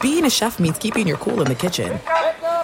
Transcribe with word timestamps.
Being 0.00 0.24
a 0.24 0.30
chef 0.30 0.58
means 0.58 0.78
keeping 0.78 1.06
your 1.06 1.16
cool 1.18 1.40
in 1.42 1.48
the 1.48 1.54
kitchen. 1.54 2.00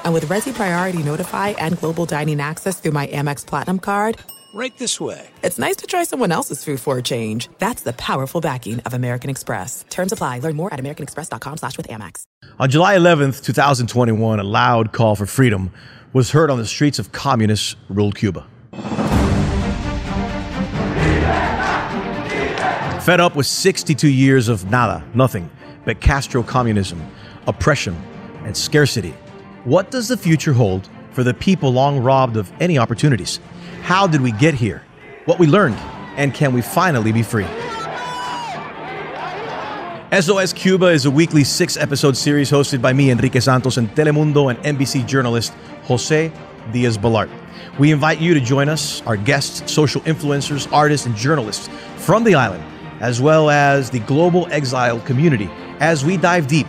And 0.04 0.14
with 0.14 0.24
Resi 0.26 0.54
Priority 0.54 1.02
Notify 1.02 1.48
and 1.50 1.78
Global 1.78 2.06
Dining 2.06 2.40
Access 2.40 2.80
through 2.80 2.92
my 2.92 3.06
Amex 3.08 3.46
Platinum 3.46 3.78
card, 3.78 4.18
right 4.54 4.76
this 4.78 5.00
way. 5.00 5.28
It's 5.42 5.58
nice 5.58 5.76
to 5.76 5.86
try 5.86 6.04
someone 6.04 6.32
else's 6.32 6.64
food 6.64 6.80
for 6.80 6.96
a 6.98 7.02
change. 7.02 7.48
That's 7.58 7.82
the 7.82 7.92
powerful 7.92 8.40
backing 8.40 8.80
of 8.80 8.94
American 8.94 9.30
Express. 9.30 9.84
Terms 9.90 10.12
apply. 10.12 10.38
Learn 10.40 10.56
more 10.56 10.72
at 10.72 10.80
americanexpress.com 10.80 11.58
slash 11.58 11.76
with 11.76 11.88
Amex. 11.88 12.24
On 12.58 12.70
July 12.70 12.96
11th, 12.96 13.44
2021, 13.44 14.40
a 14.40 14.44
loud 14.44 14.92
call 14.92 15.14
for 15.14 15.26
freedom 15.26 15.70
was 16.12 16.30
heard 16.30 16.50
on 16.50 16.58
the 16.58 16.66
streets 16.66 16.98
of 16.98 17.12
communist 17.12 17.76
ruled 17.88 18.16
Cuba. 18.16 18.46
Fed 23.02 23.20
up 23.20 23.36
with 23.36 23.46
62 23.46 24.06
years 24.08 24.48
of 24.48 24.70
nada, 24.70 25.02
nothing, 25.14 25.50
but 25.86 26.00
Castro 26.00 26.42
communism, 26.42 27.00
oppression, 27.48 27.96
and 28.44 28.56
scarcity, 28.56 29.14
what 29.64 29.90
does 29.90 30.06
the 30.06 30.16
future 30.16 30.52
hold 30.52 30.88
for 31.10 31.24
the 31.24 31.34
people 31.34 31.72
long 31.72 31.98
robbed 31.98 32.36
of 32.36 32.52
any 32.60 32.78
opportunities? 32.78 33.40
How 33.82 34.06
did 34.06 34.20
we 34.20 34.32
get 34.32 34.54
here? 34.54 34.84
What 35.24 35.38
we 35.38 35.46
learned? 35.46 35.76
And 36.16 36.32
can 36.34 36.52
we 36.52 36.62
finally 36.62 37.10
be 37.10 37.22
free? 37.22 37.46
SOS 40.10 40.52
Cuba 40.52 40.86
is 40.86 41.06
a 41.06 41.10
weekly 41.10 41.44
six 41.44 41.76
episode 41.76 42.16
series 42.16 42.50
hosted 42.50 42.80
by 42.80 42.92
me, 42.92 43.10
Enrique 43.10 43.40
Santos, 43.40 43.76
and 43.76 43.90
Telemundo 43.90 44.50
and 44.50 44.78
NBC 44.78 45.06
journalist 45.06 45.52
Jose 45.84 46.32
Diaz 46.72 46.96
Balart. 46.96 47.30
We 47.78 47.92
invite 47.92 48.20
you 48.20 48.34
to 48.34 48.40
join 48.40 48.68
us, 48.68 49.02
our 49.02 49.16
guests, 49.16 49.70
social 49.72 50.00
influencers, 50.02 50.70
artists, 50.72 51.06
and 51.06 51.14
journalists 51.14 51.68
from 51.96 52.24
the 52.24 52.34
island, 52.34 52.64
as 53.00 53.20
well 53.20 53.50
as 53.50 53.90
the 53.90 54.00
global 54.00 54.46
exile 54.50 55.00
community, 55.00 55.48
as 55.80 56.04
we 56.04 56.16
dive 56.16 56.46
deep 56.46 56.66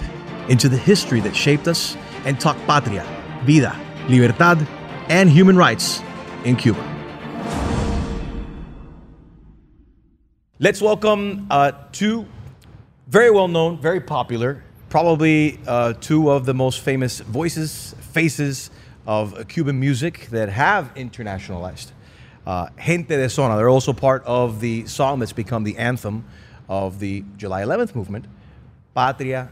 into 0.50 0.68
the 0.68 0.78
history 0.78 1.20
that 1.22 1.36
shaped 1.36 1.68
us 1.68 1.96
and 2.26 2.40
talk 2.40 2.58
patria, 2.66 3.06
vida, 3.44 3.80
libertad, 4.10 4.68
and 5.08 5.30
human 5.30 5.56
rights 5.56 6.02
in 6.44 6.56
Cuba. 6.56 6.84
Let's 10.58 10.82
welcome 10.82 11.48
uh, 11.50 11.72
two 11.92 12.26
very 13.08 13.32
well 13.32 13.48
known, 13.48 13.80
very 13.80 14.02
popular, 14.02 14.64
probably 14.90 15.60
uh, 15.68 15.94
two 15.94 16.30
of 16.32 16.46
the 16.46 16.54
most 16.54 16.82
famous 16.82 17.20
voices, 17.20 17.96
faces 18.12 18.72
of 19.06 19.48
Cuban 19.48 19.80
music 19.80 20.28
that 20.32 20.50
have 20.50 20.94
internationalized. 20.96 21.92
Uh, 22.46 22.70
Gente 22.78 23.16
de 23.16 23.30
Zona. 23.30 23.56
They're 23.56 23.70
also 23.70 23.94
part 23.94 24.24
of 24.26 24.60
the 24.60 24.86
song 24.88 25.20
that's 25.20 25.34
become 25.34 25.64
the 25.64 25.78
anthem 25.78 26.26
of 26.68 27.00
the 27.00 27.24
July 27.38 27.62
11th 27.62 27.94
movement, 27.96 28.26
Patria 28.96 29.50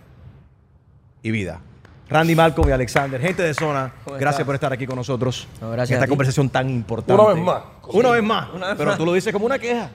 y 1.27 1.31
Vida. 1.31 1.59
Randy 2.09 2.35
Malcolm 2.35 2.69
y 2.69 2.71
Alexander, 2.71 3.19
gente 3.19 3.43
de 3.43 3.53
zona, 3.53 3.91
gracias 4.17 4.45
por 4.45 4.55
estar 4.55 4.71
aquí 4.71 4.85
con 4.88 4.95
nosotros 4.95 5.45
No, 5.59 5.71
gracias 5.71 5.91
en 5.91 5.95
a 5.95 5.97
esta 5.97 6.05
ti. 6.05 6.09
conversación 6.09 6.49
tan 6.49 6.69
importante. 6.69 7.21
Una 7.21 7.33
vez 7.33 7.43
más. 7.43 7.63
Una 7.91 8.09
vez 8.11 8.23
más. 8.23 8.49
Una 8.53 8.67
vez 8.67 8.75
Pero 8.77 8.89
más. 8.91 8.97
tú 8.97 9.05
lo 9.05 9.11
dices 9.13 9.33
como 9.33 9.45
una 9.45 9.59
queja. 9.59 9.89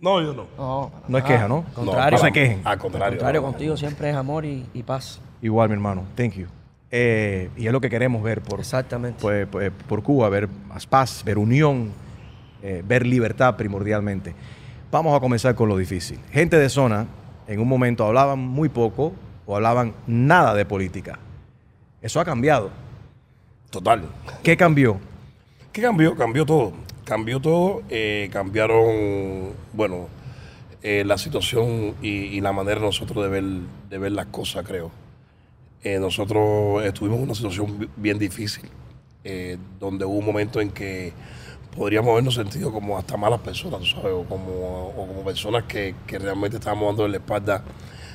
No, 0.00 0.20
yo 0.22 0.32
no. 0.32 0.46
No, 0.56 0.90
No 1.08 1.18
es 1.18 1.24
queja, 1.24 1.46
¿no? 1.46 1.64
Contrario. 1.74 2.18
No 2.18 2.24
se 2.24 2.32
quejen. 2.32 2.62
Al 2.64 2.78
contrario. 2.78 3.04
Al 3.06 3.12
contrario, 3.18 3.42
contigo 3.42 3.76
siempre 3.76 4.08
es 4.10 4.16
amor 4.16 4.44
y, 4.46 4.66
y 4.72 4.82
paz. 4.82 5.20
Igual, 5.42 5.68
mi 5.68 5.74
hermano. 5.74 6.04
Thank 6.16 6.32
you. 6.34 6.46
Eh, 6.90 7.50
y 7.56 7.66
es 7.66 7.72
lo 7.72 7.80
que 7.80 7.88
queremos 7.90 8.22
ver 8.22 8.40
por, 8.42 8.58
Exactamente. 8.60 9.18
pues, 9.20 9.46
pues, 9.46 9.70
por 9.88 10.02
Cuba, 10.02 10.28
ver 10.30 10.48
más 10.68 10.86
paz, 10.86 11.22
ver 11.24 11.36
unión, 11.38 11.90
eh, 12.62 12.82
ver 12.86 13.06
libertad 13.06 13.56
primordialmente. 13.56 14.34
Vamos 14.90 15.14
a 15.16 15.20
comenzar 15.20 15.54
con 15.54 15.68
lo 15.68 15.76
difícil. 15.76 16.18
Gente 16.32 16.58
de 16.58 16.68
zona, 16.68 17.06
en 17.46 17.60
un 17.60 17.68
momento 17.68 18.04
hablaban 18.06 18.38
muy 18.38 18.68
poco 18.70 19.12
o 19.46 19.56
hablaban 19.56 19.94
nada 20.06 20.54
de 20.54 20.64
política. 20.64 21.18
Eso 22.00 22.20
ha 22.20 22.24
cambiado. 22.24 22.70
Total. 23.70 24.02
¿Qué 24.42 24.56
cambió? 24.56 24.98
¿Qué 25.72 25.80
cambió? 25.82 26.14
Cambió 26.16 26.44
todo. 26.44 26.72
Cambió 27.04 27.40
todo. 27.40 27.82
eh, 27.88 28.28
cambiaron, 28.32 29.52
bueno, 29.72 30.08
eh, 30.82 31.04
la 31.04 31.16
situación 31.18 31.94
y, 32.02 32.08
y 32.08 32.40
la 32.40 32.52
manera 32.52 32.80
de 32.80 32.86
nosotros 32.86 33.22
de 33.24 33.30
ver, 33.30 33.44
de 33.88 33.98
ver 33.98 34.12
las 34.12 34.26
cosas, 34.26 34.64
creo. 34.66 34.90
Eh, 35.82 35.98
nosotros 35.98 36.84
estuvimos 36.84 37.18
en 37.18 37.24
una 37.24 37.34
situación 37.34 37.78
bi- 37.78 37.88
bien 37.96 38.18
difícil, 38.18 38.68
donde 39.80 40.04
hubo 40.04 40.18
un 40.18 40.26
momento 40.26 40.60
en 40.60 40.70
que 40.70 41.12
podríamos 41.74 42.10
habernos 42.12 42.34
sentido 42.34 42.72
como 42.72 42.98
hasta 42.98 43.16
malas 43.16 43.40
personas, 43.40 43.88
¿sabes? 43.88 44.12
O 44.12 44.24
como, 44.24 44.88
o 44.96 45.06
como 45.08 45.24
personas 45.24 45.64
que, 45.64 45.94
que 46.06 46.18
realmente 46.18 46.58
estábamos 46.58 46.88
dando 46.88 47.08
la 47.08 47.16
espalda 47.16 47.64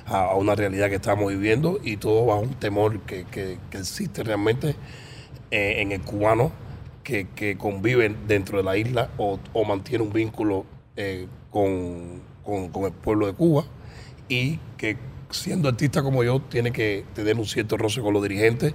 a, 0.07 0.25
a 0.31 0.35
una 0.35 0.55
realidad 0.55 0.89
que 0.89 0.95
estamos 0.95 1.29
viviendo 1.29 1.79
y 1.83 1.97
todo 1.97 2.25
bajo 2.25 2.41
un 2.41 2.55
temor 2.55 2.99
que, 3.01 3.25
que- 3.25 3.57
existe 3.73 4.23
realmente 4.23 4.75
eh, 5.51 5.75
en 5.81 5.91
el 5.91 6.01
cubano 6.01 6.51
que, 7.03 7.27
que 7.35 7.57
convive 7.57 8.15
dentro 8.27 8.57
de 8.57 8.63
la 8.63 8.77
isla 8.77 9.09
o, 9.17 9.39
o 9.53 9.65
mantiene 9.65 10.03
un 10.03 10.13
vínculo 10.13 10.65
eh, 10.95 11.27
con, 11.51 12.21
con- 12.43 12.69
con 12.69 12.83
el 12.85 12.91
pueblo 12.91 13.27
de 13.27 13.33
Cuba 13.33 13.65
y 14.29 14.59
que 14.77 14.97
siendo 15.31 15.69
artista 15.69 16.01
como 16.03 16.23
yo 16.23 16.41
tiene 16.41 16.71
que 16.71 17.05
tener 17.13 17.37
un 17.37 17.45
cierto 17.45 17.77
roce 17.77 18.01
con 18.01 18.13
los 18.13 18.23
dirigentes 18.23 18.73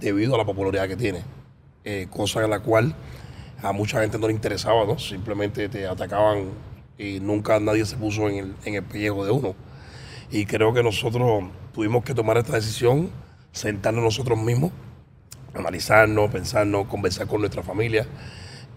debido 0.00 0.34
a 0.34 0.38
la 0.38 0.44
popularidad 0.44 0.88
que 0.88 0.96
tiene, 0.96 1.22
eh, 1.84 2.06
cosa 2.10 2.42
en 2.44 2.50
la 2.50 2.60
cual 2.60 2.94
a 3.62 3.72
mucha 3.72 4.00
gente 4.00 4.18
no 4.18 4.26
le 4.26 4.32
interesaba, 4.34 4.84
¿no? 4.86 4.98
simplemente 4.98 5.68
te 5.68 5.86
atacaban 5.86 6.48
y 6.98 7.20
nunca 7.20 7.58
nadie 7.60 7.84
se 7.86 7.96
puso 7.96 8.28
en 8.28 8.36
el, 8.38 8.54
en 8.64 8.74
el 8.74 8.82
pellejo 8.82 9.24
de 9.24 9.30
uno. 9.32 9.54
Y 10.30 10.46
creo 10.46 10.72
que 10.72 10.82
nosotros 10.82 11.44
tuvimos 11.72 12.04
que 12.04 12.14
tomar 12.14 12.36
esta 12.38 12.54
decisión, 12.54 13.10
sentarnos 13.52 14.02
nosotros 14.02 14.38
mismos, 14.38 14.72
analizarnos, 15.54 16.30
pensarnos, 16.30 16.86
conversar 16.88 17.26
con 17.26 17.40
nuestra 17.40 17.62
familia, 17.62 18.06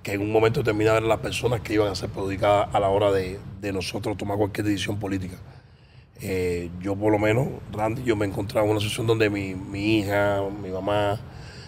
que 0.03 0.13
en 0.13 0.21
un 0.21 0.31
momento 0.31 0.59
determinado 0.61 0.97
eran 0.97 1.09
las 1.09 1.19
personas 1.19 1.61
que 1.61 1.73
iban 1.73 1.91
a 1.91 1.95
ser 1.95 2.09
perjudicadas 2.09 2.73
a 2.73 2.79
la 2.79 2.89
hora 2.89 3.11
de, 3.11 3.39
de 3.59 3.73
nosotros 3.73 4.15
tomar 4.17 4.37
cualquier 4.37 4.67
decisión 4.67 4.99
política. 4.99 5.37
Eh, 6.21 6.69
yo 6.81 6.95
por 6.95 7.11
lo 7.11 7.19
menos, 7.19 7.47
Randy, 7.71 8.03
yo 8.03 8.15
me 8.15 8.25
encontraba 8.25 8.65
en 8.65 8.71
una 8.71 8.79
situación 8.79 9.07
donde 9.07 9.29
mi, 9.29 9.53
mi 9.53 9.99
hija, 9.99 10.41
mi 10.61 10.69
mamá, 10.69 11.19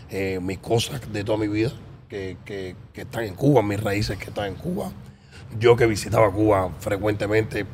eh, 0.10 0.40
mis 0.42 0.58
cosas 0.60 1.02
de 1.12 1.24
toda 1.24 1.38
mi 1.38 1.48
vida 1.48 1.72
que, 2.08 2.38
que- 2.46 2.76
que 2.94 3.02
están 3.02 3.26
en 3.26 3.36
Cuba, 3.36 3.62
mis 3.62 3.80
raíces 3.82 4.18
que 4.18 4.26
están 4.26 4.48
en 4.48 4.56
Cuba, 4.56 4.92
yo 5.60 5.76
que 5.76 5.86
visitaba 5.86 6.32
Cuba 6.32 6.72
frecuentemente 6.80 7.66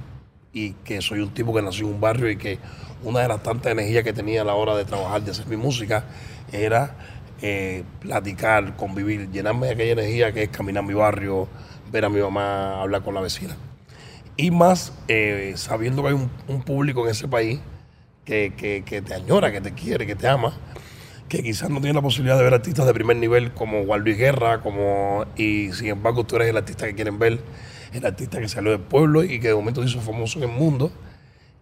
y 0.55 0.71
que 0.85 1.01
soy 1.01 1.19
un 1.19 1.31
tipo 1.35 1.53
que 1.53 1.61
nació 1.61 1.87
en 1.87 1.95
un 1.95 2.01
barrio 2.01 2.31
y 2.31 2.37
que 2.37 2.59
una 3.03 3.19
de 3.21 3.27
las 3.27 3.43
tantas 3.43 3.73
energías 3.73 4.05
que 4.05 4.13
tenía 4.13 4.41
a 4.41 4.45
la 4.45 4.55
hora 4.55 4.75
de 4.75 4.85
trabajar, 4.85 5.21
de 5.21 5.31
hacer 5.31 5.47
mi 5.47 5.57
música, 5.57 6.05
era 6.53 6.95
eh, 7.41 7.83
platicar, 7.99 8.77
convivir, 8.77 9.29
llenarme 9.31 9.67
de 9.67 9.73
aquella 9.73 9.91
energía 9.93 10.33
que 10.33 10.43
es 10.43 10.49
caminar 10.49 10.85
mi 10.85 10.93
barrio, 10.95 11.49
ver 11.91 12.05
a 12.05 12.09
mi 12.09 12.21
mamá, 12.21 12.81
hablar 12.81 13.03
con 13.03 13.13
la 13.13 13.21
vecina. 13.21 13.57
Y 14.37 14.51
más 14.51 14.93
eh, 15.09 15.53
sabiendo 15.57 16.03
que 16.03 16.09
hay 16.09 16.15
un, 16.15 16.63
público 16.63 17.05
en 17.05 17.11
ese 17.11 17.27
país 17.27 17.59
que, 18.25 18.53
que- 18.57 18.83
que 18.85 19.01
te 19.01 19.13
añora, 19.13 19.51
que 19.51 19.61
te 19.61 19.73
quiere, 19.73 20.07
que 20.07 20.15
te 20.15 20.27
ama, 20.27 20.53
que 21.29 21.43
quizás 21.43 21.69
no 21.69 21.79
tiene 21.81 21.95
la 21.95 22.01
posibilidad 22.01 22.37
de 22.37 22.43
ver 22.43 22.53
artistas 22.53 22.85
de 22.85 22.93
primer 22.93 23.17
nivel 23.17 23.53
como 23.53 23.85
Juan 23.85 24.01
Luis 24.01 24.17
Guerra, 24.17 24.61
como, 24.61 25.25
y 25.37 25.71
sin 25.73 25.87
embargo 25.87 26.25
tú 26.25 26.35
eres 26.37 26.49
el 26.49 26.57
artista 26.57 26.87
que 26.87 26.95
quieren 26.95 27.19
ver, 27.19 27.39
el 27.97 28.05
artista 28.05 28.39
que 28.39 28.47
salió 28.47 28.71
del 28.71 28.81
pueblo 28.81 29.23
y 29.23 29.39
que 29.39 29.49
de 29.49 29.55
momento 29.55 29.81
se 29.81 29.89
hizo 29.89 30.01
famoso 30.01 30.37
en 30.39 30.49
el 30.49 30.55
mundo 30.55 30.91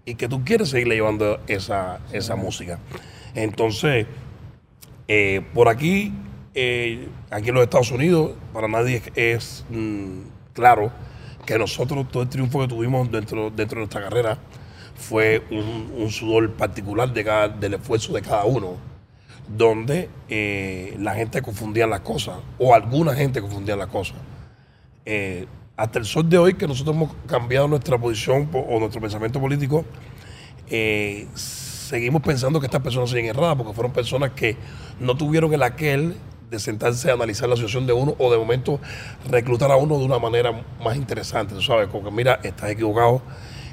y 0.05 0.15
que 0.15 0.27
tú 0.27 0.43
quieres 0.43 0.69
seguirle 0.69 0.95
llevando 0.95 1.39
esa, 1.47 1.99
esa 2.11 2.35
música. 2.35 2.79
Entonces, 3.35 4.05
eh, 5.07 5.41
por 5.53 5.67
aquí, 5.69 6.13
eh, 6.55 7.07
aquí 7.31 7.49
en 7.49 7.55
los 7.55 7.63
Estados 7.63 7.91
Unidos, 7.91 8.31
para 8.53 8.67
nadie 8.67 9.01
es, 9.15 9.65
mm, 9.69 10.19
claro 10.53 10.91
que 11.45 11.57
nosotros 11.57 12.07
todo 12.09 12.23
el 12.23 12.29
triunfo 12.29 12.61
que 12.61 12.67
tuvimos 12.67 13.11
dentro, 13.11 13.49
dentro 13.49 13.75
de 13.77 13.81
nuestra 13.85 14.01
carrera 14.01 14.37
fue 14.95 15.43
un, 15.51 15.91
un 15.97 16.09
sudor 16.11 16.51
particular 16.53 17.11
de 17.13 17.23
cada- 17.23 17.49
del 17.49 17.73
esfuerzo 17.75 18.13
de 18.13 18.21
cada 18.21 18.45
uno, 18.45 18.77
donde 19.47 20.09
eh, 20.29 20.95
la 20.99 21.15
gente 21.15 21.41
confundía 21.41 21.85
las 21.87 21.99
cosas, 22.01 22.37
o 22.59 22.73
alguna 22.73 23.13
gente 23.13 23.41
confundía 23.41 23.75
las 23.75 23.87
cosas. 23.87 24.17
Hasta 25.75 25.97
el 25.99 26.05
sol 26.05 26.29
de 26.29 26.37
hoy 26.37 26.53
que 26.53 26.67
nosotros 26.67 26.95
hemos 26.95 27.11
cambiado 27.27 27.67
nuestra 27.67 27.97
posición 27.97 28.47
po- 28.47 28.59
o 28.59 28.79
nuestro 28.79 29.01
pensamiento 29.01 29.39
político, 29.39 29.85
eh, 30.69 31.27
seguimos 31.35 32.21
pensando 32.21 32.59
que 32.59 32.67
estas 32.67 32.81
personas 32.81 33.09
siguen 33.09 33.25
erradas 33.25 33.55
porque 33.57 33.73
fueron 33.73 33.91
personas 33.91 34.31
que 34.31 34.55
no 34.99 35.17
tuvieron 35.17 35.51
el 35.53 35.63
aquel 35.63 36.15
de 36.51 36.59
sentarse 36.59 37.09
a 37.09 37.13
analizar 37.15 37.49
la 37.49 37.55
situación 37.55 37.87
de 37.87 37.93
uno 37.93 38.13
o 38.19 38.31
de 38.31 38.37
momento 38.37 38.79
reclutar 39.27 39.71
a 39.71 39.75
uno 39.75 39.97
de 39.97 40.05
una 40.05 40.19
manera 40.19 40.63
más 40.83 40.95
interesante, 40.95 41.55
tú 41.55 41.61
sabes, 41.63 41.87
como 41.87 42.03
que 42.05 42.11
mira, 42.11 42.39
estás 42.43 42.69
equivocado. 42.69 43.21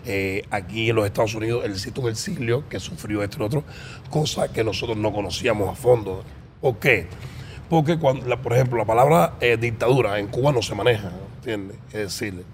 eh, 0.07 0.45
aquí 0.51 0.89
en 0.89 0.97
los 0.97 1.05
Estados 1.05 1.35
Unidos 1.35 1.63
existe 1.67 2.01
un 2.01 2.09
exilio 2.09 2.67
que 2.71 2.81
sufrió 2.81 3.23
esto 3.23 3.37
y 3.43 3.45
otro, 3.45 3.65
cosa 4.09 4.51
que 4.51 4.65
nosotros 4.65 4.97
no 4.97 5.13
conocíamos 5.13 5.69
a 5.69 5.75
fondo. 5.75 6.25
¿Por 6.63 6.79
qué? 6.79 7.07
Porque, 7.71 7.99
cuando, 7.99 8.27
la- 8.27 8.37
por 8.43 8.53
ejemplo, 8.53 8.77
la 8.79 8.85
palabra 8.85 9.35
eh, 9.41 9.57
dictadura 9.57 10.19
en 10.19 10.27
Cuba 10.27 10.53
no 10.53 10.61
se 10.61 10.75
maneja, 10.75 11.11
¿entiendes? 11.37 11.79
Es 11.93 12.19
decir, 12.21 12.45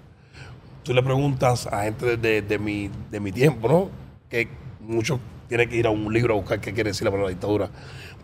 tú 0.83 0.93
le 0.93 1.03
preguntas 1.03 1.67
a 1.67 1.83
gente 1.83 2.15
de, 2.17 2.41
de- 2.41 2.59
mi, 2.59 2.89
de 3.11 3.19
mi 3.19 3.31
tiempo, 3.33 3.67
¿no? 3.67 3.89
Que 4.29 4.47
muchos 4.79 5.19
tienen 5.49 5.67
que 5.69 5.75
ir 5.77 5.87
a 5.87 5.89
un 5.89 6.13
libro 6.13 6.35
a 6.35 6.37
buscar 6.37 6.61
qué 6.61 6.71
quiere 6.73 6.91
decir 6.91 7.03
la 7.05 7.11
palabra 7.11 7.29
dictadura, 7.31 7.69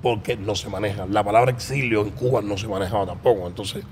porque 0.01 0.37
no 0.37 0.55
se 0.55 0.69
maneja. 0.69 1.05
La 1.07 1.23
palabra 1.23 1.51
exilio 1.51 2.01
en 2.03 2.11
Cuba 2.11 2.41
no 2.41 2.57
se 2.57 2.67
manejaba 2.67 3.05
tampoco. 3.07 3.47
Entonces, 3.47 3.83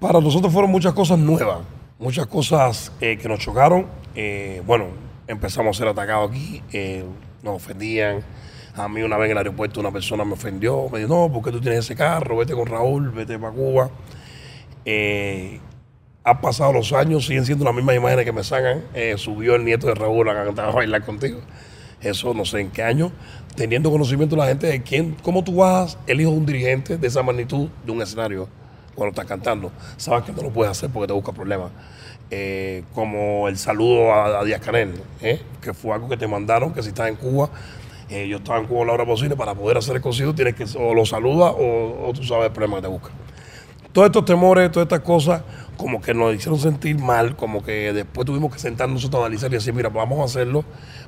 para 0.00 0.20
nosotros 0.20 0.52
fueron 0.52 0.70
muchas 0.70 0.92
cosas 0.94 1.18
nuevas, 1.18 1.58
muchas 1.98 2.26
cosas 2.26 2.92
eh, 3.00 3.16
que 3.18 3.28
nos 3.28 3.40
chocaron. 3.40 3.86
Eh, 4.14 4.62
bueno, 4.66 4.86
empezamos 5.26 5.76
a 5.76 5.78
ser 5.78 5.88
atacados 5.88 6.30
aquí, 6.30 6.62
nos 7.42 7.56
ofendían. 7.56 8.22
A 8.76 8.88
mí 8.88 9.02
una 9.02 9.16
vez 9.16 9.26
en 9.26 9.32
el 9.32 9.38
aeropuerto 9.38 9.78
una 9.78 9.92
persona 9.92 10.24
me 10.24 10.32
ofendió, 10.32 10.88
me 10.90 10.98
dijo, 10.98 11.14
no, 11.14 11.32
¿por 11.32 11.44
qué 11.44 11.52
tú 11.52 11.60
tienes 11.60 11.80
ese 11.80 11.94
carro? 11.94 12.38
Vete 12.38 12.54
con 12.54 12.66
Raúl, 12.66 13.10
vete 13.10 13.38
para 13.38 13.52
Cuba. 13.52 13.90
Eh, 14.84 15.60
han 16.24 16.40
pasado 16.40 16.72
los 16.72 16.92
años, 16.92 17.26
siguen 17.26 17.44
siendo 17.46 17.64
las 17.64 17.74
mismas 17.74 17.94
imágenes 17.94 18.24
que 18.24 18.32
me 18.32 18.42
sacan. 18.42 18.82
Eh, 18.94 19.14
subió 19.16 19.54
el 19.54 19.64
nieto 19.64 19.86
de 19.86 19.94
Raúl 19.94 20.28
a 20.28 20.34
cantar 20.34 20.70
a 20.70 20.72
bailar 20.72 21.04
contigo. 21.04 21.40
Eso 22.00 22.34
no 22.34 22.44
sé 22.44 22.60
en 22.60 22.70
qué 22.70 22.82
año. 22.82 23.12
Teniendo 23.54 23.90
conocimiento 23.90 24.34
la 24.34 24.46
gente 24.46 24.66
de 24.66 24.82
quién, 24.82 25.16
cómo 25.22 25.44
tú 25.44 25.56
vas, 25.56 25.96
el 26.08 26.20
hijo 26.20 26.32
de 26.32 26.36
un 26.36 26.46
dirigente 26.46 26.96
de 26.96 27.06
esa 27.06 27.22
magnitud 27.22 27.68
de 27.86 27.92
un 27.92 28.02
escenario 28.02 28.48
cuando 28.96 29.10
estás 29.10 29.26
cantando. 29.26 29.70
Sabes 29.96 30.24
que 30.24 30.32
no 30.32 30.42
lo 30.42 30.50
puedes 30.50 30.72
hacer 30.72 30.90
porque 30.90 31.06
te 31.06 31.12
busca 31.12 31.32
problemas. 31.32 31.70
Eh, 32.30 32.82
como 32.92 33.46
el 33.48 33.56
saludo 33.56 34.12
a, 34.12 34.40
a 34.40 34.44
Díaz 34.44 34.60
Canel, 34.60 34.94
¿eh? 35.20 35.40
que 35.60 35.72
fue 35.72 35.92
algo 35.92 36.08
que 36.08 36.16
te 36.16 36.26
mandaron, 36.26 36.72
que 36.72 36.82
si 36.82 36.88
estás 36.88 37.08
en 37.08 37.16
Cuba, 37.16 37.50
eh, 38.10 38.28
yo 38.28 38.38
estaba 38.38 38.58
en 38.58 38.66
Cuba 38.66 38.84
la 38.84 38.92
hora 38.92 39.06
posible, 39.06 39.36
para 39.36 39.54
poder 39.54 39.78
hacer 39.78 39.96
el 39.96 40.02
concierto 40.02 40.34
tienes 40.34 40.54
que 40.54 40.64
o 40.78 40.94
lo 40.94 41.06
saludas 41.06 41.54
o, 41.56 42.12
tú 42.14 42.22
sabes 42.22 42.46
el 42.46 42.52
problema 42.52 42.76
que 42.76 42.82
te 42.82 42.88
busca 42.88 43.10
todos 43.94 44.06
estos 44.06 44.24
temores, 44.24 44.72
todas 44.72 44.86
estas 44.86 45.00
cosas, 45.00 45.42
como 45.76 46.02
que 46.02 46.12
nos 46.14 46.34
hicieron 46.34 46.58
sentir 46.58 46.98
mal, 46.98 47.36
como 47.36 47.62
que 47.62 47.92
después 47.92 48.26
tuvimos 48.26 48.52
que 48.52 48.58
sentarnos 48.58 49.04
a 49.04 49.16
analizar 49.18 49.52
y 49.52 49.54
decir, 49.54 49.72
mira, 49.72 49.88
vamos 49.88 50.18
a 50.18 50.24
hacerlo, 50.24 50.64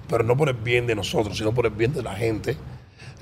pero 0.09 0.23
no 0.23 0.37
por 0.37 0.49
el 0.49 0.55
bien 0.55 0.87
de 0.87 0.95
nosotros, 0.95 1.37
sino 1.37 1.53
por 1.53 1.67
el 1.67 1.73
bien 1.73 1.93
de 1.93 2.05
la 2.05 2.15
gente, 2.15 2.57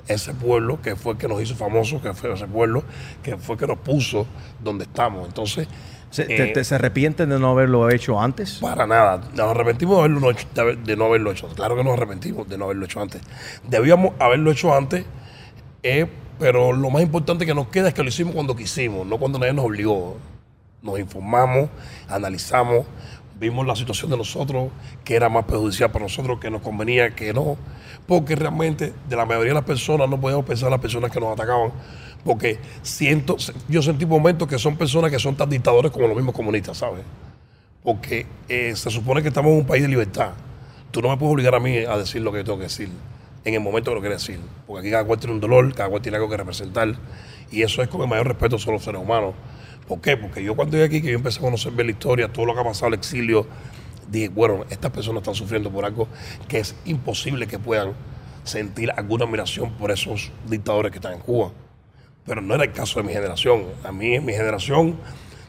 ese 0.07 0.35
pueblo 0.35 0.79
que 0.83 0.95
fue 0.95 1.13
el 1.13 1.17
que 1.17 1.27
nos 1.27 1.41
hizo 1.41 1.55
famosos, 1.55 1.99
que 1.99 2.13
fue 2.13 2.31
ese 2.31 2.45
pueblo 2.45 2.83
que 3.23 3.37
fue 3.37 3.55
el 3.55 3.59
que 3.59 3.65
nos 3.65 3.79
puso 3.79 4.27
donde 4.63 4.83
estamos. 4.83 5.27
Entonces, 5.27 5.67
¿Se, 6.15 6.23
eh, 6.29 6.53
te- 6.53 6.63
se 6.63 6.75
arrepienten 6.75 7.29
de 7.29 7.39
no 7.39 7.49
haberlo 7.49 7.89
hecho 7.89 8.19
antes? 8.21 8.59
para 8.61 8.87
nada. 8.87 9.21
Nos 9.35 9.51
arrepentimos 9.51 9.95
de, 9.97 9.99
haberlo 9.99 10.19
no 10.21 10.31
hecho- 10.31 10.47
de 10.53 10.61
haber- 10.61 10.77
de 10.79 10.95
no 10.95 11.05
haberlo 11.05 11.31
hecho. 11.31 11.47
Claro 11.49 11.75
que 11.75 11.83
nos 11.83 11.93
arrepentimos 11.93 12.47
de 12.47 12.57
no 12.57 12.65
haberlo 12.65 12.85
hecho 12.85 13.01
antes. 13.01 13.21
Debíamos 13.67 14.13
haberlo 14.19 14.51
hecho 14.51 14.73
antes, 14.73 15.05
eh, 15.83 16.07
pero 16.39 16.71
lo 16.73 16.89
más 16.89 17.01
importante 17.01 17.45
que 17.45 17.53
nos 17.53 17.67
queda 17.67 17.89
es 17.89 17.93
que 17.93 18.01
lo 18.03 18.09
hicimos 18.09 18.33
cuando 18.33 18.55
quisimos, 18.55 19.05
no 19.05 19.17
cuando 19.17 19.39
nadie 19.39 19.53
nos 19.53 19.65
obligó. 19.65 20.17
Nos 20.81 20.99
informamos, 20.99 21.69
analizamos, 22.07 22.85
vimos 23.39 23.65
la 23.65 23.75
situación 23.75 24.11
de 24.11 24.17
nosotros, 24.17 24.69
que 25.03 25.15
era 25.15 25.29
más 25.29 25.45
perjudicial 25.45 25.91
para 25.91 26.05
nosotros, 26.05 26.39
que 26.39 26.49
nos 26.49 26.61
convenía, 26.61 27.15
que 27.15 27.33
no. 27.33 27.57
Porque 28.07 28.35
realmente 28.35 28.93
de 29.09 29.15
la 29.15 29.25
mayoría 29.25 29.51
de 29.51 29.55
las 29.55 29.65
personas 29.65 30.09
no 30.09 30.19
podíamos 30.19 30.45
pensar 30.45 30.67
en 30.67 30.71
las 30.71 30.81
personas 30.81 31.11
que 31.11 31.19
nos 31.19 31.33
atacaban. 31.33 31.71
Porque 32.23 32.59
siento, 32.81 33.37
yo 33.67 33.81
sentí 33.81 34.05
momentos 34.05 34.47
que 34.47 34.57
son 34.57 34.77
personas 34.77 35.11
que 35.11 35.19
son 35.19 35.35
tan 35.35 35.49
dictadores 35.49 35.91
como 35.91 36.07
los 36.07 36.15
mismos 36.15 36.33
comunistas, 36.33 36.77
¿sabes? 36.77 37.03
porque 37.85 38.25
eh, 38.49 38.75
se 38.75 38.89
supone 38.89 39.21
que 39.21 39.27
estamos 39.27 39.51
en 39.51 39.59
un 39.59 39.65
país 39.65 39.83
de 39.83 39.87
libertad. 39.87 40.31
Tú 40.89 41.01
no 41.03 41.09
me 41.09 41.17
puedes 41.17 41.33
obligar 41.33 41.53
a 41.53 41.59
mí 41.59 41.77
a 41.77 41.97
decir 41.97 42.21
lo 42.21 42.31
que 42.31 42.39
yo 42.39 42.43
tengo 42.43 42.57
que 42.57 42.63
decir 42.63 42.89
en 43.45 43.53
el 43.53 43.59
momento 43.59 43.91
que 43.91 43.95
lo 43.95 44.01
quiero 44.01 44.15
decir. 44.15 44.39
Porque 44.65 44.81
aquí 44.81 44.91
cada 44.91 45.05
cual 45.05 45.19
tiene 45.19 45.35
un 45.35 45.39
dolor, 45.39 45.73
cada 45.75 45.89
cual 45.89 46.01
tiene 46.01 46.17
algo 46.17 46.27
que 46.27 46.35
representar. 46.35 46.95
Y 47.51 47.61
eso 47.61 47.83
es 47.83 47.87
con 47.87 48.01
el 48.01 48.07
mayor 48.07 48.27
respeto 48.27 48.55
a 48.55 48.71
los 48.71 48.83
seres 48.83 48.99
humanos. 48.99 49.35
¿Por 49.87 50.01
qué? 50.01 50.17
Porque 50.17 50.43
yo 50.43 50.55
cuando 50.55 50.77
llegué 50.77 50.85
aquí, 50.85 51.01
que 51.01 51.11
yo 51.11 51.17
empecé 51.17 51.39
a 51.39 51.41
conocer 51.41 51.71
bien 51.73 51.87
la 51.87 51.91
historia, 51.91 52.27
todo 52.31 52.45
lo 52.45 52.53
que 52.53 52.61
ha 52.61 52.63
pasado, 52.63 52.87
el 52.87 52.95
exilio, 52.95 53.45
dije, 54.09 54.29
bueno, 54.29 54.65
estas 54.69 54.91
personas 54.91 55.21
están 55.21 55.35
sufriendo 55.35 55.69
por 55.69 55.85
algo 55.85 56.07
que 56.47 56.59
es 56.59 56.75
imposible 56.85 57.47
que 57.47 57.59
puedan 57.59 57.93
sentir 58.43 58.91
alguna 58.91 59.25
admiración 59.25 59.71
por 59.73 59.91
esos 59.91 60.31
dictadores 60.47 60.91
que 60.91 60.97
están 60.97 61.13
en 61.13 61.19
Cuba 61.19 61.51
pero 62.25 62.41
no 62.41 62.55
era 62.55 62.63
el 62.63 62.71
caso 62.71 62.99
de 62.99 63.07
mi 63.07 63.13
generación. 63.13 63.65
A 63.83 63.91
mí, 63.91 64.15
en 64.15 64.25
mi 64.25 64.33
generación, 64.33 64.95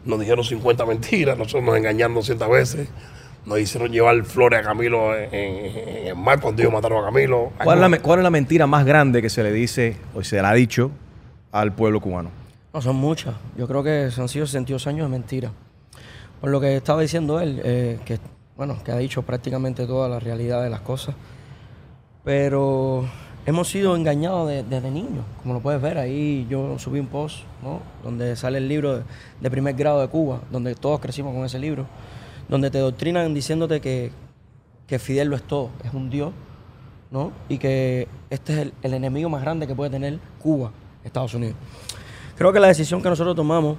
nos 0.04 0.20
dijeron 0.20 0.44
50 0.44 0.84
mentiras, 0.86 1.36
nosotros 1.38 1.64
nos 1.64 1.76
engañaron 1.76 2.14
200 2.14 2.48
veces, 2.50 2.88
nos 3.46 3.58
hicieron 3.58 3.90
llevar 3.90 4.22
flores 4.24 4.60
a 4.60 4.62
Camilo 4.62 5.16
en, 5.16 6.06
el 6.06 6.16
mar 6.16 6.40
cuando 6.40 6.62
ellos 6.62 6.72
mataron 6.72 7.02
a 7.02 7.06
Camilo. 7.06 7.52
¿Cuál 7.62 7.82
es, 7.82 7.90
la, 7.90 7.98
cuál 8.00 8.18
es 8.20 8.22
la 8.24 8.30
mentira 8.30 8.66
más 8.66 8.84
grande 8.84 9.22
que 9.22 9.30
se 9.30 9.42
le 9.42 9.52
dice 9.52 9.96
o 10.14 10.22
se 10.22 10.40
le 10.40 10.46
ha 10.46 10.52
dicho 10.52 10.90
al 11.52 11.72
pueblo 11.72 12.00
cubano? 12.00 12.30
No, 12.76 12.82
son 12.82 12.96
muchas. 12.96 13.34
Yo 13.56 13.66
creo 13.66 13.82
que 13.82 14.10
han 14.18 14.28
sido 14.28 14.44
62 14.46 14.86
años 14.86 15.06
de 15.06 15.10
mentira. 15.10 15.50
Por 16.42 16.50
lo 16.50 16.60
que 16.60 16.76
estaba 16.76 17.00
diciendo 17.00 17.40
él, 17.40 17.58
eh, 17.64 17.98
que 18.04 18.18
bueno, 18.54 18.76
que 18.84 18.92
ha 18.92 18.98
dicho 18.98 19.22
prácticamente 19.22 19.86
toda 19.86 20.10
la 20.10 20.20
realidad 20.20 20.62
de 20.62 20.68
las 20.68 20.82
cosas. 20.82 21.14
Pero 22.22 23.06
hemos 23.46 23.68
sido 23.70 23.96
engañados 23.96 24.48
de- 24.48 24.62
desde 24.62 24.90
niños, 24.90 25.24
como 25.40 25.54
lo 25.54 25.60
puedes 25.60 25.80
ver 25.80 25.96
ahí. 25.96 26.46
Yo 26.50 26.78
subí 26.78 27.00
un 27.00 27.06
post, 27.06 27.44
¿no? 27.62 27.80
Donde 28.04 28.36
sale 28.36 28.58
el 28.58 28.68
libro 28.68 28.98
de, 28.98 29.04
de 29.40 29.50
primer 29.50 29.74
grado 29.74 30.02
de 30.02 30.08
Cuba, 30.08 30.42
donde 30.50 30.74
todos 30.74 31.00
crecimos 31.00 31.34
con 31.34 31.46
ese 31.46 31.58
libro, 31.58 31.86
donde 32.46 32.70
te 32.70 32.76
doctrinan 32.78 33.32
diciéndote 33.32 33.80
que, 33.80 34.12
que 34.86 34.98
Fidel 34.98 35.28
lo 35.28 35.36
es 35.36 35.42
todo, 35.44 35.70
es 35.82 35.94
un 35.94 36.10
dios, 36.10 36.30
¿no? 37.10 37.32
Y 37.48 37.56
que 37.56 38.06
este 38.28 38.52
es 38.52 38.58
el, 38.58 38.74
el 38.82 38.92
enemigo 38.92 39.30
más 39.30 39.40
grande 39.40 39.66
que 39.66 39.74
puede 39.74 39.88
tener 39.88 40.18
Cuba, 40.38 40.72
Estados 41.04 41.32
Unidos. 41.32 41.56
Creo 42.36 42.52
que 42.52 42.60
la 42.60 42.68
decisión 42.68 43.02
que 43.02 43.08
nosotros 43.08 43.34
tomamos, 43.34 43.78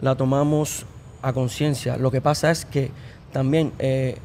la 0.00 0.14
tomamos 0.14 0.86
a 1.20 1.32
conciencia. 1.32 1.96
Lo 1.96 2.12
que 2.12 2.20
pasa 2.20 2.48
es 2.52 2.64
que 2.64 2.92
también 3.32 3.72
eh, 3.80 4.18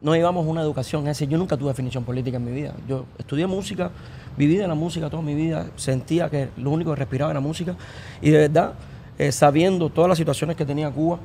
no 0.00 0.14
llevamos 0.14 0.46
una 0.46 0.62
educación. 0.62 1.02
Es 1.02 1.18
decir, 1.18 1.28
yo 1.28 1.36
nunca 1.36 1.58
tuve 1.58 1.68
definición 1.68 2.04
política 2.04 2.38
en 2.38 2.44
mi 2.46 2.52
vida. 2.52 2.72
Yo 2.88 3.04
estudié 3.18 3.46
música, 3.46 3.90
viví 4.38 4.56
de 4.56 4.66
la 4.66 4.74
música 4.74 5.10
toda 5.10 5.22
mi 5.22 5.34
vida, 5.34 5.66
sentía 5.76 6.30
que 6.30 6.48
lo 6.56 6.70
único 6.70 6.92
que 6.92 6.96
respiraba 6.96 7.30
era 7.30 7.40
música. 7.40 7.76
Y 8.22 8.30
de 8.30 8.38
verdad, 8.38 8.72
eh, 9.18 9.30
sabiendo 9.30 9.90
todas 9.90 10.08
las 10.08 10.16
situaciones 10.16 10.56
que 10.56 10.64
tenía 10.64 10.90
Cuba, 10.90 11.18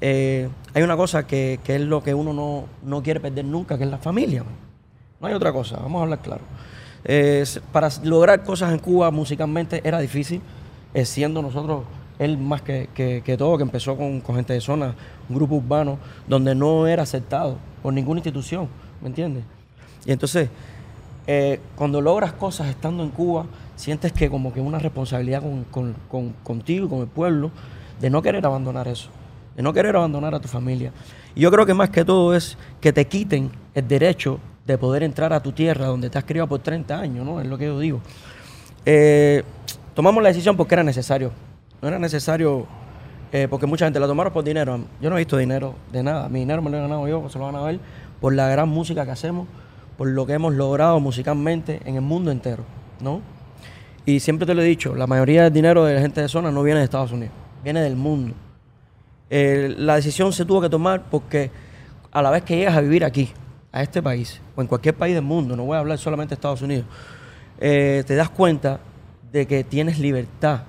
eh, 0.00 0.48
hay 0.72 0.82
una 0.82 0.96
cosa 0.96 1.26
que, 1.26 1.60
que 1.62 1.74
es 1.74 1.82
lo 1.82 2.02
que 2.02 2.14
uno 2.14 2.32
no, 2.32 2.64
no 2.82 3.02
quiere 3.02 3.20
perder 3.20 3.44
nunca, 3.44 3.76
que 3.76 3.84
es 3.84 3.90
la 3.90 3.98
familia. 3.98 4.44
No 5.20 5.26
hay 5.26 5.34
otra 5.34 5.52
cosa, 5.52 5.76
vamos 5.76 6.00
a 6.00 6.04
hablar 6.04 6.20
claro. 6.20 6.42
Para 7.72 7.88
lograr 8.02 8.44
cosas 8.44 8.72
en 8.72 8.78
Cuba 8.78 9.10
musicalmente 9.10 9.80
era 9.84 9.98
difícil, 9.98 10.40
siendo 11.04 11.42
nosotros, 11.42 11.84
él 12.18 12.36
más 12.38 12.62
que, 12.62 12.88
que- 12.94 13.36
todo, 13.36 13.56
que 13.56 13.62
empezó 13.62 13.96
con, 13.96 14.20
con 14.20 14.36
gente 14.36 14.52
de 14.52 14.60
zona, 14.60 14.94
un 15.28 15.36
grupo 15.36 15.56
urbano, 15.56 15.98
donde 16.26 16.54
no 16.54 16.86
era 16.86 17.02
aceptado 17.04 17.56
por 17.82 17.92
ninguna 17.92 18.18
institución, 18.18 18.68
¿me 19.00 19.08
entiendes? 19.08 19.44
Y 20.04 20.12
entonces, 20.12 20.48
eh, 21.26 21.60
cuando 21.76 22.00
logras 22.00 22.32
cosas 22.32 22.68
estando 22.68 23.02
en 23.02 23.10
Cuba, 23.10 23.46
sientes 23.76 24.12
que 24.12 24.28
como 24.30 24.52
que 24.52 24.60
una 24.60 24.78
responsabilidad 24.78 25.42
con, 25.42 25.64
con- 25.64 25.94
con- 26.10 26.32
contigo 26.42 26.86
y 26.86 26.88
con 26.88 27.00
el 27.00 27.06
pueblo, 27.06 27.50
de 28.00 28.10
no 28.10 28.22
querer 28.22 28.44
abandonar 28.46 28.88
eso, 28.88 29.10
de 29.56 29.62
no 29.62 29.72
querer 29.72 29.94
abandonar 29.96 30.34
a 30.34 30.40
tu 30.40 30.48
familia. 30.48 30.92
Y 31.34 31.40
yo 31.42 31.50
creo 31.50 31.66
que 31.66 31.74
más 31.74 31.90
que 31.90 32.04
todo 32.04 32.34
es 32.34 32.56
que 32.80 32.92
te 32.92 33.06
quiten 33.06 33.50
el 33.74 33.86
derecho 33.86 34.40
de 34.66 34.78
poder 34.78 35.02
entrar 35.02 35.32
a 35.32 35.42
tu 35.42 35.52
tierra 35.52 35.86
donde 35.86 36.10
te 36.10 36.18
has 36.18 36.24
criado 36.24 36.48
por 36.48 36.60
30 36.60 36.98
años, 36.98 37.24
¿no? 37.24 37.40
Es 37.40 37.46
lo 37.46 37.56
que 37.58 37.66
yo 37.66 37.78
digo. 37.78 38.00
Eh, 38.84 39.42
tomamos 39.98 40.22
la 40.22 40.28
decisión 40.28 40.56
porque 40.56 40.76
era 40.76 40.84
necesario. 40.84 41.32
No 41.82 41.88
era 41.88 41.98
necesario 41.98 42.68
eh, 43.32 43.48
porque 43.50 43.66
mucha 43.66 43.84
gente 43.84 43.98
la 43.98 44.06
tomaron 44.06 44.32
por 44.32 44.44
dinero. 44.44 44.78
Yo 45.00 45.10
no 45.10 45.16
he 45.16 45.18
visto 45.18 45.36
dinero 45.36 45.74
de 45.90 46.04
nada. 46.04 46.28
Mi 46.28 46.38
dinero 46.38 46.62
me 46.62 46.70
lo 46.70 46.76
he 46.76 46.80
ganado 46.80 47.08
yo, 47.08 47.28
se 47.28 47.36
lo 47.36 47.46
van 47.46 47.56
a 47.56 47.62
ver 47.62 47.80
por 48.20 48.32
la 48.32 48.46
gran 48.46 48.68
música 48.68 49.04
que 49.04 49.10
hacemos, 49.10 49.48
por 49.96 50.06
lo 50.06 50.24
que 50.24 50.34
hemos 50.34 50.54
logrado 50.54 51.00
musicalmente 51.00 51.80
en 51.84 51.96
el 51.96 52.02
mundo 52.02 52.30
entero. 52.30 52.62
¿no? 53.00 53.22
Y 54.06 54.20
siempre 54.20 54.46
te 54.46 54.54
lo 54.54 54.62
he 54.62 54.66
dicho, 54.66 54.94
la 54.94 55.08
mayoría 55.08 55.42
del 55.42 55.52
dinero 55.52 55.84
de 55.84 55.96
la 55.96 56.00
gente 56.00 56.20
de 56.20 56.28
zona 56.28 56.52
no 56.52 56.62
viene 56.62 56.78
de 56.78 56.84
Estados 56.84 57.10
Unidos, 57.10 57.34
viene 57.64 57.80
del 57.80 57.96
mundo. 57.96 58.36
Eh, 59.30 59.74
la 59.78 59.96
decisión 59.96 60.32
se 60.32 60.44
tuvo 60.44 60.60
que 60.60 60.68
tomar 60.68 61.10
porque 61.10 61.50
a 62.12 62.22
la 62.22 62.30
vez 62.30 62.44
que 62.44 62.56
llegas 62.56 62.76
a 62.76 62.80
vivir 62.82 63.04
aquí, 63.04 63.32
a 63.72 63.82
este 63.82 64.00
país, 64.00 64.40
o 64.54 64.60
en 64.60 64.68
cualquier 64.68 64.94
país 64.94 65.16
del 65.16 65.24
mundo, 65.24 65.56
no 65.56 65.64
voy 65.64 65.74
a 65.74 65.80
hablar 65.80 65.98
solamente 65.98 66.30
de 66.30 66.34
Estados 66.34 66.62
Unidos, 66.62 66.86
eh, 67.58 68.04
te 68.06 68.14
das 68.14 68.30
cuenta 68.30 68.78
de 69.32 69.46
que 69.46 69.64
tienes 69.64 69.98
libertad, 69.98 70.62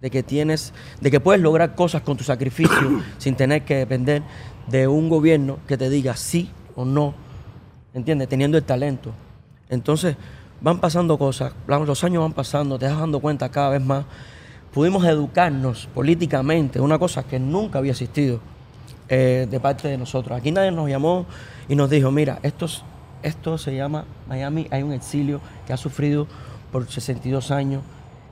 de 0.00 0.10
que 0.10 0.22
tienes, 0.22 0.72
de 1.00 1.10
que 1.10 1.20
puedes 1.20 1.40
lograr 1.40 1.74
cosas 1.74 2.02
con 2.02 2.16
tu 2.16 2.24
sacrificio 2.24 3.02
sin 3.18 3.36
tener 3.36 3.62
que 3.62 3.76
depender 3.76 4.22
de 4.66 4.88
un 4.88 5.08
gobierno 5.08 5.58
que 5.66 5.76
te 5.76 5.88
diga 5.90 6.16
sí 6.16 6.50
o 6.76 6.84
no, 6.84 7.14
¿entiendes? 7.92 8.28
Teniendo 8.28 8.56
el 8.58 8.64
talento. 8.64 9.12
Entonces, 9.68 10.16
van 10.60 10.80
pasando 10.80 11.18
cosas, 11.18 11.52
los 11.66 12.04
años 12.04 12.22
van 12.22 12.32
pasando, 12.32 12.78
te 12.78 12.86
das 12.86 12.98
dando 12.98 13.20
cuenta 13.20 13.50
cada 13.50 13.70
vez 13.70 13.82
más. 13.82 14.04
Pudimos 14.72 15.04
educarnos 15.04 15.88
políticamente, 15.94 16.80
una 16.80 16.98
cosa 16.98 17.22
que 17.22 17.38
nunca 17.38 17.78
había 17.78 17.92
existido 17.92 18.40
eh, 19.08 19.46
de 19.48 19.60
parte 19.60 19.88
de 19.88 19.98
nosotros. 19.98 20.36
Aquí 20.36 20.50
nadie 20.50 20.72
nos 20.72 20.88
llamó 20.88 21.26
y 21.68 21.76
nos 21.76 21.90
dijo, 21.90 22.10
mira, 22.10 22.40
esto, 22.42 22.66
esto 23.22 23.58
se 23.58 23.76
llama 23.76 24.04
Miami, 24.28 24.66
hay 24.70 24.82
un 24.82 24.92
exilio 24.92 25.40
que 25.66 25.72
ha 25.72 25.76
sufrido 25.76 26.26
por 26.74 26.90
62 26.90 27.52
años. 27.52 27.82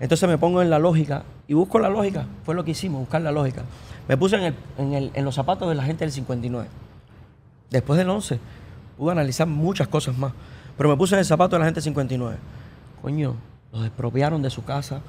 Entonces 0.00 0.28
me 0.28 0.36
pongo 0.36 0.62
en 0.62 0.68
la 0.68 0.80
lógica 0.80 1.22
y 1.46 1.54
busco 1.54 1.78
la 1.78 1.88
lógica, 1.88 2.26
fue 2.44 2.56
lo 2.56 2.64
que 2.64 2.72
hicimos, 2.72 2.98
buscar 2.98 3.22
la 3.22 3.30
lógica. 3.30 3.62
Me 4.08 4.16
puse 4.16 4.34
en, 4.34 4.56
en, 4.78 5.12
en 5.14 5.24
los 5.24 5.36
zapatos 5.36 5.68
de 5.68 5.76
la 5.76 5.84
gente 5.84 6.04
del 6.04 6.10
59. 6.10 6.68
Después 7.70 7.98
del 7.98 8.10
11 8.10 8.40
pude 8.98 9.12
analizar 9.12 9.46
muchas 9.46 9.86
cosas 9.86 10.18
más. 10.18 10.32
Pero 10.76 10.88
me 10.88 10.96
puse 10.96 11.14
en 11.14 11.20
el 11.20 11.24
zapato 11.24 11.54
de 11.54 11.60
la 11.60 11.66
gente 11.66 11.80
59. 11.80 12.36
Coño, 13.00 13.36
los 13.72 13.86
expropiaron 13.86 14.42
de 14.42 14.50
su 14.50 14.64
casa, 14.64 15.02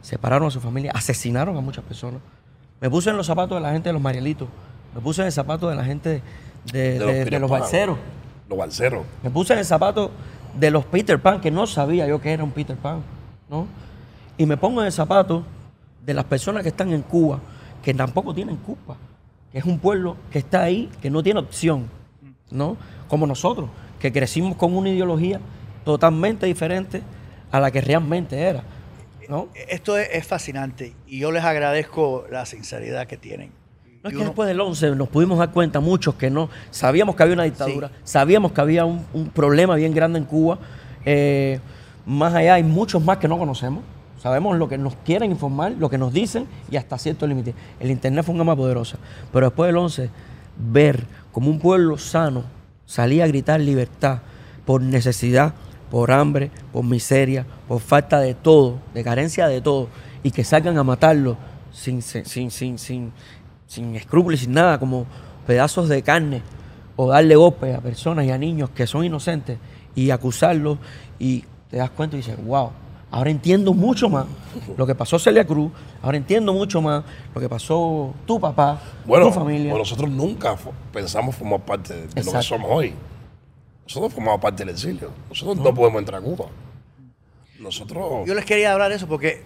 separaron 0.00 0.48
a 0.48 0.50
su 0.50 0.60
familia, 0.62 0.90
asesinaron 0.94 1.58
a 1.58 1.60
muchas 1.60 1.84
personas. 1.84 2.22
Me 2.80 2.88
puse 2.88 3.10
en 3.10 3.18
los 3.18 3.26
zapatos 3.26 3.58
de 3.58 3.60
la 3.60 3.72
gente 3.72 3.90
de 3.90 3.92
los 3.92 4.00
Marielitos. 4.00 4.48
Me 4.94 5.02
puse 5.02 5.20
en 5.20 5.26
el 5.26 5.32
zapato 5.32 5.68
de 5.68 5.76
la 5.76 5.84
gente 5.84 6.22
de, 6.72 6.98
los, 7.38 7.50
balseros. 7.50 7.98
Los 8.48 8.58
balseros. 8.58 9.04
Me 9.22 9.28
puse 9.28 9.52
en 9.52 9.58
el 9.58 9.66
zapato 9.66 10.10
de 10.54 10.70
los 10.70 10.84
Peter 10.84 11.20
Pan, 11.20 11.40
que 11.40 11.50
no 11.50 11.66
sabía 11.66 12.06
yo 12.06 12.20
que 12.20 12.32
era 12.32 12.44
un 12.44 12.50
Peter 12.50 12.76
Pan, 12.76 13.02
¿no? 13.48 13.66
Y 14.36 14.46
me 14.46 14.56
pongo 14.56 14.80
en 14.80 14.86
el 14.86 14.92
zapato 14.92 15.44
de 16.04 16.14
las 16.14 16.24
personas 16.24 16.62
que 16.62 16.68
están 16.68 16.92
en 16.92 17.02
Cuba, 17.02 17.40
que 17.82 17.94
tampoco 17.94 18.34
tienen 18.34 18.56
culpa, 18.56 18.96
que 19.52 19.58
es 19.58 19.64
un 19.64 19.78
pueblo 19.78 20.16
que 20.30 20.38
está 20.38 20.62
ahí, 20.62 20.90
que 21.02 21.10
no 21.10 21.22
tiene 21.22 21.40
opción, 21.40 21.88
¿no? 22.50 22.76
Como 23.08 23.26
nosotros 23.26 23.68
que 23.98 24.12
crecimos 24.12 24.56
con 24.56 24.76
una 24.76 24.90
ideología 24.90 25.40
totalmente 25.84 26.46
diferente 26.46 27.02
a 27.50 27.60
la 27.60 27.70
que 27.70 27.80
realmente 27.80 28.38
era. 28.38 28.62
¿no? 29.28 29.48
Esto 29.68 29.98
es, 29.98 30.26
fascinante 30.26 30.94
y 31.06 31.18
yo 31.18 31.32
les 31.32 31.44
agradezco 31.44 32.26
la 32.30 32.46
sinceridad 32.46 33.06
que 33.06 33.16
tienen. 33.16 33.52
No 34.02 34.10
es 34.10 34.16
que 34.16 34.24
después 34.24 34.48
del 34.48 34.60
11 34.60 34.94
nos 34.94 35.08
pudimos 35.08 35.38
dar 35.38 35.50
cuenta, 35.50 35.80
muchos 35.80 36.14
que 36.14 36.30
no, 36.30 36.48
sabíamos 36.70 37.16
que 37.16 37.22
había 37.24 37.34
una 37.34 37.42
dictadura, 37.42 37.90
sabíamos 38.04 38.52
que 38.52 38.60
había 38.60 38.84
un, 38.84 39.30
problema 39.34 39.74
bien 39.74 39.92
grande 39.92 40.20
en 40.20 40.24
Cuba, 40.24 40.58
eh, 41.04 41.58
más 42.06 42.32
allá 42.32 42.54
hay 42.54 42.62
muchos 42.62 43.02
más 43.02 43.18
que 43.18 43.26
no 43.26 43.38
conocemos, 43.38 43.82
sabemos 44.22 44.56
lo 44.56 44.68
que 44.68 44.78
nos 44.78 44.94
quieren 45.04 45.32
informar, 45.32 45.72
lo 45.72 45.90
que 45.90 45.98
nos 45.98 46.12
dicen 46.12 46.46
y 46.70 46.76
hasta 46.76 46.96
cierto 46.96 47.26
límite. 47.26 47.54
El 47.80 47.90
Internet 47.90 48.24
fue 48.24 48.36
una 48.36 48.44
más 48.44 48.56
poderosa, 48.56 48.98
pero 49.32 49.46
después 49.46 49.66
del 49.68 49.76
11, 49.76 50.10
ver 50.56 51.04
como 51.32 51.50
un 51.50 51.58
pueblo 51.58 51.98
sano, 51.98 52.44
salía 52.86 53.24
a 53.24 53.26
gritar 53.26 53.60
libertad 53.60 54.20
por 54.64 54.80
necesidad, 54.80 55.54
por 55.90 56.12
hambre, 56.12 56.52
por 56.72 56.84
miseria, 56.84 57.46
por 57.66 57.80
falta 57.80 58.20
de 58.20 58.34
todo, 58.34 58.78
de 58.94 59.02
carencia 59.02 59.48
de 59.48 59.60
todo, 59.60 59.88
y 60.22 60.30
que 60.30 60.44
salgan 60.44 60.78
a 60.78 60.84
matarlo 60.84 61.36
sin, 61.72 62.02
sin, 62.02 62.50
sin, 62.50 62.78
sin, 62.78 63.12
sin 63.68 63.94
escrúpulos, 63.94 64.40
sin 64.40 64.52
nada, 64.52 64.80
como 64.80 65.06
pedazos 65.46 65.88
de 65.88 66.02
carne, 66.02 66.42
o 66.96 67.08
darle 67.08 67.36
golpes 67.36 67.76
a 67.76 67.80
personas 67.80 68.24
y 68.24 68.30
a 68.32 68.38
niños 68.38 68.70
que 68.70 68.88
son 68.88 69.04
inocentes 69.04 69.58
y 69.94 70.10
acusarlos, 70.10 70.78
y 71.20 71.44
te 71.70 71.76
das 71.76 71.90
cuenta 71.90 72.16
y 72.16 72.20
dices, 72.20 72.36
wow, 72.44 72.72
ahora 73.10 73.30
entiendo 73.30 73.72
mucho 73.72 74.08
más 74.08 74.26
lo 74.76 74.86
que 74.86 74.94
pasó 74.94 75.18
Celia 75.18 75.46
Cruz, 75.46 75.70
ahora 76.02 76.16
entiendo 76.16 76.52
mucho 76.52 76.82
más 76.82 77.04
lo 77.34 77.40
que 77.40 77.48
pasó 77.48 78.14
tu 78.26 78.40
papá, 78.40 78.80
tu 79.06 79.30
familia. 79.30 79.70
Bueno, 79.70 79.78
nosotros 79.78 80.10
nunca 80.10 80.56
pensamos 80.92 81.36
formar 81.36 81.60
parte 81.60 81.94
de, 81.94 82.24
lo 82.24 82.32
que 82.32 82.42
somos 82.42 82.70
hoy. 82.70 82.94
Nosotros 83.84 84.12
formamos 84.12 84.40
parte 84.40 84.64
del 84.64 84.74
exilio. 84.74 85.10
Nosotros 85.28 85.56
no, 85.58 85.74
podemos 85.74 85.98
entrar 86.00 86.20
a 86.20 86.24
Cuba. 86.24 86.46
Nosotros. 87.58 88.26
Yo 88.26 88.34
les 88.34 88.44
quería 88.44 88.72
hablar 88.72 88.90
de 88.90 88.96
eso 88.96 89.06
porque 89.06 89.42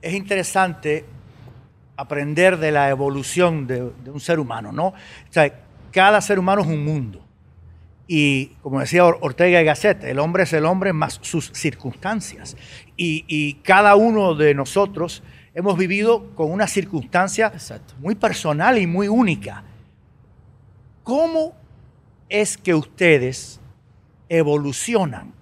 es 0.00 0.14
interesante 0.14 1.04
aprender 2.02 2.58
de 2.58 2.70
la 2.70 2.90
evolución 2.90 3.66
de, 3.66 3.90
de 4.04 4.10
un 4.10 4.20
ser 4.20 4.38
humano, 4.38 4.72
¿no? 4.72 4.88
O 4.88 4.94
sea, 5.30 5.52
cada 5.90 6.20
ser 6.20 6.38
humano 6.38 6.62
es 6.62 6.68
un 6.68 6.84
mundo. 6.84 7.22
Y 8.14 8.48
como 8.62 8.80
decía 8.80 9.06
Ortega 9.06 9.62
y 9.62 9.64
Gasset, 9.64 10.04
el 10.04 10.18
hombre 10.18 10.42
es 10.42 10.52
el 10.52 10.66
hombre 10.66 10.92
más 10.92 11.18
sus 11.22 11.50
circunstancias. 11.54 12.56
Y, 12.96 13.54
cada 13.62 13.96
uno 13.96 14.34
de 14.34 14.54
nosotros 14.54 15.22
hemos 15.54 15.78
vivido 15.78 16.34
con 16.34 16.50
una 16.50 16.66
circunstancia 16.66 17.52
muy 18.00 18.14
personal 18.14 18.78
y 18.78 18.86
muy 18.86 19.08
única. 19.08 19.64
¿Cómo 21.02 21.54
es 22.28 22.56
que 22.56 22.74
ustedes 22.74 23.60
evolucionan 24.28 25.32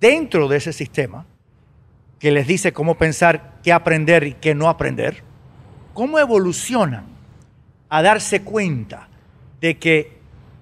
dentro 0.00 0.48
de 0.48 0.56
ese 0.56 0.72
sistema 0.72 1.26
que 2.18 2.30
les 2.30 2.46
dice 2.46 2.72
cómo 2.72 2.96
pensar, 2.96 3.60
qué 3.62 3.72
aprender 3.72 4.24
y 4.24 4.34
qué 4.34 4.54
no 4.54 4.68
aprender? 4.68 5.22
¿Cómo 5.94 6.18
evolucionan 6.18 7.06
a 7.88 8.02
darse 8.02 8.42
cuenta 8.42 9.08
de 9.60 9.78
que 9.78 10.14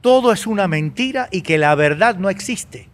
todo 0.02 0.32
es 0.32 0.46
una 0.46 0.68
mentira 0.68 1.28
y 1.30 1.40
que 1.42 1.56
la 1.56 1.74
verdad 1.74 2.16
no 2.16 2.28
existe. 2.28 2.88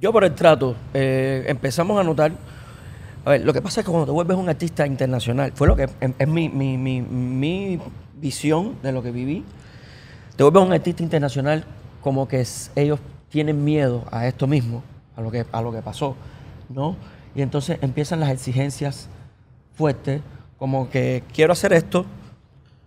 Yo 0.00 0.12
por 0.12 0.24
el 0.24 0.34
trato 0.34 0.76
eh, 0.94 1.44
empezamos 1.48 2.00
a 2.00 2.04
notar, 2.04 2.32
a 3.24 3.30
ver, 3.30 3.44
lo 3.44 3.52
que 3.52 3.60
pasa 3.60 3.80
es 3.80 3.86
que 3.86 3.90
cuando 3.90 4.06
te 4.06 4.12
vuelves 4.12 4.36
un 4.36 4.48
artista 4.48 4.86
internacional, 4.86 5.52
fue 5.54 5.66
lo 5.66 5.76
que 5.76 5.88
es 6.00 6.28
mi, 6.28 7.80
visión 8.14 8.76
de 8.82 8.92
lo 8.92 9.02
que 9.02 9.10
viví, 9.10 9.44
te 10.36 10.44
vuelves 10.44 10.62
un 10.62 10.72
artista 10.72 11.02
internacional 11.02 11.64
como 12.00 12.28
que 12.28 12.46
ellos 12.76 13.00
tienen 13.28 13.64
miedo 13.64 14.04
a 14.10 14.26
esto 14.26 14.46
mismo, 14.46 14.82
a 15.16 15.20
lo 15.20 15.30
que, 15.30 15.44
a 15.50 15.60
lo 15.60 15.72
que 15.72 15.82
pasó, 15.82 16.16
¿no? 16.68 16.96
Y 17.34 17.42
entonces 17.42 17.78
empiezan 17.82 18.20
las 18.20 18.30
exigencias 18.30 19.08
fuertes, 19.74 20.20
como 20.58 20.90
que 20.90 21.22
quiero 21.32 21.52
hacer 21.52 21.72
esto, 21.72 22.06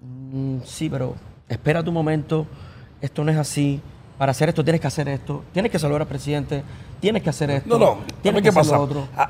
mm, 0.01 0.57
sí, 0.63 0.89
pero 0.89 1.15
espera 1.47 1.83
tu 1.83 1.91
momento, 1.91 2.45
esto 3.01 3.23
no 3.23 3.31
es 3.31 3.37
así, 3.37 3.81
para 4.17 4.31
hacer 4.31 4.49
esto 4.49 4.63
tienes 4.63 4.81
que 4.81 4.87
hacer 4.87 5.07
esto, 5.07 5.43
tienes 5.53 5.71
que 5.71 5.79
saludar 5.79 6.01
al 6.01 6.07
presidente, 6.07 6.63
tienes 6.99 7.21
que 7.21 7.29
hacer 7.29 7.51
esto. 7.51 7.77
No, 7.77 7.85
no, 7.85 7.97
tienes 8.21 8.41
que, 8.41 8.49
hacer 8.49 8.75
Otro. 8.75 9.07
Ah, 9.15 9.29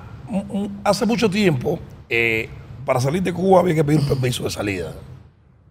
hace 0.83 1.05
mucho 1.05 1.29
tiempo, 1.29 1.79
eh, 2.09 2.49
para 2.85 3.01
salir 3.01 3.21
de 3.21 3.33
Cuba 3.33 3.59
había 3.59 3.75
que 3.75 3.83
pedir 3.83 3.99
un 3.99 4.07
permiso 4.07 4.43
de 4.43 4.49
salida. 4.49 4.93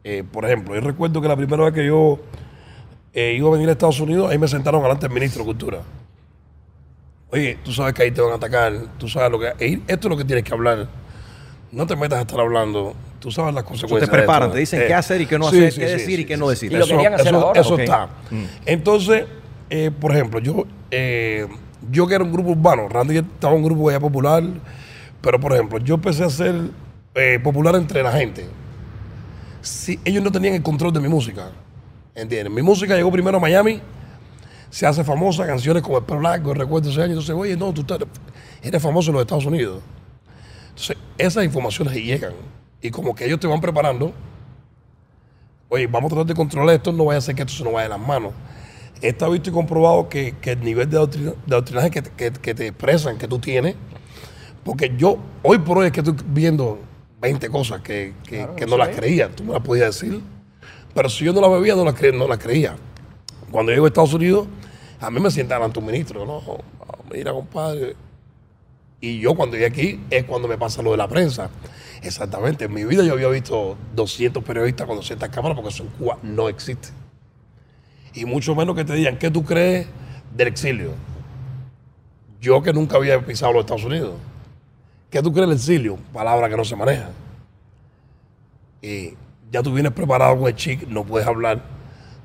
Eh, 0.04 0.22
por 0.30 0.44
ejemplo, 0.44 0.74
yo 0.74 0.80
recuerdo 0.80 1.20
que 1.20 1.28
la 1.28 1.36
primera 1.36 1.64
vez 1.64 1.74
que 1.74 1.86
yo 1.86 2.18
eh, 3.12 3.34
iba 3.36 3.48
a 3.48 3.52
venir 3.52 3.68
a 3.68 3.72
Estados 3.72 3.98
Unidos, 4.00 4.30
ahí 4.30 4.38
me 4.38 4.46
sentaron 4.46 4.82
delante 4.82 5.06
del 5.06 5.14
ministro 5.14 5.42
de 5.42 5.46
Cultura. 5.46 5.80
Oye, 7.30 7.58
tú 7.64 7.72
sabes 7.72 7.94
que 7.94 8.02
ahí 8.02 8.10
te 8.10 8.20
van 8.20 8.32
a 8.32 8.34
atacar, 8.36 8.72
tú 8.98 9.08
sabes 9.08 9.30
lo 9.30 9.40
que... 9.40 9.46
Esto 9.88 10.08
es 10.08 10.10
lo 10.10 10.16
que 10.16 10.24
tienes 10.24 10.44
que 10.44 10.52
hablar. 10.52 10.86
No 11.72 11.86
te 11.86 11.96
metas 11.96 12.18
a 12.18 12.22
estar 12.22 12.40
hablando 12.40 12.94
tú 13.26 13.32
sabes 13.32 13.54
las 13.54 13.64
consecuencias. 13.64 14.08
te 14.08 14.16
preparan, 14.16 14.52
te 14.52 14.58
dicen 14.58 14.82
qué 14.86 14.94
hacer 14.94 15.20
y 15.20 15.26
qué 15.26 15.36
no 15.36 15.48
hacer, 15.48 15.74
qué 15.74 15.86
decir 15.86 16.20
y 16.20 16.24
qué 16.24 16.36
no 16.36 16.48
decir. 16.48 16.72
eso, 16.74 17.78
está. 17.78 18.08
Mm. 18.30 18.44
Entonces, 18.64 19.24
eh, 19.68 19.90
por 19.90 20.12
ejemplo, 20.12 20.38
yo, 20.38 20.64
eh, 20.92 21.46
yo 21.90 22.06
que 22.06 22.14
era 22.14 22.22
un 22.22 22.32
grupo 22.32 22.50
urbano, 22.50 22.88
Randy 22.88 23.18
estaba 23.18 23.54
en 23.54 23.62
un 23.62 23.64
grupo 23.64 23.90
ya 23.90 23.98
popular, 23.98 24.44
pero 25.20 25.40
por 25.40 25.52
ejemplo, 25.52 25.78
yo 25.78 25.96
empecé 25.96 26.22
a 26.22 26.30
ser 26.30 26.54
eh, 27.16 27.40
popular 27.42 27.74
entre 27.74 28.02
la 28.02 28.12
gente. 28.12 28.46
Si 29.60 29.98
ellos 30.04 30.22
no 30.22 30.30
tenían 30.30 30.54
el 30.54 30.62
control 30.62 30.92
de 30.92 31.00
mi 31.00 31.08
música, 31.08 31.50
¿entiendes? 32.14 32.52
Mi 32.52 32.62
música 32.62 32.94
llegó 32.94 33.10
primero 33.10 33.38
a 33.38 33.40
Miami, 33.40 33.80
se 34.70 34.86
hace 34.86 35.02
famosa, 35.02 35.44
canciones 35.46 35.82
como 35.82 35.98
El 35.98 36.04
Perro 36.04 36.20
Largo, 36.20 36.54
Recuerdo 36.54 36.90
ese 36.90 37.00
año, 37.00 37.14
entonces, 37.14 37.34
oye, 37.34 37.56
no, 37.56 37.72
tú 37.72 37.84
eres 38.62 38.80
famoso 38.80 39.10
en 39.10 39.14
los 39.14 39.22
Estados 39.22 39.46
Unidos. 39.46 39.82
Entonces, 40.76 40.98
esas 41.16 41.42
informaciones 41.42 41.94
llegan 41.94 42.34
y 42.82 42.90
como 42.90 43.14
que 43.14 43.24
ellos 43.24 43.40
te 43.40 43.46
van 43.46 43.62
preparando, 43.62 44.12
oye, 45.70 45.86
vamos 45.86 46.12
a 46.12 46.16
tratar 46.16 46.26
de 46.26 46.34
controlar 46.34 46.74
esto, 46.74 46.92
no 46.92 47.06
vaya 47.06 47.16
a 47.16 47.22
ser 47.22 47.34
que 47.34 47.42
esto 47.42 47.54
se 47.54 47.64
nos 47.64 47.72
vaya 47.72 47.84
de 47.84 47.88
las 47.96 48.06
manos. 48.06 48.32
Está 49.00 49.26
visto 49.30 49.48
y 49.48 49.54
comprobado 49.54 50.10
que, 50.10 50.34
el 50.42 50.60
nivel 50.60 50.90
de, 50.90 51.32
doctrinaje 51.46 51.90
que, 51.90 52.30
te 52.54 52.66
expresan, 52.66 53.16
que 53.16 53.26
tú 53.26 53.38
tienes, 53.38 53.74
porque 54.64 54.92
yo 54.98 55.16
hoy 55.42 55.58
por 55.58 55.78
hoy 55.78 55.86
es 55.86 55.92
que 55.92 56.00
estoy 56.00 56.14
viendo 56.26 56.78
20 57.22 57.48
cosas 57.48 57.80
que, 57.80 58.12
no 58.68 58.76
las 58.76 58.94
creía, 58.94 59.30
tú 59.30 59.44
me 59.44 59.54
las 59.54 59.62
podías 59.62 59.98
decir, 59.98 60.20
pero 60.94 61.08
si 61.08 61.24
yo 61.24 61.32
no 61.32 61.40
las 61.40 61.50
bebía, 61.52 61.74
no 61.74 61.86
las, 61.86 61.94
creía, 61.94 62.18
no 62.18 62.28
las 62.28 62.38
creía. 62.38 62.76
Cuando 63.50 63.72
llego 63.72 63.86
a 63.86 63.88
Estados 63.88 64.12
Unidos, 64.12 64.46
a 65.00 65.10
mí 65.10 65.20
me 65.20 65.30
sientan 65.30 65.62
ante 65.62 65.78
un 65.78 65.86
ministro, 65.86 66.26
no, 66.26 66.42
mira 67.10 67.32
compadre, 67.32 67.96
Y 69.00 69.20
yo 69.20 69.34
cuando 69.34 69.56
llegué 69.56 69.66
aquí 69.66 70.00
es 70.10 70.24
cuando 70.24 70.48
me 70.48 70.58
pasa 70.58 70.82
lo 70.82 70.92
de 70.92 70.96
la 70.96 71.08
prensa. 71.08 71.50
Exactamente. 72.02 72.64
En 72.66 72.74
mi 72.74 72.84
vida 72.84 73.02
yo 73.04 73.12
había 73.14 73.28
visto 73.28 73.76
200 73.94 74.42
periodistas 74.42 74.86
con 74.86 74.96
200 74.96 75.28
cámaras 75.28 75.56
porque 75.56 75.70
eso 75.70 75.82
en 75.82 75.90
Cuba 75.90 76.18
no 76.22 76.48
existe. 76.48 76.88
Y 78.14 78.24
mucho 78.24 78.54
menos 78.54 78.74
que 78.74 78.84
te 78.84 78.94
digan, 78.94 79.18
¿qué 79.18 79.30
tú 79.30 79.44
crees 79.44 79.86
del 80.34 80.48
exilio? 80.48 80.92
Yo 82.40 82.62
que 82.62 82.72
nunca 82.72 82.96
había 82.96 83.20
pisado 83.24 83.52
los 83.52 83.60
Estados 83.60 83.84
Unidos. 83.84 84.14
¿Qué 85.10 85.22
tú 85.22 85.32
crees 85.32 85.48
del 85.48 85.56
exilio? 85.56 85.98
Palabra 86.12 86.48
que 86.48 86.56
no 86.56 86.64
se 86.64 86.76
maneja. 86.76 87.10
Y 88.80 89.14
ya 89.50 89.62
tú 89.62 89.72
vienes 89.72 89.92
preparado 89.92 90.38
con 90.38 90.48
el 90.48 90.54
chic, 90.54 90.86
no 90.88 91.04
puedes 91.04 91.26
hablar, 91.26 91.62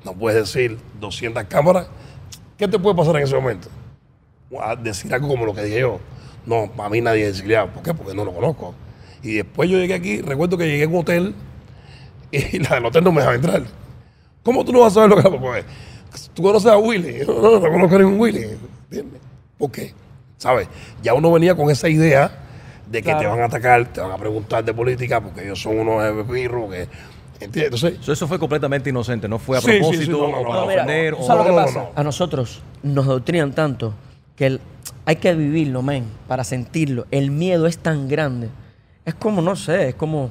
no 0.04 0.14
puedes 0.14 0.40
decir 0.40 0.78
200 1.00 1.44
cámaras. 1.44 1.88
¿Qué 2.56 2.68
te 2.68 2.78
puede 2.78 2.96
pasar 2.96 3.16
en 3.16 3.22
ese 3.22 3.34
momento? 3.34 3.68
Decir 4.82 5.12
algo 5.12 5.28
como 5.28 5.46
lo 5.46 5.54
que 5.54 5.62
dije 5.62 5.80
yo. 5.80 6.00
No, 6.46 6.70
para 6.76 6.88
mí 6.88 7.00
nadie 7.00 7.24
es 7.24 7.30
exiliado. 7.30 7.68
¿Por 7.68 7.82
qué? 7.82 7.94
Porque 7.94 8.14
no 8.14 8.24
lo 8.24 8.32
conozco. 8.32 8.74
Y 9.22 9.34
después 9.34 9.70
yo 9.70 9.78
llegué 9.78 9.94
aquí, 9.94 10.20
recuerdo 10.20 10.58
que 10.58 10.66
llegué 10.66 10.84
a 10.84 10.88
un 10.88 10.96
hotel 10.96 11.34
y 12.32 12.58
la 12.58 12.76
del 12.76 12.86
hotel 12.86 13.04
no 13.04 13.12
me 13.12 13.18
dejaba 13.20 13.36
entrar. 13.36 13.62
¿Cómo 14.42 14.64
tú 14.64 14.72
no 14.72 14.80
vas 14.80 14.92
a 14.92 14.94
saber 14.94 15.10
lo 15.10 15.16
que 15.16 15.28
era? 15.28 15.30
Porque 15.38 15.64
tú 16.34 16.42
conoces 16.42 16.70
a 16.70 16.76
Willy. 16.78 17.24
No, 17.26 17.34
no, 17.40 17.60
no 17.60 17.70
conozco 17.70 17.94
a 17.96 17.98
ningún 17.98 18.18
Willy. 18.20 18.42
¿Entiendes? 18.90 19.20
¿Por 19.58 19.70
qué? 19.70 19.94
¿Sabes? 20.38 20.66
Ya 21.02 21.14
uno 21.14 21.30
venía 21.30 21.54
con 21.54 21.70
esa 21.70 21.88
idea 21.88 22.38
de 22.90 23.00
que 23.02 23.14
te 23.14 23.26
van 23.26 23.40
a 23.40 23.44
atacar, 23.44 23.86
te 23.92 24.00
van 24.00 24.10
a 24.10 24.18
preguntar 24.18 24.64
de 24.64 24.74
política 24.74 25.20
porque 25.20 25.44
ellos 25.44 25.60
son 25.62 25.78
unos 25.78 26.26
pirros 26.26 26.68
que... 26.70 26.88
¿Entiendes? 27.40 27.82
Entonces, 27.82 28.04
So, 28.04 28.12
Eso 28.12 28.28
fue 28.28 28.38
completamente 28.38 28.90
inocente, 28.90 29.28
no 29.28 29.38
fue 29.38 29.58
a 29.58 29.60
Sí, 29.60 29.66
sí, 29.70 29.74
sí, 29.76 29.80
propósito 29.82 30.12
no, 30.18 30.28
no, 30.28 30.36
o 30.38 30.42
no, 30.42 30.48
para 30.48 30.60
no, 30.62 30.66
mira, 30.66 30.82
ofender. 30.82 31.14
¿tú 31.16 31.22
o- 31.22 31.26
sabes 31.26 31.38
lo 31.38 31.44
que 31.44 31.50
no, 31.50 31.60
no, 31.60 31.66
pasa? 31.66 31.78
no. 31.80 31.88
A 31.94 32.02
nosotros 32.04 32.62
nos 32.82 33.06
doctrinan 33.06 33.52
tanto 33.52 33.94
que 34.36 34.46
el- 34.46 34.60
hay 35.04 35.16
que 35.16 35.34
vivirlo, 35.34 35.82
men, 35.82 36.04
para 36.28 36.44
sentirlo. 36.44 37.06
El 37.10 37.30
miedo 37.30 37.66
es 37.66 37.78
tan 37.78 38.08
grande. 38.08 38.48
Es 39.04 39.14
como, 39.14 39.42
no 39.42 39.56
sé, 39.56 39.88
es 39.90 39.94
como... 39.94 40.30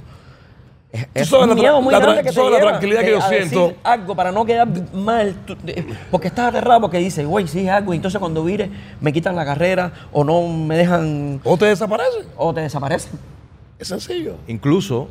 Es, 0.92 1.08
es 1.14 1.30
sabes 1.30 1.48
un 1.48 1.56
miedo 1.56 1.82
muy 1.82 1.94
la 1.94 2.00
grande 2.00 2.22
que 2.24 2.32
te 2.34 2.50
la 2.50 2.60
tranquilidad 2.60 3.00
que 3.02 3.12
yo 3.12 3.22
a 3.24 3.30
decir 3.30 3.48
siento. 3.48 3.78
algo 3.82 4.14
para 4.14 4.32
no 4.34 4.46
quedar 4.46 4.68
mal. 4.94 5.36
tú- 5.46 5.56
de- 5.64 5.86
porque 6.12 6.28
estás 6.28 6.50
aterrado 6.50 6.82
porque 6.82 6.98
dices, 6.98 7.26
güey, 7.26 7.46
es 7.46 7.70
algo, 7.70 7.94
y 7.94 7.96
entonces 7.96 8.20
cuando 8.20 8.44
vire 8.44 8.70
me 9.00 9.14
quitan 9.14 9.36
la 9.38 9.46
carrera 9.46 9.94
o 10.12 10.26
no 10.26 10.46
me 10.50 10.76
dejan... 10.76 11.40
o 11.46 11.58
te 11.58 11.66
desaparece. 11.68 12.26
o 12.36 12.54
te 12.54 12.60
desaparecen. 12.62 13.12
Es 13.80 13.88
sencillo. 13.88 14.36
Incluso 14.48 15.08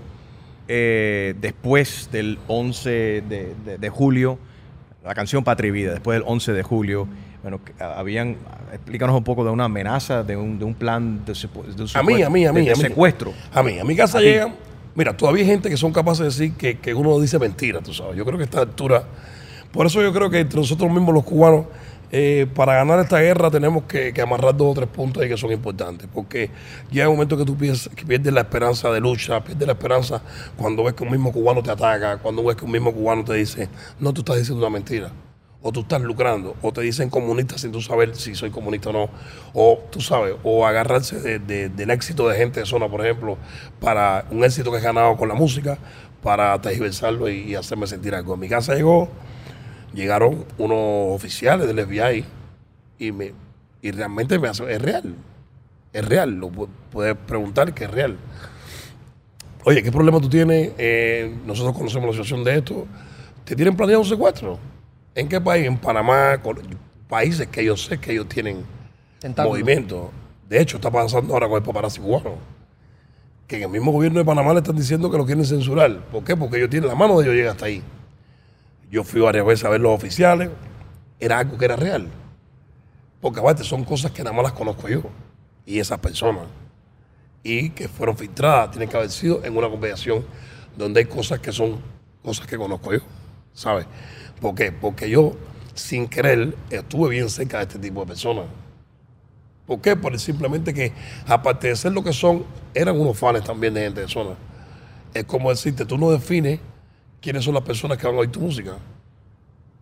eh, 0.69 1.35
después 1.41 2.11
del 2.13 2.39
11 2.47 2.91
de, 2.91 3.55
de- 3.65 3.79
de 3.79 3.89
julio, 3.89 4.39
la 5.03 5.15
canción 5.15 5.45
Patria 5.45 5.69
y 5.69 5.73
Vida, 5.73 5.93
después 5.93 6.15
del 6.19 6.25
11 6.27 6.53
de 6.53 6.63
julio, 6.63 7.09
bueno, 7.43 7.61
ah, 7.79 7.95
habían, 7.99 8.37
explícanos 8.73 9.17
un 9.17 9.25
poco 9.25 9.45
de 9.45 9.51
una 9.51 9.65
amenaza, 9.65 10.23
de 10.23 10.37
un, 10.37 10.59
de 10.59 10.65
un 10.65 10.75
plan 10.75 11.25
de, 11.25 11.33
de 11.33 11.83
un 11.83 11.89
A 11.95 12.03
mí, 12.03 12.23
a 12.23 12.29
mí, 12.31 12.45
a 12.47 12.53
mí. 12.53 12.65
de- 12.65 12.73
a 12.73 12.75
mí. 12.75 12.81
secuestro. 12.83 13.33
A 13.53 13.63
mí, 13.63 13.79
a 13.79 13.85
mi 13.85 13.97
casa 13.97 14.21
llegan. 14.21 14.55
Mira, 14.95 15.17
todavía 15.17 15.43
hay 15.43 15.49
gente 15.49 15.71
que 15.71 15.77
son 15.77 15.93
capaces 15.93 16.19
de 16.19 16.25
decir 16.27 16.53
que, 16.55 16.79
que 16.79 16.93
uno 16.93 17.19
dice 17.21 17.39
mentira, 17.39 17.81
tú 17.81 17.95
sabes. 17.95 18.17
Yo 18.17 18.25
creo 18.25 18.37
que 18.37 18.43
a 18.43 18.47
esta 18.47 18.61
altura. 18.61 19.05
Por 19.73 19.87
eso 19.87 20.03
yo 20.03 20.13
creo 20.13 20.29
que 20.29 20.41
entre 20.41 20.59
nosotros 20.59 20.91
mismos, 20.91 21.15
los 21.15 21.23
cubanos, 21.25 21.67
eh, 22.13 22.49
para 22.57 22.75
ganar 22.75 22.99
esta 22.99 23.21
guerra 23.21 23.53
tenemos 23.53 23.85
que, 23.85 24.13
que 24.13 24.21
amarrar 24.21 24.57
dos 24.57 24.73
o 24.73 24.75
tres 24.75 24.89
puntos 24.89 25.23
ahí 25.23 25.29
que 25.29 25.37
son 25.37 25.53
importantes. 25.53 26.09
Porque 26.13 26.51
ya 26.91 27.05
hay 27.05 27.09
un 27.09 27.15
momento 27.15 27.37
que 27.37 27.45
tú 27.45 27.57
pierdes, 27.57 27.89
que 27.95 28.05
pierdes 28.05 28.33
la 28.35 28.41
esperanza 28.41 28.91
de 28.91 29.01
lucha, 29.01 29.43
pierdes 29.45 29.65
la 29.67 29.75
esperanza 29.75 30.21
cuando 30.57 30.83
ves 30.83 30.95
que 30.95 31.05
un 31.05 31.13
mismo 31.13 31.33
cubano 31.33 31.63
te 31.63 31.71
ataca, 31.71 32.19
cuando 32.19 32.43
ves 32.45 32.57
que 32.57 32.65
un 32.65 32.73
mismo 32.73 32.93
cubano 32.93 33.25
te 33.25 33.35
dice, 33.35 33.69
no, 34.01 34.13
tú 34.13 34.23
estás 34.23 34.39
diciendo 34.39 34.67
una 34.67 34.71
mentira 34.77 35.11
o 35.63 35.73
tú 35.73 35.81
estás 35.81 36.01
lucrando, 36.01 36.57
o 36.63 36.73
te 36.73 36.81
dicen 36.81 37.11
comunista 37.11 37.59
sin 37.59 37.71
tú 37.73 37.81
saber 37.83 38.17
si 38.17 38.35
soy 38.35 38.51
comunista 38.51 38.91
o 38.91 38.93
no, 38.93 39.11
o 39.53 39.79
tú 39.91 40.01
sabes, 40.01 40.35
o 40.43 40.67
agarrarse 40.67 41.21
de- 41.21 41.39
de- 41.39 41.69
del 41.69 41.91
éxito 41.91 42.27
de 42.29 42.37
gente 42.37 42.61
de 42.61 42.67
zona, 42.67 42.89
por 42.89 43.01
ejemplo, 43.05 43.37
para 43.81 44.25
un 44.31 44.43
éxito 44.43 44.71
que 44.73 44.79
he 44.79 44.81
ganado 44.81 45.17
con 45.17 45.29
la 45.29 45.35
música, 45.35 45.77
para 46.23 46.59
tergiversarlo 46.61 47.29
y, 47.29 47.41
y 47.41 47.55
hacerme 47.55 47.87
sentir 47.87 48.15
algo. 48.15 48.35
En 48.35 48.41
mi 48.41 48.49
casa 48.49 48.75
llegó, 48.75 49.09
llegaron 49.93 50.45
unos 50.59 51.15
oficiales 51.15 51.67
del 51.67 51.79
FBI 51.81 52.25
y, 52.99 53.13
me, 53.13 53.33
y 53.83 53.91
realmente 53.91 54.39
me 54.39 54.49
hace, 54.49 54.71
es 54.73 54.81
real, 54.81 55.15
es 55.93 56.05
real, 56.09 56.31
lo 56.37 56.49
pu- 56.51 56.69
puedes 56.91 57.17
preguntar 57.17 57.75
que 57.75 57.85
es 57.85 57.91
real. 57.91 58.17
Oye, 59.65 59.83
¿qué 59.83 59.93
problema 59.93 60.21
tú 60.21 60.29
tienes? 60.31 60.73
Eh, 60.79 61.35
nosotros 61.47 61.77
conocemos 61.77 62.07
la 62.07 62.13
situación 62.13 62.45
de 62.45 62.57
esto. 62.59 62.87
¿Te 63.45 63.55
tienen 63.55 63.77
planeado 63.77 64.01
un 64.01 64.09
secuestro? 64.09 64.59
¿En 65.21 65.29
qué 65.29 65.39
país? 65.39 65.67
En 65.67 65.77
Panamá, 65.77 66.41
países 67.07 67.47
que 67.49 67.63
yo 67.63 67.77
sé 67.77 67.99
que 67.99 68.13
ellos 68.13 68.27
tienen 68.27 68.65
Tentáculos. 69.19 69.53
movimiento. 69.53 70.11
De 70.49 70.59
hecho, 70.59 70.79
está 70.79 70.91
pasando 70.91 71.35
ahora 71.35 71.47
con 71.47 71.59
el 71.59 71.63
paparazzi 71.63 72.01
cubano. 72.01 72.37
Que 73.47 73.57
en 73.57 73.65
el 73.65 73.69
mismo 73.69 73.93
gobierno 73.93 74.19
de 74.19 74.25
Panamá 74.25 74.55
le 74.55 74.61
están 74.61 74.77
diciendo 74.77 75.11
que 75.11 75.19
lo 75.19 75.27
quieren 75.27 75.45
censurar. 75.45 75.95
¿Por 76.07 76.25
qué? 76.25 76.35
Porque 76.35 76.57
ellos 76.57 76.71
tienen 76.71 76.89
la 76.89 76.95
mano 76.95 77.19
de 77.19 77.25
ellos 77.25 77.35
llega 77.35 77.51
hasta 77.51 77.67
ahí. 77.67 77.83
Yo 78.91 79.05
fui 79.05 79.21
varias 79.21 79.45
veces 79.45 79.67
a 79.67 79.69
ver 79.69 79.83
los 79.83 79.93
oficiales. 79.93 80.49
Era 81.19 81.41
algo 81.41 81.59
que 81.59 81.67
era 81.67 81.77
real. 81.77 82.09
Porque 83.21 83.41
aparte 83.41 83.63
son 83.63 83.85
cosas 83.85 84.13
que 84.13 84.23
nada 84.25 84.35
más 84.35 84.45
las 84.45 84.53
conozco 84.55 84.89
yo. 84.89 85.03
Y 85.67 85.81
esas 85.81 85.99
personas. 85.99 86.45
Y 87.43 87.69
que 87.71 87.89
fueron 87.89 88.17
filtradas. 88.17 88.71
Tienen 88.71 88.89
que 88.89 88.97
haber 88.97 89.11
sido 89.11 89.45
en 89.45 89.55
una 89.55 89.69
conversación 89.69 90.25
donde 90.79 91.01
hay 91.01 91.07
cosas 91.07 91.41
que 91.41 91.53
son 91.53 91.77
cosas 92.25 92.47
que 92.47 92.57
conozco 92.57 92.95
yo. 92.95 93.01
¿Sabes? 93.53 93.87
¿Por 94.41 94.55
qué? 94.55 94.73
Porque 94.73 95.11
yo, 95.11 95.33
sin 95.75 96.09
querer, 96.09 96.57
estuve 96.71 97.11
bien 97.11 97.29
cerca 97.29 97.59
de 97.59 97.65
este 97.65 97.79
tipo 97.79 98.01
de 98.01 98.07
personas. 98.07 98.47
¿Por 99.67 99.81
qué? 99.81 99.95
Por 99.95 100.19
simplemente 100.19 100.75
que, 100.75 100.93
aparte 101.27 101.69
de 101.69 101.77
ser 101.77 101.93
lo 101.93 102.03
que 102.03 102.13
son, 102.13 102.45
eran 102.75 102.99
unos 102.99 103.17
fans 103.19 103.45
también 103.45 103.75
de 103.75 103.83
gente 103.83 104.01
de 104.01 104.09
zona. 104.09 104.35
Es 105.15 105.25
como 105.25 105.51
decirte, 105.51 105.85
tú 105.85 105.97
no 105.97 106.11
defines 106.11 106.61
quiénes 107.21 107.45
son 107.45 107.55
las 107.55 107.63
personas 107.63 107.99
que 107.99 108.07
van 108.07 108.17
a 108.17 108.21
oír 108.21 108.31
tu 108.33 108.41
música. 108.41 108.73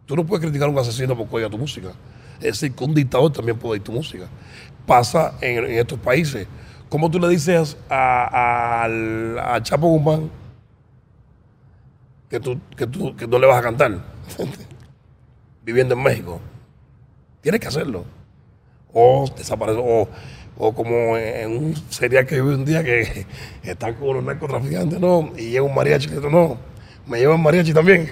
Tú 0.06 0.16
no 0.16 0.26
puedes 0.26 0.42
criticar 0.44 0.68
a 0.68 0.72
un 0.72 0.78
asesino 0.78 1.16
porque 1.16 1.36
oiga 1.36 1.50
tu 1.50 1.58
música. 1.58 1.92
Es 2.38 2.60
decir, 2.60 2.72
que 2.74 2.84
un 2.84 2.94
dictador 2.94 3.32
también 3.32 3.58
puede 3.58 3.72
oír 3.74 3.82
tu 3.82 3.92
música. 3.92 4.26
Pasa 4.86 5.34
en, 5.40 5.64
estos 5.64 5.98
países. 5.98 6.46
¿Cómo 6.88 7.10
tú 7.10 7.18
le 7.18 7.28
dices 7.28 7.76
a- 7.90 8.84
a- 8.84 9.62
Chapo 9.62 9.88
Guzmán 9.88 10.30
que 12.28 12.40
tú, 12.40 12.58
que 12.76 12.86
tú 12.86 13.16
que 13.16 13.26
no 13.26 13.38
le 13.38 13.46
vas 13.46 13.58
a 13.58 13.62
cantar? 13.62 13.92
Viviendo 15.64 15.94
en 15.94 16.02
México. 16.02 16.40
Tienes 17.40 17.60
que 17.60 17.68
hacerlo 17.68 18.04
o 18.92 19.26
desapareció, 19.36 19.84
o, 19.84 20.08
o 20.56 20.74
como 20.74 21.16
en 21.16 21.56
un 21.56 21.74
serial 21.90 22.24
que 22.26 22.40
vi 22.40 22.48
un 22.54 22.64
día 22.64 22.82
que 22.82 23.26
están 23.62 23.94
con 23.94 24.08
unos 24.08 24.24
narcotraficantes, 24.24 24.98
no, 24.98 25.30
y 25.36 25.50
llega 25.50 25.62
un 25.62 25.74
mariachi, 25.74 26.08
no, 26.30 26.56
me 27.06 27.18
llevan 27.18 27.40
mariachi 27.42 27.74
también, 27.74 28.10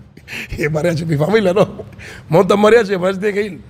y 0.58 0.62
el 0.64 0.70
mariachi, 0.70 1.06
mi 1.06 1.16
familia, 1.16 1.54
no, 1.54 1.82
montan 2.28 2.60
mariachi, 2.60 2.92
el 2.92 2.98
mariachi 3.00 3.20
tiene 3.20 3.34
que 3.34 3.42
ir. 3.42 3.60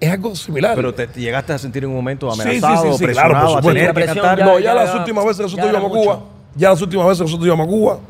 Es- 0.00 0.10
algo 0.10 0.34
similar. 0.34 0.74
Pero 0.74 0.92
te, 0.92 1.06
te 1.06 1.20
llegaste 1.20 1.52
a 1.52 1.58
sentir 1.58 1.84
en 1.84 1.90
un 1.90 1.96
momento 1.96 2.28
Sí, 2.32 2.36
sí, 2.36 2.42
amenazado, 2.48 2.92
sí, 2.92 2.98
sí, 2.98 3.04
presionado 3.04 3.30
claro, 3.32 3.46
por 3.46 3.58
a 3.58 3.62
supuesto. 3.62 3.78
tener 3.92 3.94
que 3.94 4.04
cantar. 4.14 4.38
ya- 4.38 4.44
no, 4.44 4.58
ya, 4.58 4.74
las 4.74 4.92
ya- 4.92 4.98
últimas 4.98 5.24
veces 5.24 5.40
nosotros 5.40 5.68
íbamos 5.70 5.90
a. 5.90 5.94
Cuba, 6.00 6.24
ya 6.56 6.70
las 6.70 6.82
últimas 6.82 7.06
veces 7.06 7.18
que 7.18 7.24
nosotros 7.24 7.46
íbamos 7.46 7.66
a 7.66 7.70
Cuba, 7.70 8.00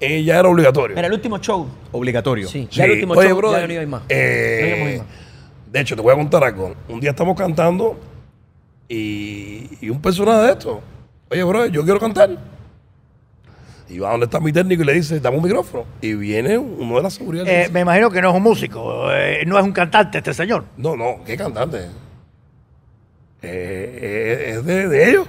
eh, 0.00 0.24
ya 0.24 0.38
era 0.38 0.48
obligatorio. 0.48 0.96
Mira, 0.96 1.06
el 1.08 1.12
último 1.14 1.38
show. 1.38 1.68
Obligatorio. 1.92 2.48
Sí, 2.48 2.66
Sí. 2.70 2.78
ya 2.78 2.84
el 2.84 2.92
último 2.92 3.14
Oye, 3.14 3.28
show 3.28 3.36
brother, 3.38 3.60
ya 3.60 3.66
no 3.66 3.72
iba 3.74 3.80
a 3.80 3.82
ir 3.82 3.88
más. 3.88 4.02
eh, 4.08 4.58
no 4.62 4.66
íbamos 4.68 4.86
a 4.88 4.90
ir 4.92 4.98
más. 4.98 5.06
De 5.72 5.80
hecho, 5.80 5.94
te 5.96 6.02
voy 6.02 6.12
a 6.12 6.16
contar 6.16 6.42
algo. 6.44 6.74
Un 6.88 7.00
día 7.00 7.10
estamos 7.10 7.36
cantando 7.38 7.98
y, 8.88 9.68
y 9.80 9.88
un 9.90 10.00
personaje 10.02 10.40
de 10.46 10.52
esto, 10.52 10.80
oye, 11.30 11.42
bro, 11.44 11.66
yo 11.66 11.84
quiero 11.84 12.00
cantar. 12.00 12.30
Y 13.88 13.98
va 13.98 14.10
donde 14.12 14.26
está 14.26 14.38
mi 14.40 14.52
técnico 14.52 14.82
y 14.82 14.86
le 14.86 14.92
dice, 14.94 15.18
dame 15.20 15.36
un 15.36 15.42
micrófono. 15.42 15.84
Y 16.00 16.14
viene 16.14 16.56
uno 16.58 16.96
de 16.96 17.02
la 17.02 17.10
seguridad. 17.10 17.42
y 17.44 17.46
le 17.46 17.54
Eh, 17.54 17.58
dice, 17.60 17.72
me 17.72 17.80
imagino 17.80 18.08
que 18.10 18.22
no 18.22 18.30
es 18.30 18.36
un 18.36 18.42
músico, 18.42 19.12
eh, 19.12 19.42
no 19.46 19.58
es 19.58 19.64
un 19.64 19.72
cantante 19.72 20.18
este 20.18 20.32
señor. 20.32 20.64
no, 20.76 20.96
no, 20.96 21.22
¿qué 21.24 21.36
cantante? 21.36 21.78
Eh, 23.42 23.98
eh, 24.02 24.50
es 24.50 24.64
de, 24.64 24.88
de 24.88 25.10
ellos. 25.10 25.26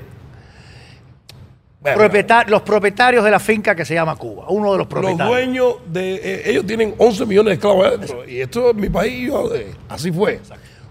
Bueno, 1.81 1.97
Propieta- 1.97 2.45
los 2.47 2.61
propietarios 2.61 3.23
de 3.23 3.31
la 3.31 3.39
finca 3.39 3.73
que 3.75 3.83
se 3.85 3.95
llama 3.95 4.15
Cuba, 4.15 4.45
uno 4.49 4.65
de 4.71 4.77
los 4.77 4.77
los 4.79 4.87
propietarios. 4.87 5.27
dueños 5.27 5.75
de 5.87 6.13
eh, 6.15 6.41
ellos 6.51 6.65
tienen 6.67 6.93
11 6.99 7.25
millones 7.25 7.49
de 7.49 7.53
esclavos 7.55 7.87
adentro 7.87 8.23
y 8.29 8.39
esto 8.39 8.69
es 8.69 8.75
mi 8.75 8.87
país 8.87 9.27
yo, 9.27 9.53
eh, 9.55 9.71
así 9.89 10.11
fue. 10.11 10.39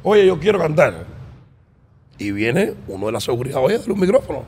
Oye 0.02 0.26
yo 0.26 0.38
quiero 0.40 0.58
cantar. 0.58 1.06
Y 2.18 2.32
viene 2.32 2.74
uno 2.88 3.06
de 3.06 3.12
la 3.12 3.20
seguridad 3.20 3.62
oye 3.62 3.78
dale 3.78 3.92
un 3.92 4.00
micrófono 4.00 4.42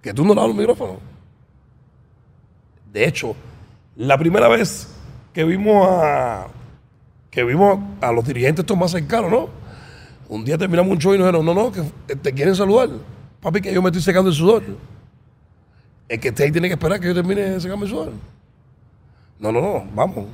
que 0.00 0.14
tú 0.14 0.24
no 0.24 0.34
le 0.34 0.40
das 0.40 0.50
un 0.50 0.56
micrófono 0.56 0.98
de 2.92 3.04
hecho 3.06 3.34
la 3.96 4.16
primera 4.16 4.46
vez 4.48 4.88
que 5.32 5.42
vimos 5.44 5.86
a 5.90 6.46
que 7.30 7.42
vimos 7.42 7.80
a 8.00 8.12
los 8.12 8.24
dirigentes 8.24 8.62
estos 8.62 8.76
más 8.78 8.92
cercanos 8.92 9.30
no 9.32 9.48
un 10.28 10.44
día 10.44 10.56
terminamos 10.56 10.92
un 10.92 10.98
show 10.98 11.12
y 11.14 11.18
nos 11.18 11.26
dijeron 11.26 11.44
no 11.44 11.54
no 11.54 11.72
que 11.72 11.80
eh, 11.80 12.16
te 12.16 12.32
quieren 12.32 12.54
saludar. 12.54 12.88
Papi 13.40 13.60
que 13.60 13.74
yo 13.74 13.82
me 13.82 13.88
estoy 13.88 14.00
secando 14.00 14.30
el 14.30 14.36
sudor 14.36 14.62
el 16.08 16.20
que 16.20 16.28
esté 16.28 16.44
ahí 16.44 16.52
tiene 16.52 16.68
que 16.68 16.74
esperar 16.74 17.00
que 17.00 17.08
yo 17.08 17.14
termine 17.14 17.54
el 17.54 17.60
sudor. 17.60 18.12
No, 19.38 19.52
no, 19.52 19.60
no, 19.60 19.84
vamos. 19.94 20.26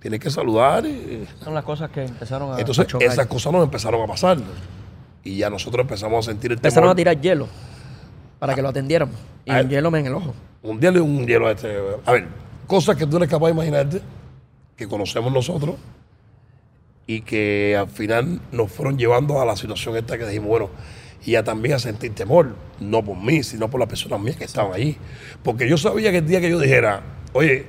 Tienes 0.00 0.20
que 0.20 0.30
saludar 0.30 0.86
y... 0.86 1.26
Son 1.42 1.54
las 1.54 1.64
cosas 1.64 1.90
que 1.90 2.04
empezaron 2.04 2.54
a, 2.54 2.60
Entonces, 2.60 2.86
a 2.94 2.98
esas 3.04 3.26
cosas 3.26 3.52
nos 3.52 3.64
empezaron 3.64 4.00
a 4.02 4.06
pasar. 4.06 4.38
Y 5.24 5.38
ya 5.38 5.50
nosotros 5.50 5.82
empezamos 5.82 6.26
a 6.26 6.30
sentir 6.30 6.52
el 6.52 6.58
Empezaron 6.58 6.84
temor. 6.84 6.92
a 6.92 6.96
tirar 6.96 7.20
hielo 7.20 7.48
para 8.38 8.54
que 8.54 8.62
lo 8.62 8.68
atendieran. 8.68 9.10
Y 9.44 9.50
Ah. 9.50 9.60
un 9.62 9.68
hielo 9.68 9.96
en 9.96 10.06
el 10.06 10.14
ojo. 10.14 10.34
Un 10.62 10.80
hielo 10.80 10.98
y 10.98 11.02
un 11.02 11.26
hielo 11.26 11.50
este. 11.50 11.76
A 12.06 12.12
ver, 12.12 12.28
cosas 12.66 12.96
que 12.96 13.06
tú 13.06 13.16
eres 13.16 13.28
capaz 13.28 13.46
de 13.46 13.52
imaginarte, 13.52 14.00
que 14.76 14.86
conocemos 14.86 15.32
nosotros, 15.32 15.74
y 17.06 17.22
que 17.22 17.76
al 17.76 17.88
final 17.88 18.40
nos 18.52 18.70
fueron 18.70 18.96
llevando 18.98 19.40
a 19.40 19.44
la 19.44 19.56
situación 19.56 19.96
esta 19.96 20.16
que 20.16 20.26
dijimos, 20.26 20.48
bueno, 20.48 20.70
y 21.24 21.32
ya 21.32 21.42
también 21.44 21.74
a 21.74 21.78
sentir 21.78 22.14
temor, 22.14 22.54
no 22.80 23.04
por 23.04 23.16
mí, 23.16 23.42
sino 23.42 23.68
por 23.68 23.80
las 23.80 23.88
personas 23.88 24.20
mías 24.20 24.36
que 24.36 24.44
estaban 24.44 24.72
allí. 24.72 24.96
Porque 25.42 25.68
yo 25.68 25.76
sabía 25.76 26.10
que 26.10 26.18
el 26.18 26.26
día 26.26 26.40
que 26.40 26.50
yo 26.50 26.58
dijera, 26.58 27.02
oye, 27.32 27.66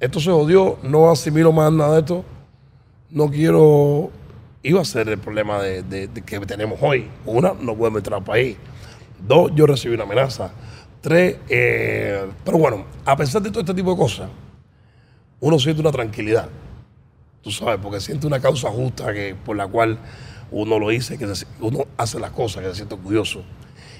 esto 0.00 0.20
se 0.20 0.30
jodió, 0.30 0.78
no 0.82 1.10
asimilo 1.10 1.52
más 1.52 1.72
nada 1.72 1.94
de 1.94 2.00
esto, 2.00 2.24
no 3.10 3.28
quiero, 3.30 4.10
iba 4.62 4.80
a 4.80 4.84
ser 4.84 5.08
el 5.08 5.18
problema 5.18 5.60
de, 5.62 5.82
de- 5.82 6.08
de 6.08 6.22
que 6.22 6.40
tenemos 6.40 6.78
hoy. 6.82 7.08
Una, 7.26 7.52
no 7.60 7.74
podemos 7.76 7.98
entrar 7.98 8.18
al 8.18 8.24
país. 8.24 8.56
Dos, 9.26 9.52
yo 9.54 9.66
recibí 9.66 9.94
una 9.94 10.04
amenaza. 10.04 10.50
Tres, 11.00 11.36
eh, 11.48 12.26
pero 12.44 12.58
bueno, 12.58 12.84
a 13.04 13.16
pesar 13.16 13.42
de 13.42 13.50
todo 13.50 13.60
este 13.60 13.74
tipo 13.74 13.90
de 13.92 13.96
cosas, 13.96 14.28
uno 15.40 15.58
siente 15.58 15.80
una 15.80 15.90
tranquilidad. 15.92 16.48
Tú 17.42 17.50
sabes, 17.50 17.78
porque 17.82 18.00
siente 18.00 18.26
una 18.26 18.38
causa 18.40 18.70
justa 18.70 19.12
que, 19.14 19.34
por 19.34 19.56
la 19.56 19.66
cual 19.66 19.98
uno 20.50 20.78
lo 20.78 20.88
dice, 20.88 21.16
que 21.18 21.26
uno 21.60 21.86
hace 21.96 22.18
las 22.18 22.30
cosas, 22.30 22.62
que 22.62 22.70
se 22.70 22.76
siente 22.76 22.94
orgulloso. 22.94 23.42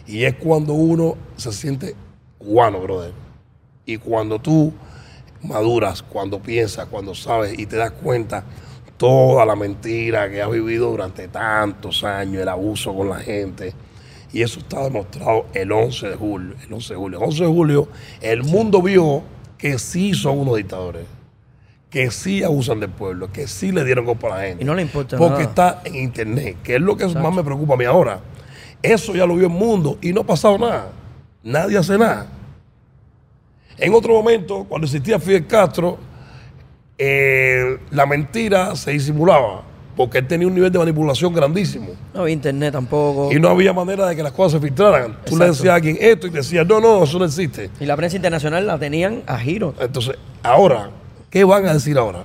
Y 0.06 0.24
es 0.24 0.34
cuando 0.34 0.74
uno 0.74 1.16
se 1.36 1.52
siente 1.52 1.94
cubano, 2.38 2.80
brother. 2.80 3.12
Y 3.86 3.96
cuando 3.98 4.38
tú 4.38 4.72
maduras, 5.42 6.02
cuando 6.02 6.40
piensas, 6.40 6.86
cuando 6.86 7.14
sabes 7.14 7.58
y 7.58 7.66
te 7.66 7.76
das 7.76 7.92
cuenta 7.92 8.44
toda 8.96 9.46
la 9.46 9.56
mentira 9.56 10.28
que 10.28 10.42
has 10.42 10.50
vivido 10.50 10.90
durante 10.90 11.28
tantos 11.28 12.04
años, 12.04 12.42
el 12.42 12.48
abuso 12.48 12.94
con 12.94 13.08
la 13.08 13.18
gente. 13.18 13.72
Y 14.32 14.42
eso 14.42 14.60
está 14.60 14.84
demostrado 14.84 15.46
el 15.54 15.72
11 15.72 16.10
de 16.10 16.16
julio. 16.16 16.54
El 16.64 16.72
11 16.72 16.94
de 16.94 16.98
julio. 16.98 17.18
El 17.18 17.24
11 17.24 17.44
de 17.44 17.50
julio, 17.50 17.88
el 18.20 18.42
mundo 18.44 18.82
vio 18.82 19.22
que 19.58 19.78
sí 19.78 20.14
son 20.14 20.38
unos 20.38 20.56
dictadores. 20.56 21.06
Que 21.90 22.11
sí 22.12 22.42
abusan 22.44 22.79
del 22.81 22.90
pueblo, 22.90 23.31
que 23.33 23.48
sí 23.48 23.72
le 23.72 23.85
dieron 23.85 24.05
culpa 24.07 24.29
a 24.29 24.38
la 24.38 24.44
gente. 24.46 24.62
Y 24.62 24.66
no 24.66 24.74
le 24.74 24.83
importa 24.83 25.16
Porque 25.18 25.42
nada. 25.44 25.50
está 25.79 25.81
en 25.85 25.96
internet, 25.96 26.57
que 26.62 26.76
es 26.76 26.81
lo 26.81 26.96
que 26.96 27.07
más 27.09 27.35
me 27.35 27.42
preocupa 27.42 27.74
a 27.74 27.76
mí 27.76 27.85
ahora. 27.85 28.20
Eso 28.83 29.14
ya 29.14 29.26
lo 29.26 29.35
vio 29.35 29.46
el 29.48 29.53
mundo 29.53 29.98
y 30.00 30.12
no 30.12 30.20
ha 30.20 30.24
pasado 30.24 30.57
nada. 30.57 30.92
Nadie 31.42 31.76
hace 31.79 31.98
nada. 31.98 32.26
En 33.76 33.92
otro 33.94 34.12
momento, 34.14 34.64
cuando 34.68 34.87
existía 34.87 35.18
Fidel 35.18 35.46
Castro, 35.46 35.98
eh, 36.98 37.79
la 37.90 38.07
mentira 38.07 38.76
se 38.76 38.90
disimulaba 38.92 39.62
porque 39.96 40.18
él 40.18 40.26
tenía 40.26 40.46
un 40.46 40.55
nivel 40.55 40.70
de 40.70 40.79
manipulación 40.79 41.33
grandísimo 41.35 41.88
No 42.14 42.20
había 42.22 42.33
internet 42.33 42.72
tampoco. 42.72 43.33
y 43.33 43.40
no 43.40 43.48
había 43.48 43.72
manera 43.72 44.07
de 44.07 44.16
que 44.16 44.22
las 44.22 44.33
cosas 44.33 44.61
se 44.61 44.66
filtraran. 44.66 45.16
Tú 45.26 45.37
le 45.37 45.46
decías 45.46 45.68
a 45.72 45.74
alguien 45.76 45.98
esto 46.00 46.26
y 46.26 46.31
te 46.31 46.38
decía, 46.38 46.62
no, 46.64 46.81
no, 46.81 47.03
eso 47.05 47.18
no 47.18 47.24
existe. 47.24 47.70
Y 47.81 47.87
la 47.87 47.96
prensa 47.96 48.16
internacional 48.16 48.66
la 48.66 48.79
tenían 48.79 49.22
a 49.26 49.38
giro. 49.38 49.74
Entonces, 49.81 50.16
ahora, 50.42 50.90
¿qué 51.30 51.44
van 51.44 51.66
a 51.66 51.74
decir 51.74 51.96
ahora? 51.96 52.24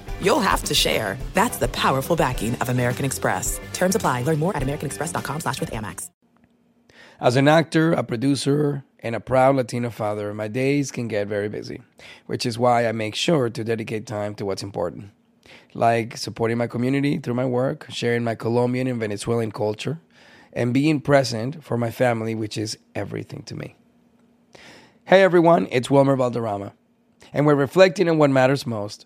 you'll 0.21 0.39
have 0.39 0.63
to 0.63 0.73
share. 0.73 1.17
That's 1.33 1.57
the 1.57 1.67
powerful 1.69 2.15
backing 2.15 2.55
of 2.55 2.69
American 2.69 3.05
Express. 3.05 3.59
Terms 3.73 3.95
apply. 3.95 4.23
Learn 4.23 4.39
more 4.39 4.55
at 4.55 4.63
americanexpress.com 4.63 5.41
slash 5.41 5.59
with 5.59 5.71
Amex. 5.71 6.09
As 7.19 7.35
an 7.35 7.47
actor, 7.47 7.93
a 7.93 8.03
producer, 8.03 8.83
and 9.03 9.15
a 9.15 9.19
proud 9.19 9.55
Latino 9.55 9.91
father, 9.91 10.33
my 10.33 10.47
days 10.47 10.91
can 10.91 11.07
get 11.07 11.27
very 11.27 11.49
busy, 11.49 11.81
which 12.25 12.45
is 12.45 12.57
why 12.57 12.87
I 12.87 12.91
make 12.93 13.13
sure 13.13 13.49
to 13.49 13.63
dedicate 13.63 14.07
time 14.07 14.33
to 14.35 14.45
what's 14.45 14.63
important. 14.63 15.11
Like 15.73 16.17
supporting 16.17 16.57
my 16.57 16.67
community 16.67 17.19
through 17.19 17.35
my 17.35 17.45
work, 17.45 17.85
sharing 17.89 18.23
my 18.23 18.33
Colombian 18.35 18.87
and 18.87 18.99
Venezuelan 18.99 19.51
culture, 19.51 19.99
and 20.53 20.73
being 20.73 20.99
present 20.99 21.63
for 21.63 21.77
my 21.77 21.91
family, 21.91 22.35
which 22.35 22.57
is 22.57 22.77
everything 22.95 23.43
to 23.43 23.55
me. 23.55 23.75
Hey 25.05 25.21
everyone, 25.21 25.67
it's 25.71 25.89
Wilmer 25.89 26.15
Valderrama. 26.15 26.73
And 27.33 27.45
we're 27.45 27.55
reflecting 27.55 28.09
on 28.09 28.17
what 28.17 28.29
matters 28.29 28.65
most. 28.65 29.05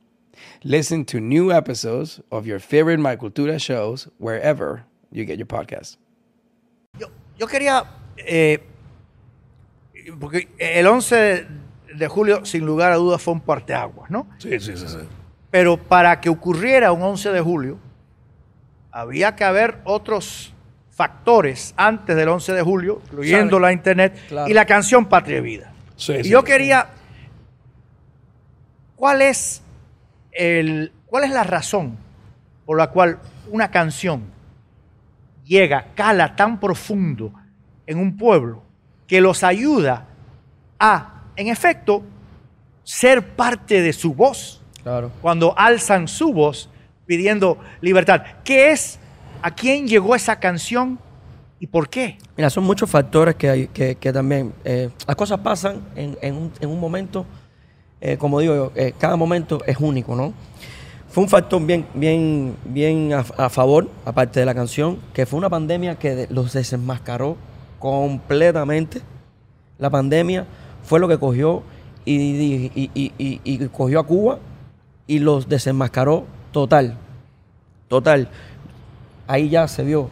Listen 0.63 1.05
to 1.05 1.19
new 1.19 1.51
episodes 1.51 2.21
of 2.29 2.45
your 2.45 2.59
favorite 2.59 2.99
My 2.99 3.15
Cultura 3.15 3.57
shows 3.59 4.09
wherever 4.19 4.85
you 5.11 5.25
get 5.25 5.37
your 5.37 5.47
podcasts. 5.47 5.97
Yo, 6.99 7.07
yo 7.37 7.47
quería, 7.47 7.83
eh, 8.17 8.59
porque 10.19 10.49
el 10.57 10.85
11 10.87 11.15
de, 11.15 11.47
de 11.95 12.07
julio, 12.07 12.45
sin 12.45 12.65
lugar 12.65 12.91
a 12.91 12.95
dudas, 12.95 13.21
fue 13.21 13.33
un 13.33 13.41
parteaguas, 13.41 14.09
¿no? 14.11 14.27
Sí, 14.37 14.59
sí, 14.59 14.75
sí. 14.77 14.87
sí. 14.87 14.97
Pero 15.49 15.77
para 15.77 16.21
que 16.21 16.29
ocurriera 16.29 16.91
un 16.91 17.01
11 17.01 17.31
de 17.31 17.41
julio, 17.41 17.77
había 18.91 19.35
que 19.35 19.43
haber 19.43 19.79
otros 19.83 20.53
factores 20.89 21.73
antes 21.77 22.15
del 22.15 22.29
11 22.29 22.53
de 22.53 22.61
julio, 22.61 23.01
incluyendo 23.05 23.57
Sabe. 23.57 23.61
la 23.61 23.73
internet 23.73 24.19
Claro. 24.27 24.49
y 24.49 24.53
la 24.53 24.65
canción 24.65 25.05
Patria 25.07 25.39
y 25.39 25.41
Vida. 25.41 25.73
Sí, 25.95 26.13
y 26.13 26.23
sí. 26.25 26.29
yo 26.29 26.43
quería, 26.43 26.87
¿cuál 28.95 29.21
es, 29.21 29.61
el, 30.31 30.91
¿cuál 31.05 31.23
es 31.25 31.31
la 31.31 31.43
razón 31.43 31.97
por 32.65 32.77
la 32.77 32.87
cual 32.87 33.19
una 33.49 33.71
canción 33.71 34.23
llega, 35.45 35.87
cala 35.95 36.35
tan 36.35 36.59
profundo 36.59 37.33
en 37.85 37.97
un 37.97 38.17
pueblo 38.17 38.63
que 39.07 39.19
los 39.21 39.43
ayuda 39.43 40.07
a, 40.79 41.23
en 41.35 41.47
efecto, 41.47 42.03
ser 42.83 43.35
parte 43.35 43.81
de 43.81 43.93
su 43.93 44.13
voz? 44.13 44.57
Claro. 44.83 45.11
cuando 45.21 45.53
alzan 45.57 46.07
su 46.07 46.33
voz 46.33 46.67
pidiendo 47.05 47.59
libertad. 47.81 48.23
¿Qué 48.43 48.71
es? 48.71 48.97
¿A 49.43 49.51
quién 49.51 49.87
llegó 49.87 50.15
esa 50.15 50.39
canción 50.39 50.97
y 51.59 51.67
por 51.67 51.87
qué? 51.87 52.17
Mira, 52.35 52.49
son 52.49 52.63
muchos 52.63 52.89
factores 52.89 53.35
que, 53.35 53.47
hay, 53.47 53.67
que, 53.67 53.95
que 53.95 54.11
también... 54.11 54.53
eh, 54.63 54.89
las 55.05 55.15
cosas 55.15 55.39
pasan 55.39 55.81
en, 55.95 56.17
en 56.21 56.35
un, 56.35 56.51
en 56.59 56.69
un 56.69 56.79
momento, 56.79 57.27
eh, 58.01 58.17
como 58.17 58.39
digo 58.39 58.71
eh, 58.75 58.93
cada 58.97 59.15
momento 59.15 59.61
es 59.65 59.77
único, 59.79 60.15
¿no? 60.15 60.33
Fue 61.11 61.23
un 61.23 61.29
factor 61.29 61.61
bien, 61.65 61.85
bien, 61.93 62.55
bien 62.63 63.11
a, 63.13 63.49
favor, 63.49 63.89
aparte 64.05 64.39
de 64.39 64.45
la 64.45 64.55
canción, 64.55 64.97
que 65.13 65.25
fue 65.25 65.37
una 65.37 65.49
pandemia 65.49 65.99
que 65.99 66.25
los 66.29 66.53
desenmascaró 66.53 67.35
completamente. 67.79 69.01
La 69.77 69.89
pandemia 69.89 70.45
fue 70.83 71.01
lo 71.01 71.09
que 71.09 71.17
cogió 71.17 71.63
y, 72.05 73.67
cogió 73.73 73.99
a 73.99 74.03
Cuba 74.05 74.39
y 75.05 75.19
los 75.19 75.49
desenmascaró 75.49 76.23
total. 76.53 76.95
Total. 77.89 78.29
Ahí 79.27 79.49
ya 79.49 79.67
se 79.67 79.83
vio. 79.83 80.09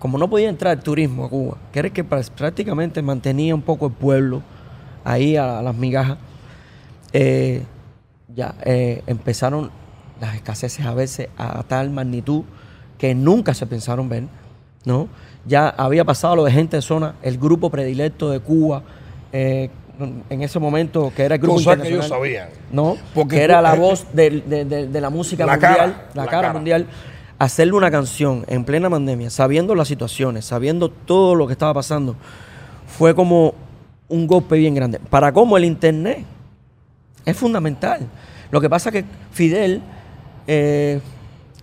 Como 0.00 0.18
no 0.18 0.28
podía 0.28 0.48
entrar 0.48 0.76
el 0.76 0.82
turismo 0.82 1.26
a 1.26 1.28
Cuba, 1.28 1.58
que 1.72 1.78
era 1.78 1.90
que 1.90 2.02
prácticamente 2.02 3.02
mantenía 3.02 3.54
un 3.54 3.62
poco 3.62 3.86
el 3.86 3.92
pueblo 3.92 4.42
ahí 5.04 5.36
a, 5.36 5.62
las 5.62 5.76
migajas, 5.76 6.18
eh, 7.12 7.62
ya 8.34 8.54
eh, 8.64 9.02
empezaron 9.06 9.70
las 10.20 10.34
escaseces 10.34 10.84
a 10.86 10.94
veces 10.94 11.28
a 11.36 11.62
tal 11.64 11.90
magnitud 11.90 12.44
que 12.98 13.14
nunca 13.14 13.54
se 13.54 13.66
pensaron 13.66 14.08
ver, 14.08 14.24
¿no? 14.84 15.08
Ya 15.46 15.68
había 15.70 16.04
pasado 16.04 16.36
lo 16.36 16.44
de 16.44 16.52
gente 16.52 16.76
de 16.76 16.82
zona, 16.82 17.14
el 17.22 17.38
grupo 17.38 17.70
predilecto 17.70 18.30
de 18.30 18.40
Cuba, 18.40 18.82
eh, 19.32 19.70
en 20.30 20.42
ese 20.42 20.58
momento 20.58 21.12
que 21.14 21.24
era 21.24 21.34
el 21.34 21.40
grupo 21.40 21.56
Cosa 21.56 21.76
que 21.76 21.88
ellos 21.88 22.08
sabían. 22.08 22.48
¿no? 22.72 22.96
Porque 23.14 23.36
que 23.36 23.42
era 23.42 23.60
la 23.60 23.74
voz 23.74 24.06
de, 24.14 24.30
de- 24.46 24.86
de 24.88 25.00
la 25.00 25.10
música 25.10 25.44
La 25.44 25.52
mundial, 25.52 25.76
cara, 25.76 25.86
la, 26.14 26.24
la 26.24 26.30
cara, 26.30 26.40
cara. 26.42 26.52
mundial, 26.54 26.86
hacerle 27.38 27.72
una 27.74 27.90
canción 27.90 28.44
en 28.48 28.64
plena 28.64 28.88
pandemia, 28.90 29.28
sabiendo 29.30 29.74
las 29.74 29.88
situaciones, 29.88 30.44
sabiendo 30.44 30.90
todo 30.90 31.34
lo 31.34 31.46
que 31.46 31.52
estaba 31.52 31.72
pasando, 31.74 32.16
fue 32.86 33.14
como 33.14 33.54
un 34.08 34.26
golpe 34.26 34.56
bien 34.56 34.74
grande. 34.74 34.98
Para 34.98 35.32
cómo 35.32 35.56
el 35.56 35.64
internet 35.64 36.24
es 37.24 37.36
fundamental. 37.36 38.06
Lo 38.50 38.60
que 38.60 38.68
pasa 38.68 38.90
es 38.90 38.94
que 38.94 39.04
Fidel 39.32 39.82
eh, 40.46 41.00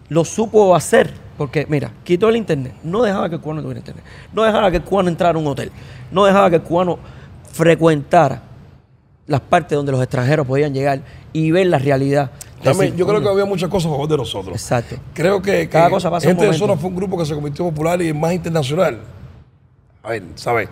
lo 0.09 0.23
supo 0.23 0.75
hacer, 0.75 1.13
porque 1.37 1.65
mira, 1.69 1.91
quitó 2.03 2.29
el 2.29 2.37
internet, 2.37 2.73
no 2.83 3.03
dejaba 3.03 3.29
que 3.29 3.35
el 3.35 3.41
cubano 3.41 3.61
tuviera 3.61 3.79
internet, 3.79 4.03
no 4.33 4.43
dejaba 4.43 4.71
que 4.71 4.77
el 4.77 4.83
cubano 4.83 5.09
entrara 5.09 5.37
a 5.37 5.41
un 5.41 5.47
hotel, 5.47 5.71
no 6.11 6.25
dejaba 6.25 6.49
que 6.49 6.57
el 6.57 6.63
cubano 6.63 6.99
frecuentara 7.51 8.41
las 9.25 9.41
partes 9.41 9.75
donde 9.75 9.91
los 9.91 10.01
extranjeros 10.01 10.47
podían 10.47 10.73
llegar 10.73 11.01
y 11.33 11.51
ver 11.51 11.67
la 11.67 11.77
realidad. 11.77 12.31
También, 12.63 12.95
yo 12.95 13.05
creo 13.05 13.21
que 13.21 13.27
había 13.27 13.45
muchas 13.45 13.69
cosas 13.69 13.87
a 13.87 13.91
favor 13.91 14.07
de 14.07 14.17
nosotros. 14.17 14.55
Exacto. 14.55 14.95
Creo 15.13 15.41
que, 15.41 15.51
que 15.51 15.69
Cada 15.69 15.89
cosa 15.89 16.09
pasa 16.09 16.27
un 16.27 16.35
Gente 16.35 16.51
de. 16.51 16.57
Zona 16.57 16.75
fue 16.77 16.89
un 16.89 16.95
grupo 16.95 17.17
que 17.17 17.25
se 17.25 17.35
convirtió 17.35 17.65
popular 17.65 18.01
y 18.01 18.13
más 18.13 18.33
internacional. 18.33 18.99
A 20.01 20.09
ver, 20.09 20.23
¿sabes? 20.35 20.69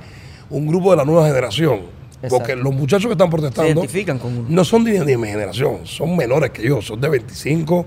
Un 0.49 0.65
grupo 0.65 0.91
de 0.91 0.97
la 0.97 1.05
nueva 1.05 1.27
generación. 1.27 1.81
Exacto. 2.25 2.37
Porque 2.37 2.55
los 2.55 2.73
muchachos 2.73 3.05
que 3.07 3.13
están 3.13 3.29
protestando 3.29 3.87
Se 3.87 4.05
con 4.17 4.45
no 4.53 4.63
son 4.63 4.83
ni 4.83 4.91
de 4.91 5.17
mi 5.17 5.27
generación, 5.27 5.79
son 5.85 6.15
menores 6.15 6.51
que 6.51 6.63
yo, 6.63 6.81
son 6.81 6.99
de 7.01 7.09
25, 7.09 7.85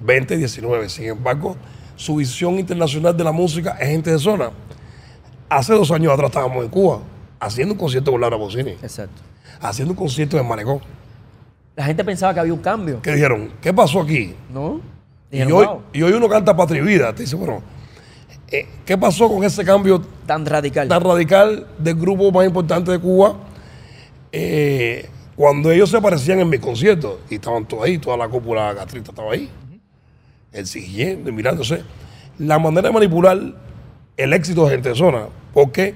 20, 0.00 0.36
19. 0.36 0.88
Sin 0.88 1.04
embargo, 1.06 1.56
su 1.96 2.16
visión 2.16 2.58
internacional 2.58 3.16
de 3.16 3.24
la 3.24 3.32
música 3.32 3.76
es 3.80 3.88
gente 3.88 4.10
de 4.10 4.18
zona. 4.18 4.50
Hace 5.48 5.74
dos 5.74 5.90
años 5.90 6.12
atrás 6.12 6.30
estábamos 6.30 6.64
en 6.64 6.70
Cuba 6.70 7.00
haciendo 7.38 7.74
un 7.74 7.78
concierto 7.78 8.10
con 8.12 8.20
Laura 8.20 8.36
Bocini, 8.36 8.70
Exacto. 8.70 9.20
haciendo 9.60 9.92
un 9.92 9.98
concierto 9.98 10.38
en 10.38 10.46
Malecón. 10.46 10.80
La 11.76 11.84
gente 11.84 12.04
pensaba 12.04 12.32
que 12.34 12.40
había 12.40 12.52
un 12.52 12.60
cambio, 12.60 13.00
Que 13.02 13.12
dijeron, 13.12 13.50
¿qué 13.60 13.72
pasó 13.72 14.00
aquí? 14.00 14.34
¿no? 14.52 14.80
Y 15.30 15.40
hoy, 15.42 15.50
"Wow, 15.66 15.82
y 15.92 16.02
hoy 16.02 16.12
uno 16.12 16.28
canta 16.28 16.54
Patria 16.54 16.82
y 16.82 16.84
Vida. 16.84 17.14
Te 17.14 17.22
dice, 17.22 17.36
bueno, 17.36 17.62
eh, 18.50 18.66
¿qué 18.84 18.98
pasó 18.98 19.28
con 19.28 19.42
ese 19.44 19.64
cambio 19.64 20.02
tan 20.26 20.44
radical. 20.44 20.86
tan 20.88 21.02
radical 21.02 21.66
del 21.78 21.94
grupo 21.94 22.30
más 22.30 22.44
importante 22.46 22.90
de 22.92 22.98
Cuba? 22.98 23.34
Eh, 24.32 25.08
cuando 25.36 25.70
ellos 25.70 25.90
se 25.90 25.96
aparecían 25.96 26.40
en 26.40 26.48
mis 26.48 26.60
conciertos 26.60 27.18
y 27.30 27.36
estaban 27.36 27.66
todos 27.66 27.84
ahí, 27.84 27.98
toda 27.98 28.16
la 28.16 28.28
cúpula 28.28 28.72
gastrita 28.72 29.10
estaba 29.10 29.32
ahí. 29.32 29.50
El 30.52 30.66
siguiente, 30.66 31.30
mirándose. 31.32 31.82
La 32.38 32.58
manera 32.58 32.88
de 32.88 32.94
manipular 32.94 33.38
el 34.16 34.32
éxito 34.32 34.64
de 34.64 34.72
gente 34.72 34.88
de 34.90 34.94
zona, 34.94 35.26
porque 35.52 35.94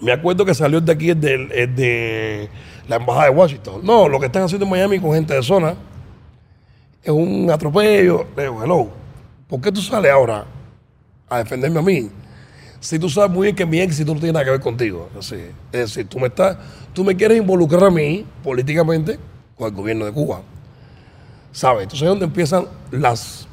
me 0.00 0.12
acuerdo 0.12 0.44
que 0.44 0.54
salió 0.54 0.80
de 0.80 0.92
aquí, 0.92 1.14
de, 1.14 1.34
el 1.34 1.74
de 1.74 2.48
la 2.88 2.96
embajada 2.96 3.26
de 3.26 3.30
Washington. 3.30 3.80
No, 3.82 4.08
lo 4.08 4.20
que 4.20 4.26
están 4.26 4.42
haciendo 4.42 4.64
en 4.64 4.70
Miami 4.70 4.98
con 4.98 5.12
gente 5.12 5.34
de 5.34 5.42
zona 5.42 5.74
es 7.02 7.10
un 7.10 7.50
atropello. 7.50 8.26
Le 8.36 8.42
digo, 8.44 8.62
hello, 8.62 8.88
¿por 9.48 9.60
qué 9.60 9.72
tú 9.72 9.80
sales 9.80 10.10
ahora 10.10 10.44
a 11.28 11.38
defenderme 11.38 11.78
a 11.78 11.82
mí? 11.82 12.10
Si 12.86 13.00
tú 13.00 13.10
sabes 13.10 13.32
muy 13.32 13.46
bien 13.46 13.56
que 13.56 13.66
mi 13.66 13.80
éxito 13.80 14.14
no 14.14 14.20
tiene 14.20 14.34
nada 14.34 14.44
que 14.44 14.52
ver 14.52 14.60
contigo. 14.60 15.08
Decir, 15.12 15.52
es 15.72 15.80
decir, 15.80 16.06
tú 16.06 16.20
me 16.20 16.28
estás, 16.28 16.56
tú 16.92 17.02
me 17.02 17.16
quieres 17.16 17.36
involucrar 17.36 17.82
a 17.82 17.90
mí 17.90 18.24
políticamente 18.44 19.18
con 19.56 19.66
el 19.66 19.74
gobierno 19.74 20.04
de 20.04 20.12
Cuba. 20.12 20.42
¿Sabes? 21.50 21.82
Entonces 21.82 22.02
es 22.02 22.08
donde 22.10 22.26
empiezan 22.26 22.66
las 22.92 23.48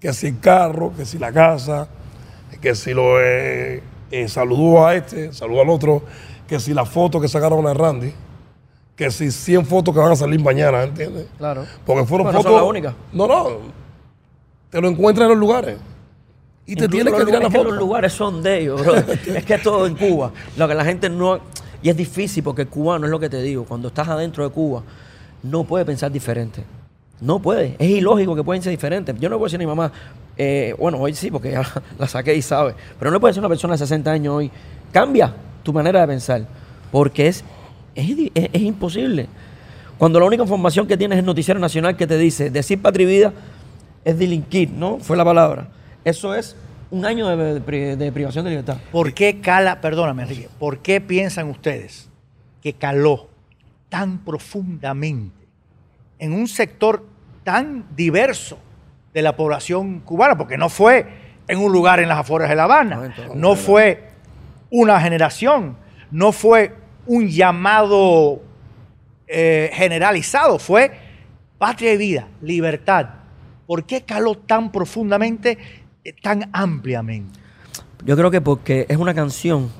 que 0.00 0.10
si 0.14 0.28
el 0.28 0.40
carro, 0.40 0.94
que 0.96 1.04
si 1.04 1.18
la 1.18 1.30
casa, 1.30 1.86
que 2.62 2.74
si 2.74 2.94
lo 2.94 3.20
eh, 3.20 3.82
eh, 4.10 4.28
saludó 4.28 4.86
a 4.86 4.94
este, 4.94 5.30
saludó 5.34 5.60
al 5.60 5.68
otro, 5.68 6.02
que 6.46 6.58
si 6.60 6.72
la 6.72 6.86
foto 6.86 7.20
que 7.20 7.28
sacaron 7.28 7.66
a 7.66 7.74
Randy, 7.74 8.14
que 8.96 9.10
si 9.10 9.30
100 9.30 9.66
fotos 9.66 9.94
que 9.94 10.00
van 10.00 10.12
a 10.12 10.16
salir 10.16 10.42
mañana, 10.42 10.82
¿entiendes? 10.84 11.26
Claro. 11.36 11.66
Porque 11.84 12.06
fueron 12.06 12.24
Bueno, 12.24 12.38
no 12.38 12.42
fotos. 12.42 12.58
son 12.58 12.68
únicas. 12.70 12.94
No, 13.12 13.26
no. 13.26 13.48
Te 14.70 14.80
lo 14.80 14.88
encuentras 14.88 15.26
en 15.26 15.32
los 15.32 15.38
lugares. 15.38 15.76
Y 16.68 16.76
te 16.76 16.88
tienes 16.88 17.12
que 17.14 17.24
tirar 17.24 17.40
la 17.40 17.48
es 17.48 17.52
que 17.52 17.58
foto. 17.58 17.70
los 17.70 17.78
lugares 17.78 18.12
son 18.12 18.42
de 18.42 18.60
ellos, 18.60 18.80
bro. 18.80 18.94
es 19.34 19.44
que 19.44 19.54
es 19.54 19.62
todo 19.62 19.86
en 19.86 19.94
Cuba. 19.96 20.32
Lo 20.56 20.68
que 20.68 20.74
la 20.74 20.84
gente 20.84 21.08
no... 21.08 21.40
Y 21.82 21.88
es 21.88 21.96
difícil 21.96 22.42
porque 22.42 22.62
el 22.62 22.68
cubano, 22.68 23.06
es 23.06 23.10
lo 23.10 23.18
que 23.20 23.28
te 23.30 23.40
digo, 23.40 23.64
cuando 23.64 23.88
estás 23.88 24.08
adentro 24.08 24.44
de 24.44 24.50
Cuba, 24.50 24.82
no 25.42 25.64
puede 25.64 25.84
pensar 25.84 26.10
diferente. 26.12 26.64
No 27.20 27.38
puede. 27.40 27.74
Es 27.78 27.88
ilógico 27.88 28.34
que 28.36 28.42
pueden 28.44 28.62
ser 28.62 28.70
diferentes. 28.70 29.14
Yo 29.18 29.28
no 29.28 29.36
puedo 29.36 29.46
decir 29.46 29.58
a 29.58 29.62
mi 29.62 29.66
mamá, 29.66 29.90
eh, 30.36 30.74
bueno, 30.78 30.98
hoy 30.98 31.14
sí, 31.14 31.30
porque 31.30 31.52
ya 31.52 31.62
la 31.98 32.06
saqué 32.06 32.34
y 32.34 32.42
sabe, 32.42 32.74
pero 32.98 33.10
no 33.10 33.18
decir 33.18 33.38
a 33.38 33.42
una 33.42 33.48
persona 33.48 33.74
de 33.74 33.78
60 33.78 34.10
años 34.10 34.34
hoy, 34.34 34.50
cambia 34.92 35.34
tu 35.62 35.72
manera 35.72 36.00
de 36.00 36.06
pensar, 36.08 36.42
porque 36.92 37.28
es, 37.28 37.44
es, 37.94 38.10
es- 38.34 38.48
es 38.52 38.62
imposible. 38.62 39.26
Cuando 39.98 40.20
la 40.20 40.26
única 40.26 40.42
información 40.42 40.86
que 40.86 40.96
tienes 40.96 41.16
es 41.16 41.20
el 41.20 41.26
noticiero 41.26 41.58
nacional 41.58 41.96
que 41.96 42.06
te 42.06 42.16
dice, 42.18 42.50
decir 42.50 42.80
patria 42.80 43.04
y 43.04 43.10
vida 43.10 43.32
es 44.04 44.18
delinquir, 44.18 44.70
¿no? 44.70 44.98
Fue 44.98 45.16
la 45.16 45.24
palabra. 45.24 45.68
Eso 46.08 46.34
es 46.34 46.56
un 46.90 47.04
año 47.04 47.28
de, 47.28 47.54
de 47.54 47.60
pri- 47.60 47.96
de 47.96 48.10
privación 48.12 48.44
de 48.44 48.50
libertad. 48.52 48.78
¿Por 48.90 49.12
qué 49.12 49.40
cala, 49.40 49.80
perdóname 49.80 50.22
Enrique, 50.22 50.48
por 50.58 50.78
qué 50.80 51.00
piensan 51.02 51.48
ustedes 51.50 52.08
que 52.62 52.72
caló 52.72 53.28
tan 53.90 54.18
profundamente 54.24 55.46
en 56.18 56.32
un 56.32 56.48
sector 56.48 57.04
tan 57.44 57.84
diverso 57.94 58.58
de 59.12 59.20
la 59.20 59.36
población 59.36 60.00
cubana? 60.00 60.38
Porque 60.38 60.56
no 60.56 60.70
fue 60.70 61.06
en 61.46 61.58
un 61.58 61.72
lugar 61.72 62.00
en 62.00 62.08
las 62.08 62.18
afueras 62.18 62.48
de 62.48 62.56
La 62.56 62.64
Habana, 62.64 63.14
no 63.34 63.54
fue 63.54 64.08
una 64.70 65.00
generación, 65.00 65.76
no 66.10 66.32
fue 66.32 66.74
un 67.06 67.28
llamado 67.28 68.42
eh, 69.26 69.70
generalizado, 69.74 70.58
fue 70.58 70.90
patria 71.58 71.92
y 71.92 71.96
vida, 71.98 72.28
libertad. 72.40 73.08
¿Por 73.66 73.84
qué 73.84 74.02
caló 74.02 74.34
tan 74.34 74.72
profundamente, 74.72 75.58
tan 76.12 76.48
ampliamente? 76.52 77.38
Yo 78.04 78.16
creo 78.16 78.30
que 78.30 78.40
porque 78.40 78.86
es 78.88 78.96
una 78.96 79.14
canción 79.14 79.70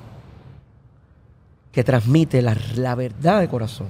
que 1.71 1.83
transmite 1.83 2.41
la, 2.41 2.57
la 2.75 2.95
verdad 2.95 3.39
de 3.39 3.47
corazón. 3.47 3.87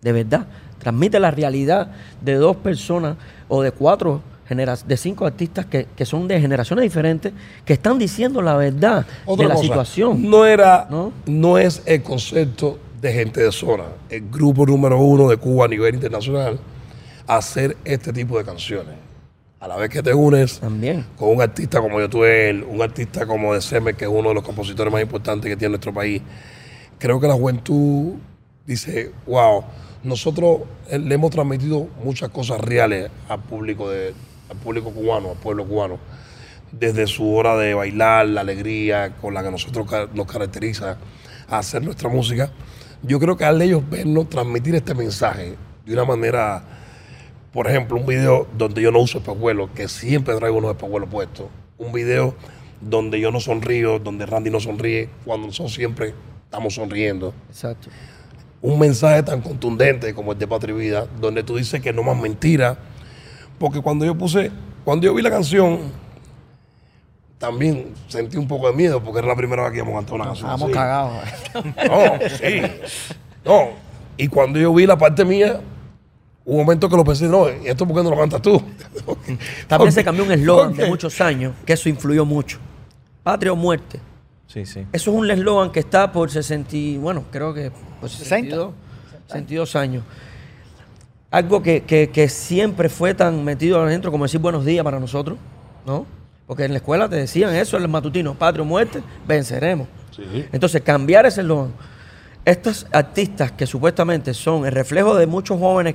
De 0.00 0.12
verdad. 0.12 0.46
Transmite 0.78 1.20
la 1.20 1.30
realidad 1.30 1.92
de 2.22 2.34
dos 2.34 2.56
personas 2.56 3.16
o 3.48 3.62
de 3.62 3.70
cuatro, 3.72 4.22
de 4.48 4.96
cinco 4.96 5.26
artistas 5.26 5.66
que, 5.66 5.86
que 5.94 6.04
son 6.04 6.26
de 6.26 6.40
generaciones 6.40 6.82
diferentes, 6.82 7.32
que 7.64 7.74
están 7.74 7.98
diciendo 7.98 8.42
la 8.42 8.56
verdad 8.56 9.06
Otra 9.26 9.44
de 9.44 9.48
la 9.48 9.54
cosa, 9.54 9.66
situación. 9.66 10.28
No 10.28 10.44
era, 10.44 10.88
¿No? 10.90 11.12
¿no? 11.26 11.58
es 11.58 11.82
el 11.86 12.02
concepto 12.02 12.78
de 13.00 13.12
gente 13.12 13.42
de 13.42 13.52
zona, 13.52 13.84
el 14.08 14.28
grupo 14.30 14.66
número 14.66 14.98
uno 14.98 15.28
de 15.28 15.36
Cuba 15.36 15.66
a 15.66 15.68
nivel 15.68 15.94
internacional, 15.94 16.58
hacer 17.26 17.76
este 17.84 18.12
tipo 18.12 18.38
de 18.38 18.44
canciones. 18.44 18.96
A 19.60 19.68
la 19.68 19.76
vez 19.76 19.90
que 19.90 20.02
te 20.02 20.14
unes 20.14 20.58
También. 20.58 21.04
con 21.18 21.28
un 21.28 21.42
artista 21.42 21.80
como 21.80 22.00
Yotuel, 22.00 22.64
un 22.64 22.80
artista 22.80 23.26
como 23.26 23.52
De 23.52 23.60
Semer, 23.60 23.94
que 23.94 24.06
es 24.06 24.10
uno 24.10 24.30
de 24.30 24.34
los 24.34 24.42
compositores 24.42 24.90
más 24.90 25.02
importantes 25.02 25.50
que 25.50 25.56
tiene 25.56 25.72
nuestro 25.72 25.92
país, 25.92 26.22
creo 26.98 27.20
que 27.20 27.28
la 27.28 27.34
juventud 27.34 28.14
dice, 28.66 29.12
wow, 29.26 29.62
nosotros 30.02 30.60
eh, 30.88 30.98
le 30.98 31.14
hemos 31.14 31.30
transmitido 31.30 31.88
muchas 32.02 32.30
cosas 32.30 32.58
reales 32.58 33.10
al 33.28 33.40
público, 33.40 33.90
de, 33.90 34.14
al 34.48 34.56
público 34.56 34.92
cubano, 34.92 35.32
al 35.32 35.36
pueblo 35.36 35.66
cubano, 35.66 35.98
desde 36.72 37.06
su 37.06 37.34
hora 37.34 37.54
de 37.56 37.74
bailar, 37.74 38.28
la 38.28 38.40
alegría 38.40 39.16
con 39.20 39.34
la 39.34 39.42
que 39.42 39.50
nosotros 39.50 39.86
nos 40.14 40.26
caracteriza 40.26 40.96
a 41.48 41.58
hacer 41.58 41.82
nuestra 41.82 42.08
música. 42.08 42.50
Yo 43.02 43.20
creo 43.20 43.36
que 43.36 43.44
al 43.44 43.60
ellos 43.60 43.82
vernos 43.90 44.30
transmitir 44.30 44.74
este 44.74 44.94
mensaje 44.94 45.56
de 45.84 45.92
una 45.92 46.04
manera, 46.04 46.62
por 47.52 47.68
ejemplo, 47.68 47.96
un 47.96 48.06
video 48.06 48.46
donde 48.56 48.80
yo 48.82 48.92
no 48.92 49.00
uso 49.00 49.18
espejuelos, 49.18 49.70
que 49.70 49.88
siempre 49.88 50.34
traigo 50.36 50.58
unos 50.58 50.70
espejuelos 50.72 51.08
puestos. 51.08 51.46
Un 51.78 51.92
video 51.92 52.34
donde 52.80 53.20
yo 53.20 53.30
no 53.30 53.40
sonrío, 53.40 53.98
donde 53.98 54.26
Randy 54.26 54.50
no 54.50 54.60
sonríe, 54.60 55.08
cuando 55.24 55.48
nosotros 55.48 55.74
siempre 55.74 56.14
estamos 56.44 56.74
sonriendo. 56.74 57.34
Exacto. 57.48 57.88
Un 58.62 58.78
mensaje 58.78 59.22
tan 59.22 59.40
contundente 59.40 60.14
como 60.14 60.32
el 60.32 60.38
de 60.38 60.46
Patria 60.46 60.74
y 60.74 60.78
Vida, 60.78 61.06
donde 61.20 61.42
tú 61.42 61.56
dices 61.56 61.80
que 61.80 61.92
no 61.92 62.02
más 62.02 62.16
mentira. 62.16 62.76
Porque 63.58 63.80
cuando 63.80 64.04
yo 64.04 64.14
puse, 64.14 64.50
cuando 64.84 65.06
yo 65.06 65.14
vi 65.14 65.22
la 65.22 65.30
canción, 65.30 65.80
también 67.38 67.94
sentí 68.08 68.36
un 68.36 68.46
poco 68.46 68.68
de 68.68 68.74
miedo, 68.74 69.02
porque 69.02 69.18
era 69.18 69.28
la 69.28 69.36
primera 69.36 69.62
vez 69.62 69.72
que 69.72 69.78
íbamos 69.78 69.94
a 69.94 69.98
cantar 69.98 70.14
una 70.14 70.24
canción. 70.26 70.50
Estábamos 70.50 70.76
cagados. 70.76 71.22
No, 71.54 72.28
sí. 72.36 72.62
No. 73.44 73.68
Y 74.16 74.28
cuando 74.28 74.58
yo 74.58 74.74
vi 74.74 74.86
la 74.86 74.98
parte 74.98 75.24
mía, 75.24 75.60
un 76.44 76.56
momento 76.58 76.88
que 76.88 76.96
lo 76.96 77.04
pensé, 77.04 77.26
no, 77.28 77.48
¿y 77.48 77.68
esto 77.68 77.86
por 77.86 77.96
qué 77.96 78.02
no 78.02 78.10
lo 78.10 78.16
cantas 78.18 78.42
tú? 78.42 78.60
También 79.68 79.92
se 79.92 80.02
cambió 80.04 80.24
un 80.24 80.32
eslogan 80.32 80.70
de 80.70 80.76
Porque- 80.76 80.90
muchos 80.90 81.20
años, 81.20 81.52
que 81.64 81.72
eso 81.74 81.88
influyó 81.88 82.24
mucho. 82.24 82.58
Patria 83.22 83.52
o 83.52 83.56
muerte. 83.56 84.00
Sí, 84.46 84.64
sí. 84.66 84.80
Eso 84.92 85.10
es 85.12 85.16
un 85.16 85.30
eslogan 85.30 85.70
que 85.70 85.80
está 85.80 86.10
por 86.10 86.30
60, 86.30 86.74
y- 86.76 86.96
bueno, 86.96 87.24
creo 87.30 87.54
que 87.54 87.70
por 88.00 88.08
62, 88.10 88.72
62 89.28 89.76
años. 89.76 90.02
algo 91.30 91.62
que, 91.62 91.82
que- 91.84 92.10
que 92.10 92.28
siempre 92.28 92.88
fue 92.88 93.14
tan 93.14 93.44
metido 93.44 93.80
adentro 93.80 94.10
como 94.10 94.24
decir 94.24 94.40
buenos 94.40 94.64
días 94.64 94.82
para 94.82 94.98
nosotros, 94.98 95.38
¿no? 95.86 96.04
Porque 96.46 96.64
en 96.64 96.72
la 96.72 96.78
escuela 96.78 97.08
te 97.08 97.14
decían 97.14 97.54
eso, 97.54 97.76
en 97.76 97.84
el 97.84 97.88
matutino, 97.88 98.34
patria 98.34 98.62
o 98.62 98.66
muerte, 98.66 99.00
venceremos. 99.28 99.86
Entonces, 100.52 100.82
cambiar 100.82 101.24
ese 101.26 101.42
eslogan. 101.42 101.72
Estos 102.44 102.86
artistas 102.92 103.52
que 103.52 103.66
supuestamente 103.66 104.34
son 104.34 104.66
el 104.66 104.72
reflejo 104.72 105.14
de 105.14 105.26
muchos 105.26 105.58
jóvenes 105.58 105.94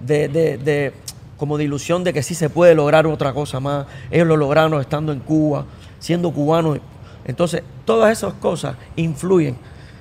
de, 0.00 0.28
de- 0.28 0.58
de- 0.58 0.92
como 1.36 1.58
de 1.58 1.64
ilusión 1.64 2.02
de 2.04 2.12
que 2.12 2.22
sí 2.22 2.34
se 2.34 2.48
puede 2.48 2.74
lograr 2.74 3.06
otra 3.06 3.32
cosa 3.32 3.60
más. 3.60 3.86
Ellos 4.10 4.26
lo 4.26 4.36
lograron 4.36 4.80
estando 4.80 5.12
en 5.12 5.20
Cuba, 5.20 5.66
siendo 5.98 6.30
cubanos. 6.32 6.78
Entonces, 7.24 7.62
todas 7.84 8.12
esas 8.12 8.34
cosas 8.34 8.76
influyen, 8.96 9.56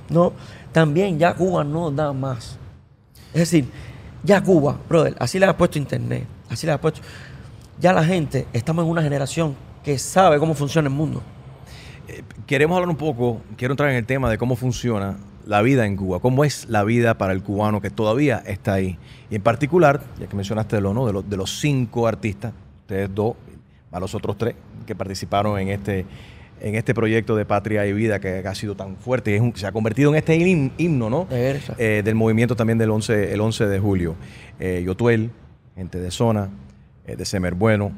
¿no? 0.10 0.34
También 0.72 1.18
ya 1.20 1.34
Cuba 1.34 1.64
no 1.64 1.92
da 1.92 2.14
más. 2.14 2.58
Es 3.34 3.40
decir, 3.42 3.66
ya 4.24 4.42
Cuba, 4.42 4.78
brother, 4.88 5.16
así 5.20 5.40
le 5.40 5.46
has 5.46 5.56
puesto 5.56 5.78
internet, 5.78 6.26
así 6.50 6.66
le 6.66 6.74
has 6.74 6.80
puesto. 6.80 7.02
Ya 7.80 7.92
la 7.92 8.04
gente, 8.04 8.48
estamos 8.54 8.86
en 8.86 8.92
una 8.92 9.02
generación 9.02 9.56
que 9.84 9.98
sabe 10.00 10.40
cómo 10.40 10.54
funciona 10.54 10.88
el 10.88 10.94
mundo. 10.94 11.22
Queremos 12.46 12.76
hablar 12.76 12.90
un 12.90 12.96
poco, 12.98 13.42
quiero 13.58 13.74
entrar 13.74 13.90
en 13.90 13.98
el 13.98 14.06
tema 14.06 14.30
de 14.30 14.38
cómo 14.38 14.56
funciona 14.56 15.18
la 15.46 15.62
vida 15.62 15.86
en 15.86 15.96
Cuba, 15.96 16.20
cómo 16.20 16.44
es 16.44 16.68
la 16.70 16.84
vida 16.84 17.18
para 17.18 17.32
el 17.34 17.44
cubano 17.44 17.82
que 17.82 17.90
todavía 17.90 18.42
está 18.46 18.74
ahí. 18.74 18.98
Y 19.30 19.36
en 19.36 19.42
particular, 19.42 20.02
ya 20.20 20.28
que 20.28 20.36
mencionaste 20.36 20.82
lo, 20.82 20.94
¿no? 20.94 21.06
de, 21.06 21.14
los, 21.14 21.30
de 21.30 21.38
los 21.38 21.60
cinco 21.60 22.08
artistas, 22.08 22.54
ustedes 22.82 23.14
dos, 23.14 23.36
a 23.92 24.00
los 24.00 24.16
otros 24.16 24.38
tres 24.38 24.56
que 24.86 24.96
participaron 24.96 25.60
en 25.60 25.70
este, 25.70 26.06
en 26.62 26.76
este 26.76 26.94
proyecto 26.94 27.36
de 27.36 27.46
Patria 27.46 27.86
y 27.86 27.94
Vida 27.94 28.20
que, 28.20 28.40
ha 28.46 28.56
sido 28.56 28.76
tan 28.76 28.98
fuerte, 28.98 29.32
y 29.32 29.36
es 29.36 29.42
un- 29.42 29.56
se 29.56 29.68
ha 29.68 29.72
convertido 29.72 30.10
en 30.12 30.16
este 30.18 30.36
him- 30.38 30.72
himno 30.78 31.10
¿no? 31.10 31.28
Eh, 31.78 32.02
del 32.04 32.16
movimiento 32.16 32.56
también 32.56 32.78
del 32.78 32.90
11, 32.90 33.34
el 33.34 33.40
11 33.42 33.68
de 33.68 33.80
julio. 33.80 34.16
Eh, 34.60 34.84
Yotuel, 34.86 35.30
gente 35.76 36.00
de 36.00 36.12
zona, 36.12 36.50
eh, 37.06 37.16
de 37.16 37.26
Semer 37.26 37.54
Bueno, 37.56 37.92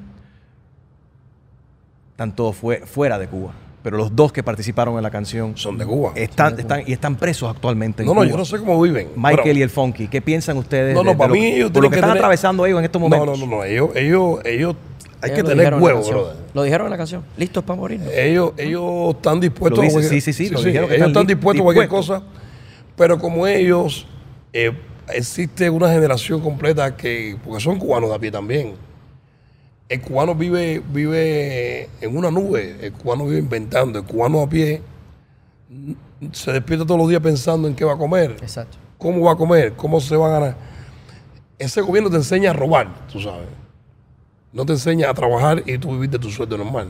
están 2.11 2.35
todos 2.35 2.55
fue- 2.55 2.79
fuera 2.85 3.17
de 3.19 3.27
Cuba. 3.27 3.53
Pero 3.83 3.95
los 3.97 4.15
dos 4.15 4.33
que 4.33 4.43
participaron 4.43 4.97
en 4.97 5.03
la 5.03 5.11
canción 5.11 5.55
son 5.55 5.77
de 5.77 5.85
Cuba. 5.85 6.11
Están, 6.15 6.59
están, 6.59 6.83
y 6.85 6.91
están 6.93 7.15
presos 7.15 7.49
actualmente 7.49 8.01
en 8.03 8.07
No, 8.07 8.13
no, 8.13 8.21
Cuba. 8.21 8.31
yo 8.31 8.37
no 8.37 8.43
sé 8.45 8.57
cómo 8.57 8.81
viven. 8.81 9.09
Michael 9.15 9.39
Pero- 9.43 9.57
y 9.59 9.61
el 9.61 9.69
Funky. 9.69 10.07
¿Qué 10.07 10.21
piensan 10.21 10.57
ustedes 10.57 10.93
No, 10.93 11.01
de- 11.01 11.05
no, 11.05 11.11
de 11.11 11.17
para 11.17 11.27
lo- 11.29 11.33
mí 11.35 11.45
ellos 11.45 11.71
por 11.71 11.83
lo 11.83 11.89
que 11.89 11.93
que 11.93 11.99
están 11.99 12.09
tener- 12.09 12.21
atravesando 12.23 12.65
ellos 12.65 12.79
en 12.79 12.85
estos 12.85 13.01
No, 13.01 13.07
momentos? 13.07 13.39
no, 13.39 13.45
no, 13.45 13.55
no, 13.57 13.63
ellos, 13.63 13.89
ellos, 13.95 14.39
ellos, 14.45 14.75
hay 15.21 15.29
que 15.29 15.35
Ellos 15.39 15.43
lo 15.43 15.55
tener 15.55 15.73
huevos, 15.75 16.09
brother. 16.09 16.35
Lo 16.53 16.63
dijeron 16.63 16.87
en 16.87 16.91
la 16.91 16.97
canción. 16.97 17.23
Listos 17.37 17.63
para 17.63 17.79
morir. 17.79 18.01
Ellos, 18.13 18.53
ellos 18.57 19.15
están 19.15 19.39
dispuestos 19.39 19.77
Lo 19.77 19.83
dice, 19.83 19.95
a 19.97 19.99
cualquier- 20.01 20.21
sí, 20.21 20.33
sí, 20.33 20.45
sí, 20.47 20.53
lo 20.53 20.61
dijeron 20.61 20.89
que 20.89 20.95
ellos 20.95 21.07
están 21.07 21.27
dispuestos 21.27 21.61
a 21.61 21.63
cualquier 21.63 21.87
cosa, 21.87 22.23
pero 22.97 23.17
como 23.19 23.47
ellos, 23.47 24.05
eh, 24.53 24.71
existe 25.13 25.69
una 25.69 25.89
generación 25.93 26.41
completa 26.41 26.97
que, 26.97 27.37
porque 27.45 27.61
son 27.63 27.77
cubanos 27.79 28.09
de 28.09 28.15
a 28.15 28.19
pie 28.19 28.31
también. 28.31 28.73
El 29.89 30.01
cubano 30.01 30.35
vive, 30.35 30.81
vive 30.91 31.89
en 32.01 32.17
una 32.17 32.29
nube, 32.29 32.75
el 32.81 32.91
cubano 32.93 33.25
vive 33.25 33.39
inventando, 33.39 33.99
el 33.99 34.05
cubano 34.05 34.41
a 34.41 34.49
pie 34.49 34.81
se 36.33 36.51
despierta 36.51 36.85
todos 36.85 36.99
los 36.99 37.09
días 37.09 37.21
pensando 37.21 37.67
en 37.67 37.75
qué 37.75 37.85
va 37.85 37.93
a 37.93 37.97
comer, 37.97 38.31
Exacto. 38.41 38.77
cómo 38.97 39.21
va 39.25 39.33
a 39.33 39.35
comer, 39.35 39.73
cómo 39.73 39.99
se 40.01 40.15
va 40.17 40.27
a 40.27 40.39
ganar. 40.39 40.55
Ese 41.57 41.81
gobierno 41.81 42.09
te 42.09 42.17
enseña 42.17 42.51
a 42.51 42.53
robar, 42.53 43.07
tú 43.11 43.19
sabes. 43.19 43.47
No 44.53 44.65
te 44.65 44.73
enseña 44.73 45.09
a 45.09 45.13
trabajar 45.13 45.63
y 45.65 45.77
tú 45.77 45.91
vivir 45.91 46.09
de 46.09 46.19
tu 46.19 46.29
sueldo 46.31 46.57
normal. 46.57 46.87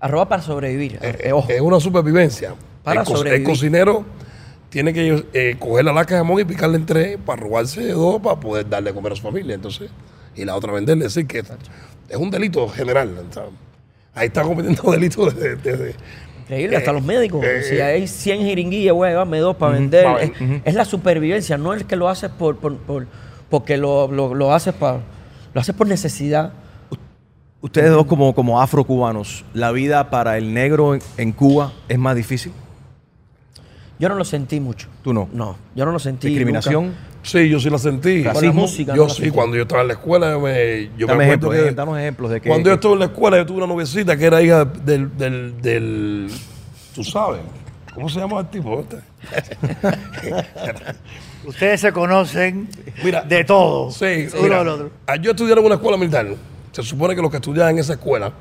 A 0.00 0.08
robar 0.08 0.28
para 0.28 0.42
sobrevivir. 0.42 0.98
Eh, 1.02 1.16
Eh. 1.32 1.32
Es 1.48 1.60
una 1.60 1.80
supervivencia. 1.80 2.54
Para 2.84 3.00
el, 3.00 3.06
co- 3.06 3.12
el 3.12 3.18
sobrevivir. 3.18 3.46
cocinero 3.46 4.04
tiene 4.70 4.92
que 4.92 5.24
eh, 5.32 5.56
coger 5.58 5.84
la 5.84 5.92
laca 5.92 6.14
de 6.14 6.20
jamón 6.20 6.40
y 6.40 6.44
picarle 6.44 6.76
en 6.76 6.86
tres 6.86 7.18
para 7.24 7.40
robarse 7.42 7.88
dos 7.92 8.20
para 8.20 8.38
poder 8.38 8.68
darle 8.68 8.90
a 8.90 8.94
comer 8.94 9.12
a 9.12 9.16
su 9.16 9.22
familia. 9.22 9.54
Entonces, 9.54 9.90
y 10.34 10.44
la 10.44 10.54
otra 10.56 10.72
venderle. 10.72 11.06
Es 11.06 11.14
decir, 11.14 11.26
que 11.28 11.42
es 12.08 12.16
un 12.16 12.30
delito 12.30 12.68
general. 12.68 13.10
¿sabes? 13.30 13.50
Ahí 14.14 14.26
está 14.28 14.42
cometiendo 14.42 14.82
delitos 14.92 15.34
de, 15.36 15.56
de- 15.56 15.76
de- 15.76 15.94
Increíble, 16.42 16.76
hasta 16.76 16.92
los 16.92 17.02
médicos. 17.02 17.44
eh, 17.44 17.62
si 17.64 17.80
hay 17.80 18.06
100 18.06 18.40
jeringuillas, 18.42 18.94
voy 18.94 19.08
a 19.08 19.10
llevarme 19.10 19.38
dos 19.40 19.56
para 19.56 19.72
vender. 19.72 20.04
pa' 20.04 20.20
Es, 20.64 20.74
la 20.74 20.84
supervivencia, 20.84 21.58
no 21.58 21.74
es 21.74 21.82
que 21.82 21.96
lo 21.96 22.08
haces 22.08 22.30
por, 22.30 22.56
por, 22.58 22.76
por- 22.78 23.06
porque 23.50 23.76
lo, 23.76 24.06
lo, 24.12 24.32
lo 24.32 24.54
haces 24.54 24.72
para, 24.72 25.00
lo 25.52 25.60
haces 25.60 25.74
por 25.74 25.88
necesidad. 25.88 26.52
Ustedes 27.60 27.90
dos 27.90 28.06
como, 28.06 28.32
como 28.32 28.60
afrocubanos, 28.62 29.44
¿la 29.54 29.72
vida 29.72 30.08
para 30.08 30.38
el 30.38 30.54
negro 30.54 30.94
en, 30.94 31.00
en 31.16 31.32
Cuba 31.32 31.72
es 31.88 31.98
más 31.98 32.14
difícil? 32.14 32.52
Yo 33.98 34.08
no 34.08 34.14
lo 34.14 34.24
sentí 34.24 34.60
mucho. 34.60 34.88
¿Tú 35.02 35.12
no? 35.12 35.28
No, 35.32 35.56
yo 35.74 35.84
no 35.84 35.90
lo 35.90 35.98
sentí. 35.98 36.28
¿Discriminación? 36.28 36.84
nunca. 36.86 36.98
Sí, 37.26 37.48
yo 37.48 37.58
sí 37.58 37.68
la 37.68 37.78
sentí. 37.78 38.22
Con 38.22 38.44
la 38.44 38.52
música, 38.52 38.94
Yo 38.94 39.02
no 39.02 39.08
la 39.08 39.14
sí, 39.14 39.22
sentí. 39.22 39.30
cuando 39.32 39.56
yo 39.56 39.62
estaba 39.62 39.82
en 39.82 39.88
la 39.88 39.94
escuela, 39.94 40.30
yo 40.30 40.40
me, 40.40 40.90
yo 40.96 41.06
me 41.08 41.12
Dame 41.12 41.24
acuerdo 41.24 41.24
ejemplos, 41.24 41.54
que 41.54 41.68
eh, 41.68 41.74
danos 41.74 41.98
ejemplos 41.98 42.30
de 42.30 42.40
que... 42.40 42.48
cuando 42.48 42.68
yo 42.70 42.74
estuve 42.74 42.92
en 42.92 42.98
la 43.00 43.04
escuela, 43.06 43.36
yo 43.38 43.46
tuve 43.46 43.58
una 43.58 43.66
noviecita 43.66 44.16
que 44.16 44.24
era 44.26 44.40
hija 44.42 44.64
del, 44.64 45.16
del, 45.18 45.60
del 45.60 46.30
tú 46.94 47.02
sabes, 47.02 47.40
¿cómo 47.92 48.08
se 48.08 48.20
llama 48.20 48.40
el 48.40 48.46
tipo? 48.46 48.78
este? 48.80 48.96
Ustedes 51.44 51.80
se 51.80 51.92
conocen 51.92 52.68
Mira, 53.04 53.22
de 53.22 53.44
todo. 53.44 53.90
Sí, 53.90 54.28
uno 54.32 54.42
mira, 54.42 54.58
del 54.60 54.68
otro. 54.68 54.90
ah, 55.06 55.16
yo 55.16 55.30
estudié 55.32 55.52
en 55.52 55.58
una 55.64 55.74
escuela 55.76 55.96
militar. 55.96 56.26
Se 56.72 56.82
supone 56.82 57.14
que 57.16 57.22
los 57.22 57.30
que 57.30 57.36
estudiaban 57.38 57.72
en 57.74 57.78
esa 57.80 57.94
escuela 57.94 58.32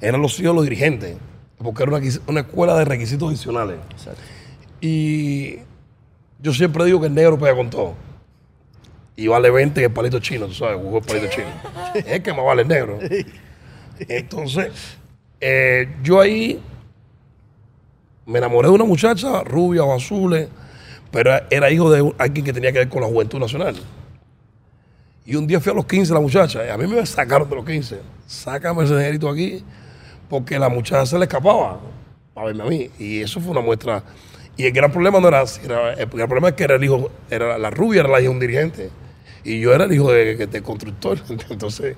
eran 0.00 0.20
los 0.22 0.32
hijos 0.40 0.52
de 0.52 0.54
los 0.54 0.64
dirigentes, 0.64 1.16
porque 1.58 1.82
era 1.82 1.96
una, 1.96 2.06
una 2.26 2.40
escuela 2.40 2.76
de 2.76 2.84
requisitos 2.84 3.28
adicionales. 3.28 3.76
Y 4.80 5.56
yo 6.40 6.52
siempre 6.54 6.84
digo 6.84 7.00
que 7.00 7.06
el 7.06 7.14
negro 7.14 7.36
pega 7.38 7.54
con 7.56 7.70
todo. 7.70 7.94
Y 9.20 9.26
vale 9.28 9.50
20 9.50 9.84
el 9.84 9.90
palito 9.92 10.18
chino, 10.18 10.46
tú 10.46 10.54
sabes, 10.54 10.78
jugó 10.82 10.96
el 10.98 11.04
palito 11.04 11.26
chino. 11.28 11.46
es 11.94 12.20
que 12.20 12.32
más 12.32 12.42
vale 12.44 12.62
el 12.62 12.68
negro. 12.68 12.98
Entonces, 13.98 14.68
eh, 15.38 15.88
yo 16.02 16.20
ahí 16.20 16.58
me 18.24 18.38
enamoré 18.38 18.68
de 18.68 18.74
una 18.74 18.84
muchacha 18.84 19.42
rubia 19.44 19.84
o 19.84 19.94
azul, 19.94 20.48
pero 21.10 21.32
era 21.50 21.70
hijo 21.70 21.90
de 21.90 22.14
alguien 22.16 22.46
que 22.46 22.52
tenía 22.54 22.72
que 22.72 22.78
ver 22.78 22.88
con 22.88 23.02
la 23.02 23.08
Juventud 23.08 23.38
Nacional. 23.38 23.76
Y 25.26 25.36
un 25.36 25.46
día 25.46 25.60
fui 25.60 25.70
a 25.70 25.74
los 25.74 25.84
15 25.84 26.14
la 26.14 26.20
muchacha, 26.20 26.64
y 26.64 26.70
a 26.70 26.78
mí 26.78 26.86
me 26.86 27.04
sacaron 27.04 27.46
de 27.48 27.56
los 27.56 27.64
15. 27.66 27.98
Sácame 28.26 28.84
ese 28.84 28.94
negrito 28.94 29.28
aquí, 29.28 29.62
porque 30.30 30.58
la 30.58 30.70
muchacha 30.70 31.04
se 31.04 31.18
le 31.18 31.24
escapaba 31.26 31.78
para 32.32 32.46
verme 32.46 32.62
a 32.62 32.66
mí. 32.66 32.90
Y 32.98 33.20
eso 33.20 33.38
fue 33.38 33.50
una 33.50 33.60
muestra. 33.60 34.02
Y 34.56 34.64
el 34.64 34.72
gran 34.72 34.90
problema 34.90 35.20
no 35.20 35.28
era 35.28 35.42
así, 35.42 35.60
era- 35.62 35.92
el 35.92 36.06
gran 36.08 36.26
problema 36.26 36.48
es 36.48 36.54
que 36.54 36.64
era 36.64 36.76
el 36.76 36.84
hijo, 36.84 37.10
era 37.28 37.58
la 37.58 37.68
rubia 37.68 38.00
era 38.00 38.08
la 38.08 38.18
hija 38.18 38.30
de 38.30 38.34
un 38.34 38.40
dirigente. 38.40 38.90
Y 39.44 39.60
yo 39.60 39.72
era 39.74 39.84
el 39.84 39.92
hijo 39.92 40.10
de, 40.12 40.46
de 40.46 40.62
constructor. 40.62 41.18
Entonces, 41.50 41.96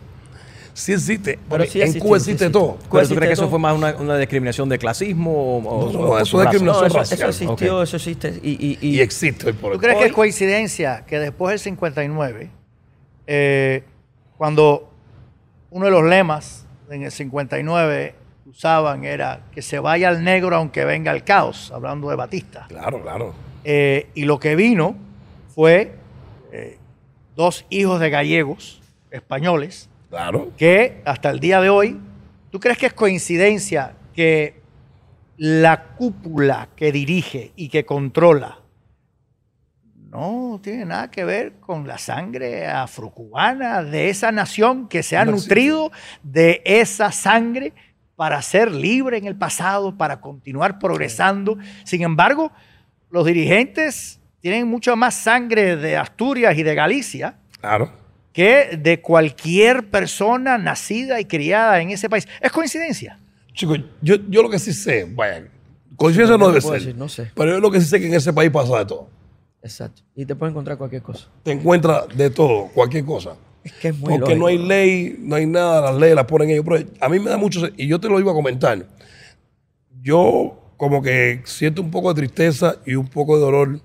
sí 0.75 0.93
existe. 0.93 1.33
sí 1.33 1.39
en 1.55 1.61
existe, 1.63 1.99
Cuba 1.99 2.17
existe 2.17 2.45
existe. 2.47 2.51
todo. 2.51 2.79
¿Pero 2.91 3.09
tú 3.09 3.15
crees 3.15 3.29
que 3.31 3.33
eso 3.35 3.49
fue 3.51 3.59
más 3.59 3.75
una, 3.77 3.95
una 3.97 4.17
discriminación 4.17 4.69
de 4.69 4.79
clasismo 4.79 5.59
o, 5.59 5.93
No, 5.93 5.93
no, 5.93 5.99
o 6.11 6.19
eso 6.19 6.43
es 6.43 6.49
discriminación 6.51 6.89
No, 6.89 6.95
racial. 6.99 7.31
eso 7.31 7.45
existió, 7.45 7.83
eso 7.83 7.97
existe. 7.97 8.41
Y, 8.43 8.51
y, 8.53 8.79
y- 8.81 8.97
Y 8.97 9.01
existe 9.01 9.47
hoy 9.49 9.53
por. 9.53 9.73
¿Tú 9.73 9.79
crees 9.79 9.99
que 9.99 10.07
es 10.07 10.13
coincidencia 10.13 11.05
que 11.07 11.19
después 11.19 11.51
del 11.51 11.59
59, 11.59 12.51
eh, 13.27 13.85
cuando 14.37 14.91
uno 15.71 15.85
de 15.87 15.91
los 15.91 16.05
lemas 16.05 16.67
en 16.91 17.03
el 17.05 17.11
59 17.13 18.15
usaban 18.47 19.05
era 19.05 19.45
que 19.53 19.63
se 19.63 19.79
vaya 19.79 20.11
el 20.11 20.23
negro 20.25 20.57
aunque 20.57 20.85
venga 20.85 21.11
el 21.13 21.25
caos, 21.25 21.71
hablando 21.75 22.11
de 22.11 22.17
Batista? 22.17 22.67
Claro, 22.69 23.01
claro. 23.03 23.35
Eh, 23.65 24.09
y 24.15 24.25
lo 24.25 24.39
que 24.41 24.57
vino 24.57 24.97
fue 25.55 25.93
eh, 26.53 26.77
dos 27.35 27.65
hijos 27.71 28.01
de 28.01 28.11
gallegos 28.11 28.83
españoles 29.11 29.89
Claro. 30.11 30.53
que 30.57 31.01
hasta 31.05 31.31
el 31.31 31.41
día 31.41 31.61
de 31.61 31.71
hoy, 31.71 31.99
¿tú 32.51 32.61
crees 32.61 32.77
que 32.79 32.87
es 32.87 32.93
coincidencia 32.93 33.95
que 34.15 34.61
la 35.39 35.95
cúpula 35.97 36.69
que 36.77 36.93
dirige 36.93 37.53
y 37.57 37.69
que 37.69 37.85
controla 37.87 38.59
no 40.11 40.61
tiene 40.63 40.85
nada 40.85 41.11
que 41.11 41.25
ver 41.25 41.55
con 41.61 41.87
la 41.89 41.97
sangre 41.97 42.67
afrocubana 42.67 43.83
de 43.83 44.11
esa 44.11 44.31
nación 44.31 44.87
que 44.87 45.03
se 45.03 45.17
ha 45.17 45.25
No 45.25 45.33
nutrido 45.33 45.91
de 46.23 46.61
esa 46.67 47.11
sangre 47.13 47.73
para 48.15 48.43
ser 48.43 48.71
libre 48.71 49.17
en 49.17 49.25
el 49.27 49.37
pasado, 49.37 49.97
para 49.97 50.21
continuar 50.21 50.79
progresando? 50.79 51.57
Sin 51.85 52.03
embargo, 52.03 52.53
los 53.11 53.25
dirigentes 53.25 54.21
tienen 54.43 54.67
mucha 54.69 54.95
más 54.97 55.15
sangre 55.15 55.77
de 55.77 55.97
Asturias 55.97 56.59
y 56.59 56.63
de 56.63 56.75
Galicia 56.75 57.37
Claro. 57.61 57.91
que 58.35 58.77
de 58.79 59.01
cualquier 59.01 59.89
persona 59.89 60.59
nacida 60.59 61.19
y 61.21 61.25
criada 61.25 61.81
en 61.81 61.91
ese 61.91 62.11
país. 62.11 62.29
¿Es 62.41 62.53
coincidencia? 62.53 63.19
Chicos, 63.55 63.79
yo, 64.03 64.17
yo 64.29 64.43
lo 64.43 64.51
que 64.51 64.59
sí 64.59 64.73
sé, 64.75 65.07
vaya, 65.09 65.45
coincidencia 65.97 66.37
no 66.37 66.49
debe 66.49 66.61
puedo 66.61 66.75
ser. 66.75 66.83
decir, 66.83 66.97
no 66.99 67.09
sé. 67.09 67.31
Pero 67.35 67.53
yo 67.53 67.61
lo 67.61 67.71
que 67.71 67.81
sí 67.81 67.87
sé 67.87 68.01
que 68.01 68.07
en 68.09 68.15
ese 68.15 68.33
país 68.33 68.51
pasa 68.51 68.79
de 68.81 68.85
todo. 68.87 69.09
Exacto. 69.63 70.03
Y 70.17 70.27
te 70.27 70.35
puedes 70.35 70.51
encontrar 70.53 70.77
cualquier 70.77 71.03
cosa. 71.03 71.29
Te 71.45 71.53
encuentras 71.53 72.09
de 72.17 72.29
todo, 72.31 72.67
cualquier 72.75 73.05
cosa. 73.05 73.37
Es 73.63 73.73
que 73.75 73.89
es 73.89 73.97
muy 73.99 74.19
Porque 74.19 74.35
no 74.35 74.47
hay 74.47 74.59
ley, 74.59 75.17
no 75.21 75.37
hay 75.37 75.47
nada, 75.47 75.81
las 75.93 76.01
leyes 76.01 76.17
las 76.17 76.25
ponen 76.25 76.51
ellos. 76.51 76.65
Pero 76.69 76.85
a 77.01 77.09
mí 77.09 77.21
me 77.21 77.31
da 77.31 77.37
mucho, 77.37 77.69
y 77.77 77.87
yo 77.87 78.01
te 78.01 78.09
lo 78.09 78.19
iba 78.19 78.33
a 78.33 78.35
comentar. 78.35 78.85
Yo 80.01 80.59
como 80.77 81.01
que 81.01 81.43
siento 81.45 81.81
un 81.81 81.91
poco 81.93 82.13
de 82.13 82.21
tristeza 82.23 82.77
y 82.85 82.95
un 82.97 83.07
poco 83.07 83.37
de 83.37 83.43
dolor. 83.43 83.81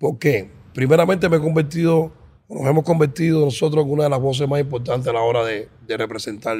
¿Por 0.00 0.18
qué? 0.18 0.50
Primeramente 0.74 1.28
me 1.28 1.36
he 1.36 1.40
convertido 1.40 2.12
nos 2.50 2.66
hemos 2.66 2.84
convertido 2.84 3.44
nosotros 3.44 3.84
en 3.84 3.92
una 3.92 4.04
de 4.04 4.10
las 4.10 4.20
voces 4.20 4.48
más 4.48 4.60
importantes 4.60 5.06
a 5.06 5.12
la 5.12 5.20
hora 5.20 5.44
de, 5.44 5.68
de 5.86 5.96
representar. 5.96 6.58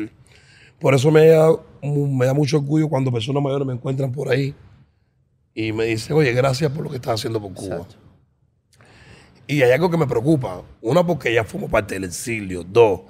Por 0.78 0.94
eso 0.94 1.10
me 1.10 1.26
da, 1.26 1.50
me 1.82 2.26
da 2.26 2.32
mucho 2.32 2.58
orgullo 2.58 2.88
cuando 2.88 3.10
personas 3.10 3.42
mayores 3.42 3.66
me 3.66 3.72
encuentran 3.72 4.12
por 4.12 4.30
ahí 4.30 4.54
y 5.52 5.72
me 5.72 5.86
dicen, 5.86 6.16
oye, 6.16 6.32
gracias 6.32 6.70
por 6.70 6.84
lo 6.84 6.90
que 6.90 6.96
estás 6.96 7.14
haciendo 7.14 7.40
por 7.40 7.52
Cuba. 7.52 7.86
Y 9.48 9.62
hay 9.62 9.72
algo 9.72 9.90
que 9.90 9.96
me 9.96 10.06
preocupa. 10.06 10.62
Una, 10.80 11.04
porque 11.04 11.34
ya 11.34 11.42
formo 11.42 11.68
parte 11.68 11.94
del 11.94 12.04
exilio. 12.04 12.62
Dos, 12.62 13.00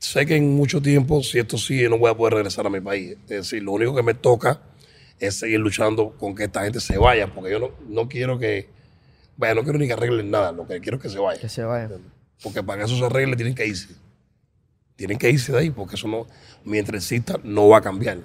sé 0.00 0.26
que 0.26 0.34
en 0.34 0.56
mucho 0.56 0.82
tiempo, 0.82 1.22
si 1.22 1.38
esto 1.38 1.56
sigue, 1.56 1.88
no 1.88 1.96
voy 1.96 2.10
a 2.10 2.16
poder 2.16 2.34
regresar 2.34 2.66
a 2.66 2.70
mi 2.70 2.80
país. 2.80 3.12
Es 3.22 3.28
decir, 3.28 3.62
lo 3.62 3.70
único 3.70 3.94
que 3.94 4.02
me 4.02 4.14
toca 4.14 4.60
es 5.20 5.38
seguir 5.38 5.60
luchando 5.60 6.10
con 6.18 6.34
que 6.34 6.44
esta 6.44 6.64
gente 6.64 6.80
se 6.80 6.98
vaya, 6.98 7.32
porque 7.32 7.52
yo 7.52 7.60
no, 7.60 7.70
no 7.88 8.08
quiero 8.08 8.36
que, 8.36 8.68
vaya, 9.36 9.54
no 9.54 9.62
quiero 9.62 9.78
ni 9.78 9.86
que 9.86 9.92
arreglen 9.92 10.30
nada, 10.30 10.52
lo 10.52 10.66
que 10.66 10.80
quiero 10.80 10.96
es 10.96 11.02
que 11.02 11.08
se 11.08 11.18
vaya. 11.18 11.40
Que 11.40 11.48
se 11.48 11.62
vaya. 11.64 11.90
Porque 12.42 12.62
para 12.62 12.78
que 12.80 12.84
eso 12.86 12.96
se 12.96 13.04
arregle 13.04 13.36
tienen 13.36 13.54
que 13.54 13.66
irse. 13.66 13.88
Tienen 14.96 15.18
que 15.18 15.30
irse 15.30 15.52
de 15.52 15.58
ahí, 15.58 15.70
porque 15.70 15.94
eso 15.96 16.08
no, 16.08 16.26
mientras 16.64 17.02
exista, 17.02 17.38
no 17.44 17.68
va 17.68 17.78
a 17.78 17.80
cambiar. 17.82 18.18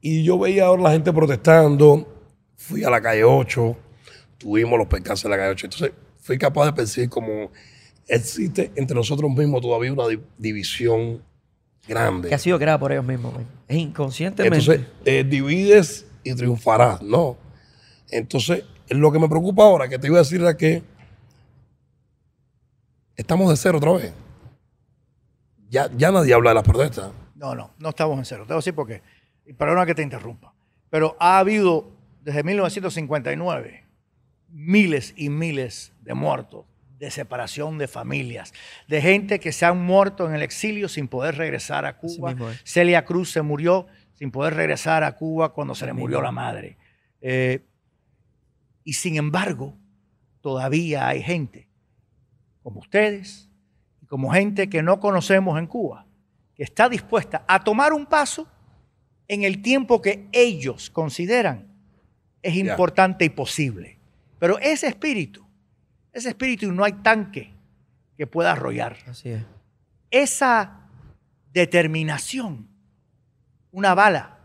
Y 0.00 0.24
yo 0.24 0.38
veía 0.38 0.66
ahora 0.66 0.82
la 0.84 0.90
gente 0.92 1.12
protestando, 1.12 2.08
fui 2.56 2.82
a 2.84 2.90
la 2.90 3.00
calle 3.00 3.24
8, 3.24 3.76
tuvimos 4.38 4.78
los 4.78 4.88
percances 4.88 5.24
en 5.26 5.30
la 5.32 5.36
calle 5.36 5.50
8. 5.50 5.66
Entonces, 5.66 5.92
fui 6.18 6.38
capaz 6.38 6.66
de 6.66 6.72
percibir 6.72 7.08
como 7.10 7.50
existe 8.08 8.72
entre 8.74 8.94
nosotros 8.96 9.30
mismos 9.30 9.60
todavía 9.60 9.92
una 9.92 10.08
di- 10.08 10.20
división 10.38 11.22
grande. 11.86 12.28
Que 12.30 12.34
ha 12.34 12.38
sido 12.38 12.58
creada 12.58 12.78
por 12.78 12.90
ellos 12.92 13.04
mismos. 13.04 13.34
Es 13.68 13.76
inconscientemente. 13.76 14.56
Entonces, 14.58 14.86
eh, 15.04 15.24
divides 15.24 16.06
y 16.24 16.34
triunfarás, 16.34 17.02
¿no? 17.02 17.36
Entonces, 18.10 18.64
lo 18.96 19.12
que 19.12 19.18
me 19.18 19.28
preocupa 19.28 19.64
ahora, 19.64 19.88
que 19.88 19.98
te 19.98 20.06
iba 20.06 20.16
a 20.16 20.22
decir 20.22 20.40
era 20.40 20.56
que 20.56 20.82
estamos 23.16 23.50
de 23.50 23.56
cero 23.56 23.78
otra 23.78 23.92
vez. 23.92 24.12
Ya, 25.68 25.90
ya 25.96 26.10
nadie 26.10 26.34
habla 26.34 26.50
de 26.50 26.54
las 26.54 26.64
protestas. 26.64 27.12
No, 27.34 27.54
no, 27.54 27.70
no 27.78 27.88
estamos 27.88 28.18
en 28.18 28.24
cero. 28.24 28.44
Te 28.44 28.48
voy 28.48 28.56
a 28.56 28.58
decir 28.58 28.74
por 28.74 28.86
qué. 28.86 29.02
Y 29.46 29.52
perdona 29.52 29.86
que 29.86 29.94
te 29.94 30.02
interrumpa. 30.02 30.54
Pero 30.90 31.16
ha 31.18 31.38
habido 31.38 31.90
desde 32.20 32.42
1959 32.42 33.84
miles 34.48 35.14
y 35.16 35.30
miles 35.30 35.92
de 36.02 36.14
muertos, 36.14 36.66
de 36.98 37.10
separación 37.10 37.78
de 37.78 37.88
familias, 37.88 38.52
de 38.86 39.00
gente 39.00 39.40
que 39.40 39.50
se 39.50 39.64
han 39.64 39.80
muerto 39.80 40.28
en 40.28 40.34
el 40.34 40.42
exilio 40.42 40.88
sin 40.88 41.08
poder 41.08 41.36
regresar 41.36 41.84
a 41.84 41.96
Cuba. 41.96 42.30
mismo 42.30 42.50
es. 42.50 42.60
Celia 42.64 43.04
Cruz 43.04 43.32
se 43.32 43.42
murió 43.42 43.86
sin 44.12 44.30
poder 44.30 44.54
regresar 44.54 45.02
a 45.02 45.12
Cuba 45.12 45.52
cuando 45.52 45.74
se 45.74 45.86
le 45.86 45.92
murió 45.94 46.20
la 46.20 46.30
madre. 46.30 46.76
Eh, 47.20 47.60
y 48.84 48.94
sin 48.94 49.16
embargo, 49.16 49.76
todavía 50.40 51.08
hay 51.08 51.22
gente 51.22 51.68
como 52.62 52.80
ustedes 52.80 53.48
y 54.00 54.06
como 54.06 54.32
gente 54.32 54.68
que 54.68 54.82
no 54.82 55.00
conocemos 55.00 55.58
en 55.58 55.66
Cuba, 55.66 56.06
que 56.54 56.62
está 56.62 56.88
dispuesta 56.88 57.44
a 57.48 57.62
tomar 57.62 57.92
un 57.92 58.06
paso 58.06 58.48
en 59.28 59.44
el 59.44 59.62
tiempo 59.62 60.02
que 60.02 60.28
ellos 60.32 60.90
consideran 60.90 61.72
es 62.42 62.56
importante 62.56 63.24
y 63.24 63.30
posible. 63.30 63.98
Pero 64.38 64.58
ese 64.58 64.88
espíritu, 64.88 65.46
ese 66.12 66.30
espíritu 66.30 66.72
no 66.72 66.84
hay 66.84 66.92
tanque 66.94 67.54
que 68.16 68.26
pueda 68.26 68.52
arrollar. 68.52 68.96
Así 69.06 69.30
es. 69.30 69.44
Esa 70.10 70.80
determinación, 71.52 72.68
una 73.70 73.94
bala, 73.94 74.38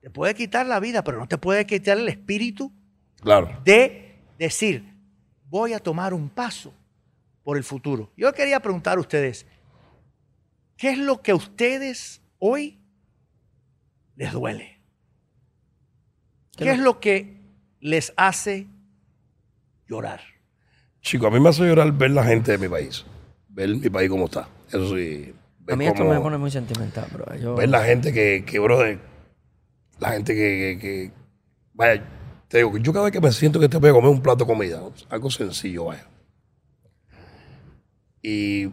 te 0.00 0.10
puede 0.10 0.34
quitar 0.34 0.66
la 0.66 0.80
vida, 0.80 1.04
pero 1.04 1.18
no 1.18 1.28
te 1.28 1.36
puede 1.36 1.66
quitar 1.66 1.98
el 1.98 2.08
espíritu 2.08 2.72
Claro. 3.22 3.60
de 3.64 4.16
decir, 4.38 4.84
voy 5.48 5.72
a 5.74 5.78
tomar 5.78 6.14
un 6.14 6.28
paso 6.30 6.72
por 7.42 7.56
el 7.56 7.64
futuro. 7.64 8.10
Yo 8.16 8.32
quería 8.32 8.60
preguntar 8.60 8.96
a 8.98 9.00
ustedes, 9.00 9.46
¿qué 10.76 10.90
es 10.90 10.98
lo 10.98 11.20
que 11.22 11.32
a 11.32 11.34
ustedes 11.34 12.22
hoy 12.38 12.78
les 14.16 14.32
duele? 14.32 14.78
¿Qué 16.56 16.70
es 16.72 16.78
lo 16.78 17.00
que 17.00 17.40
les 17.80 18.12
hace 18.16 18.66
llorar? 19.86 20.20
Chico, 21.00 21.26
a 21.26 21.30
mí 21.30 21.40
me 21.40 21.48
hace 21.48 21.62
llorar 21.66 21.90
ver 21.92 22.10
la 22.10 22.24
gente 22.24 22.52
de 22.52 22.58
mi 22.58 22.68
país. 22.68 23.04
Ver 23.48 23.74
mi 23.76 23.88
país 23.88 24.10
como 24.10 24.26
está. 24.26 24.48
Eso 24.68 24.94
sí. 24.96 25.34
A 25.68 25.76
mí 25.76 25.86
esto 25.86 26.02
cómo- 26.02 26.14
me 26.14 26.20
pone 26.20 26.36
muy 26.38 26.50
sentimental, 26.50 27.06
bro. 27.12 27.34
Yo, 27.36 27.54
ver 27.54 27.68
la 27.70 27.82
gente 27.84 28.12
que, 28.12 28.44
que 28.46 28.58
brother, 28.58 28.98
la 29.98 30.10
gente 30.12 30.34
que, 30.34 30.40
que- 30.40 30.78
que- 30.78 31.12
vaya, 31.72 32.02
te 32.50 32.58
digo, 32.58 32.76
yo 32.78 32.92
cada 32.92 33.04
vez 33.04 33.12
que 33.12 33.20
me 33.20 33.30
siento 33.30 33.60
que 33.60 33.68
te 33.68 33.76
voy 33.76 33.90
a 33.90 33.92
comer 33.92 34.10
un 34.10 34.20
plato 34.20 34.44
de 34.44 34.50
comida, 34.52 34.82
algo 35.08 35.30
sencillo, 35.30 35.84
vaya. 35.84 36.04
Y 38.20 38.68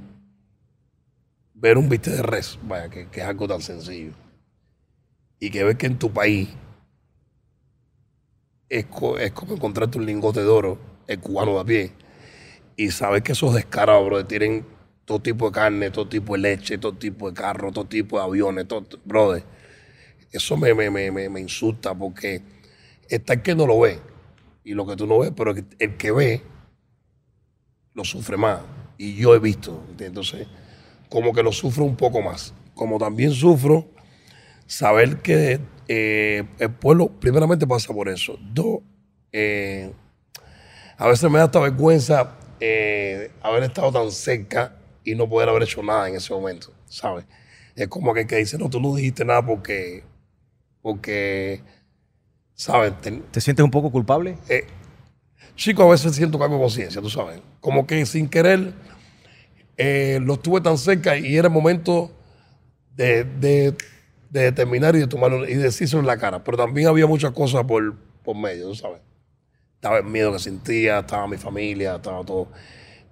ver 1.54 1.78
un 1.78 1.88
bistec 1.88 2.16
de 2.16 2.24
res, 2.24 2.58
vaya, 2.64 2.90
que, 2.90 3.08
es 3.14 3.24
algo 3.24 3.48
tan 3.48 3.62
sencillo. 3.62 4.14
Y 5.40 5.52
que 5.52 5.64
ves 5.64 5.78
que 5.78 5.86
en 5.86 6.00
tu 6.00 6.12
país 6.12 6.50
es, 8.68 8.88
es 9.20 9.32
como 9.34 9.54
encontrarte 9.54 10.00
un 10.00 10.08
lingote 10.08 10.40
de 10.40 10.48
oro, 10.48 10.80
el 11.06 11.20
cubano 11.20 11.54
de 11.54 11.60
a 11.60 11.64
pie, 11.64 11.92
y 12.76 12.90
sabes 12.90 13.22
que 13.22 13.34
esos 13.34 13.54
descarados, 13.54 14.08
brother, 14.08 14.26
tienen 14.26 14.66
todo 15.06 15.20
tipo 15.20 15.46
de 15.46 15.52
carne, 15.52 15.92
todo 15.92 16.08
tipo 16.08 16.34
de 16.34 16.40
leche, 16.40 16.80
todo 16.80 16.94
tipo 16.94 17.30
de 17.30 17.36
carro, 17.36 17.72
todo 17.72 17.86
tipo 17.86 18.18
de 18.18 18.24
aviones, 18.24 18.68
todo, 18.68 18.88
brother. 19.06 19.44
Eso 20.32 20.58
me, 20.58 20.74
me, 20.74 20.90
me, 20.90 21.30
me 21.30 21.40
insulta 21.40 21.94
porque 21.94 22.57
está 23.10 23.34
el 23.34 23.42
que 23.42 23.56
no 23.56 23.66
lo 23.68 23.80
ve 23.80 24.00
y 24.64 24.74
lo 24.74 24.86
que 24.86 24.96
tú 24.96 25.08
no 25.08 25.20
ves, 25.20 25.32
pero 25.36 25.52
el, 25.52 25.98
que 25.98 26.12
ve 26.12 26.42
lo 27.94 28.04
sufre 28.04 28.38
más. 28.38 28.62
Y 28.98 29.16
yo 29.16 29.34
he 29.36 29.40
visto, 29.40 29.84
entonces, 30.00 30.48
como 31.10 31.34
que 31.34 31.44
lo 31.44 31.52
sufro 31.52 31.86
un 31.86 31.96
poco 31.96 32.22
más. 32.22 32.54
Como 32.74 32.98
también 32.98 33.32
sufro 33.32 33.88
saber 34.66 35.22
que 35.22 35.60
eh, 35.88 36.44
el 36.60 36.72
pueblo, 36.72 37.08
primeramente, 37.08 37.66
pasa 37.66 37.94
por 37.94 38.10
eso. 38.10 38.38
Dos, 38.42 38.80
eh, 39.32 39.94
a 40.98 41.08
veces 41.08 41.30
me 41.30 41.38
da 41.38 41.46
hasta 41.46 41.60
vergüenza 41.60 42.36
eh, 42.60 43.32
haber 43.42 43.64
estado 43.64 43.92
tan 43.92 44.12
cerca 44.12 44.76
y 45.04 45.16
no 45.16 45.30
poder 45.30 45.48
haber 45.48 45.64
hecho 45.64 45.82
nada 45.84 46.10
en 46.10 46.16
ese 46.16 46.34
momento, 46.34 46.74
¿sabes? 46.88 47.26
Es 47.76 47.88
como 47.88 48.12
aquel 48.12 48.28
que 48.28 48.36
dice, 48.38 48.58
no, 48.58 48.70
tú 48.70 48.82
no 48.82 48.96
dijiste 48.96 49.24
nada 49.24 49.46
porque, 49.46 50.04
porque, 50.82 51.62
¿sabes? 52.58 52.94
¿Te 53.32 53.40
sientes 53.40 53.64
un 53.64 53.72
poco 53.72 53.90
culpable? 53.92 54.38
eh, 54.50 54.66
chico, 55.56 55.84
a 55.84 55.92
veces 55.92 56.16
siento 56.16 56.38
cargo 56.38 56.56
de 56.56 56.62
conciencia, 56.62 57.02
tú 57.02 57.10
sabes. 57.10 57.40
Como 57.62 57.88
que 57.88 58.06
sin 58.06 58.28
querer 58.28 58.74
eh, 59.78 60.20
lo 60.22 60.34
estuve 60.34 60.60
tan 60.62 60.78
cerca 60.78 61.18
y 61.18 61.38
era 61.38 61.48
el 61.48 61.54
momento 61.54 62.12
de, 62.96 63.24
de, 63.24 63.76
de 64.30 64.42
determinar 64.42 64.96
y 64.96 65.00
de 65.00 65.08
tomarlo 65.08 65.48
y 65.48 65.54
decírselo 65.54 66.02
en 66.02 66.08
la 66.08 66.18
cara. 66.18 66.44
Pero 66.44 66.58
también 66.58 66.88
había 66.88 67.08
muchas 67.08 67.32
cosas 67.32 67.64
por, 67.64 67.96
por 68.24 68.36
medio, 68.36 68.68
tú 68.68 68.76
sabes. 68.76 69.00
Estaba 69.76 70.00
el 70.00 70.06
miedo 70.06 70.34
que 70.34 70.40
sentía, 70.40 71.00
estaba 71.00 71.28
mi 71.28 71.38
familia, 71.38 71.96
estaba 71.96 72.24
todo. 72.26 72.48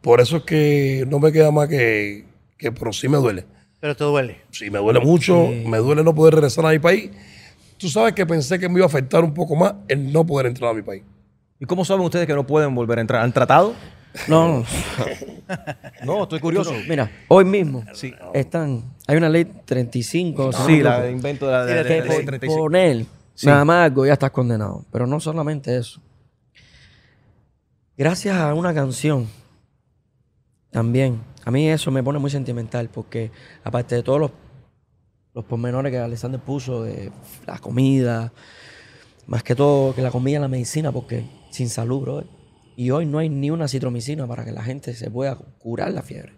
Por 0.01 0.19
eso 0.21 0.37
es 0.37 0.43
que 0.43 1.05
no 1.07 1.19
me 1.19 1.31
queda 1.31 1.51
más 1.51 1.67
que, 1.67 2.25
que 2.57 2.71
pero 2.71 2.91
sí 2.91 3.07
me 3.07 3.17
duele. 3.17 3.45
Pero 3.79 3.95
te 3.95 4.03
duele. 4.03 4.37
Sí, 4.51 4.69
me 4.71 4.79
duele 4.79 4.99
mucho, 4.99 5.47
me 5.65 5.77
duele 5.77 6.03
no 6.03 6.13
poder 6.15 6.35
regresar 6.35 6.65
a 6.65 6.69
mi 6.69 6.79
país. 6.79 7.11
Tú 7.77 7.89
sabes 7.89 8.13
que 8.13 8.25
pensé 8.25 8.57
que 8.59 8.69
me 8.69 8.75
iba 8.75 8.85
a 8.85 8.87
afectar 8.87 9.23
un 9.23 9.33
poco 9.33 9.55
más 9.55 9.73
el 9.87 10.11
no 10.13 10.25
poder 10.25 10.47
entrar 10.47 10.71
a 10.71 10.73
mi 10.73 10.81
país. 10.81 11.03
¿Y 11.59 11.65
cómo 11.65 11.83
saben 11.85 12.03
ustedes 12.05 12.25
que 12.27 12.33
no 12.33 12.45
pueden 12.45 12.73
volver 12.75 12.97
a 12.99 13.01
entrar? 13.01 13.21
¿Han 13.21 13.33
tratado? 13.33 13.73
No, 14.27 14.47
no. 14.59 14.65
No, 16.05 16.23
estoy 16.23 16.39
curioso. 16.39 16.73
Mira, 16.87 17.11
hoy 17.27 17.45
mismo 17.45 17.83
Sí. 17.93 18.13
están. 18.33 18.83
Hay 19.07 19.17
una 19.17 19.29
ley 19.29 19.45
35. 19.65 20.51
si 20.53 20.59
no 20.59 20.65
Sí, 20.65 20.81
la 20.81 21.01
de 21.01 21.11
invento 21.11 21.45
de 21.47 21.51
la 21.51 21.65
de, 21.65 21.71
Sí, 21.71 21.75
la 21.77 21.83
de- 21.83 21.87
que 21.89 21.95
de- 22.01 22.07
por 22.07 22.15
de 22.17 22.23
35. 22.23 22.59
poner 22.61 23.05
Sí. 23.35 23.47
nada 23.47 23.65
más 23.65 23.85
algo 23.85 24.05
ya 24.05 24.13
estás 24.13 24.31
condenado. 24.31 24.85
Pero 24.91 25.05
no 25.05 25.19
solamente 25.19 25.75
eso. 25.77 26.01
Gracias 27.97 28.35
a 28.35 28.53
una 28.53 28.73
canción, 28.73 29.27
también, 30.71 31.21
a 31.45 31.51
mí 31.51 31.69
eso 31.69 31.91
me 31.91 32.03
pone 32.03 32.19
muy 32.19 32.29
sentimental 32.29 32.89
porque 32.89 33.31
aparte 33.63 33.95
de 33.95 34.03
todos 34.03 34.19
los, 34.19 34.31
los 35.35 35.43
pormenores 35.43 35.91
que 35.91 35.99
Alexander 35.99 36.39
puso 36.39 36.83
de 36.83 37.11
la 37.45 37.59
comida, 37.59 38.31
más 39.27 39.43
que 39.43 39.53
todo 39.53 39.93
que 39.93 40.01
la 40.01 40.09
comida 40.09 40.37
y 40.37 40.41
la 40.41 40.47
medicina, 40.47 40.93
porque 40.93 41.25
sin 41.51 41.67
salud, 41.67 42.01
bro. 42.01 42.23
Y 42.77 42.89
hoy 42.91 43.05
no 43.05 43.19
hay 43.19 43.27
ni 43.27 43.51
una 43.51 43.67
citromicina 43.67 44.25
para 44.25 44.45
que 44.45 44.53
la 44.53 44.63
gente 44.63 44.93
se 44.93 45.11
pueda 45.11 45.35
curar 45.35 45.91
la 45.91 46.01
fiebre. 46.01 46.33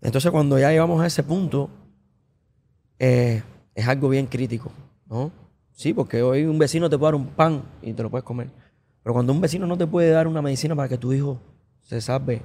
Entonces 0.00 0.30
cuando 0.30 0.58
ya 0.58 0.70
llegamos 0.70 1.00
a 1.02 1.06
ese 1.06 1.22
punto, 1.22 1.68
eh, 2.98 3.42
es 3.74 3.86
algo 3.86 4.08
bien 4.08 4.26
crítico, 4.26 4.72
¿no? 5.06 5.30
Sí, 5.72 5.92
porque 5.92 6.22
hoy 6.22 6.44
un 6.44 6.58
vecino 6.58 6.88
te 6.88 6.96
puede 6.96 7.12
dar 7.12 7.20
un 7.20 7.28
pan 7.28 7.64
y 7.82 7.92
te 7.92 8.02
lo 8.02 8.10
puedes 8.10 8.24
comer. 8.24 8.48
Pero 9.02 9.12
cuando 9.12 9.32
un 9.34 9.42
vecino 9.42 9.66
no 9.66 9.76
te 9.76 9.86
puede 9.86 10.08
dar 10.10 10.26
una 10.26 10.40
medicina 10.40 10.74
para 10.74 10.88
que 10.88 10.96
tu 10.96 11.12
hijo 11.12 11.38
se 11.82 12.00
salve, 12.00 12.40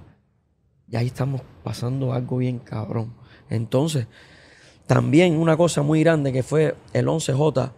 ya 0.87 0.99
ahí 0.99 1.07
estamos 1.07 1.41
pasando 1.63 2.11
algo 2.11 2.37
bien 2.37 2.59
cabrón. 2.59 3.13
Entonces, 3.49 4.07
también 4.89 5.37
una 5.37 5.55
cosa 5.55 5.83
muy 5.83 5.99
grande 5.99 6.33
que 6.33 6.41
fue 6.41 6.75
el 6.93 7.05
11J, 7.05 7.71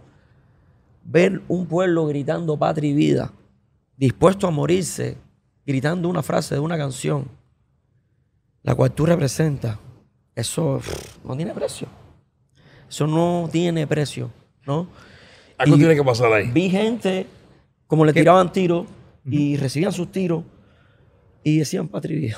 ver 1.03 1.41
un 1.49 1.66
pueblo 1.66 2.07
gritando 2.07 2.57
patria 2.57 2.89
y 2.89 2.93
vida, 2.93 3.34
dispuesto 3.97 4.47
a 4.47 4.51
morirse, 4.51 5.18
gritando 5.66 6.07
una 6.07 6.24
frase 6.24 6.55
de 6.55 6.62
una 6.62 6.78
canción, 6.78 7.28
la 8.64 8.76
cual 8.76 8.93
tú 8.93 9.05
representas, 9.05 9.78
eso 10.36 10.80
no 11.26 11.36
tiene 11.36 11.53
precio. 11.53 11.89
Eso 12.89 13.05
no 13.07 13.49
tiene 13.51 13.86
precio, 13.88 14.32
¿no? 14.66 14.88
Algo 15.57 15.76
Y 15.76 15.80
tiene 15.80 15.95
que 15.95 16.03
pasar 16.05 16.32
ahí. 16.32 16.49
Vi 16.49 16.70
gente 16.70 17.28
como 17.88 18.05
le 18.05 18.14
tiraban 18.14 18.53
tiros 18.53 18.86
y 19.26 19.57
recibían 19.57 19.91
sus 19.91 20.09
tiros 20.14 20.45
y 21.43 21.57
decían 21.57 21.89
patria 21.89 22.16
y 22.16 22.20
vida. 22.22 22.38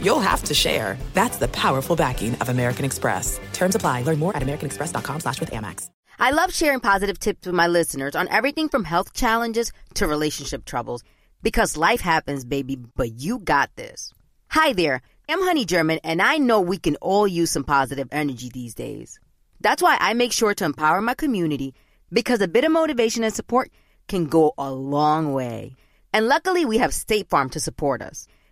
you'll 0.00 0.20
have 0.20 0.42
to 0.44 0.54
share. 0.54 0.96
That's 1.14 1.38
the 1.38 1.48
powerful 1.48 1.96
backing 1.96 2.34
of 2.36 2.48
American 2.48 2.84
Express. 2.84 3.40
Terms 3.52 3.74
apply. 3.74 4.02
Learn 4.02 4.18
more 4.18 4.36
at 4.36 4.42
americanexpress.com 4.42 5.20
slash 5.20 5.40
with 5.40 5.50
Amex. 5.50 5.88
I 6.18 6.30
love 6.30 6.54
sharing 6.54 6.78
positive 6.80 7.18
tips 7.18 7.46
with 7.46 7.54
my 7.54 7.66
listeners 7.66 8.14
on 8.14 8.28
everything 8.28 8.68
from 8.68 8.84
health 8.84 9.12
challenges 9.12 9.72
to 9.94 10.06
relationship 10.06 10.64
troubles 10.64 11.02
because 11.42 11.76
life 11.76 12.00
happens, 12.00 12.44
baby, 12.44 12.76
but 12.76 13.20
you 13.20 13.40
got 13.40 13.74
this. 13.74 14.12
Hi 14.48 14.72
there, 14.72 15.02
I'm 15.28 15.42
Honey 15.42 15.64
German, 15.64 15.98
and 16.04 16.22
I 16.22 16.36
know 16.36 16.60
we 16.60 16.78
can 16.78 16.96
all 16.96 17.26
use 17.26 17.50
some 17.50 17.64
positive 17.64 18.08
energy 18.12 18.50
these 18.52 18.74
days. 18.74 19.18
That's 19.60 19.82
why 19.82 19.96
I 19.98 20.14
make 20.14 20.32
sure 20.32 20.54
to 20.54 20.64
empower 20.64 21.00
my 21.00 21.14
community 21.14 21.74
because 22.12 22.40
a 22.40 22.48
bit 22.48 22.64
of 22.64 22.70
motivation 22.70 23.24
and 23.24 23.34
support 23.34 23.70
can 24.06 24.26
go 24.26 24.52
a 24.58 24.70
long 24.70 25.32
way. 25.32 25.74
And 26.12 26.28
luckily, 26.28 26.64
we 26.64 26.78
have 26.78 26.92
State 26.92 27.30
Farm 27.30 27.48
to 27.50 27.60
support 27.60 28.02
us. 28.02 28.26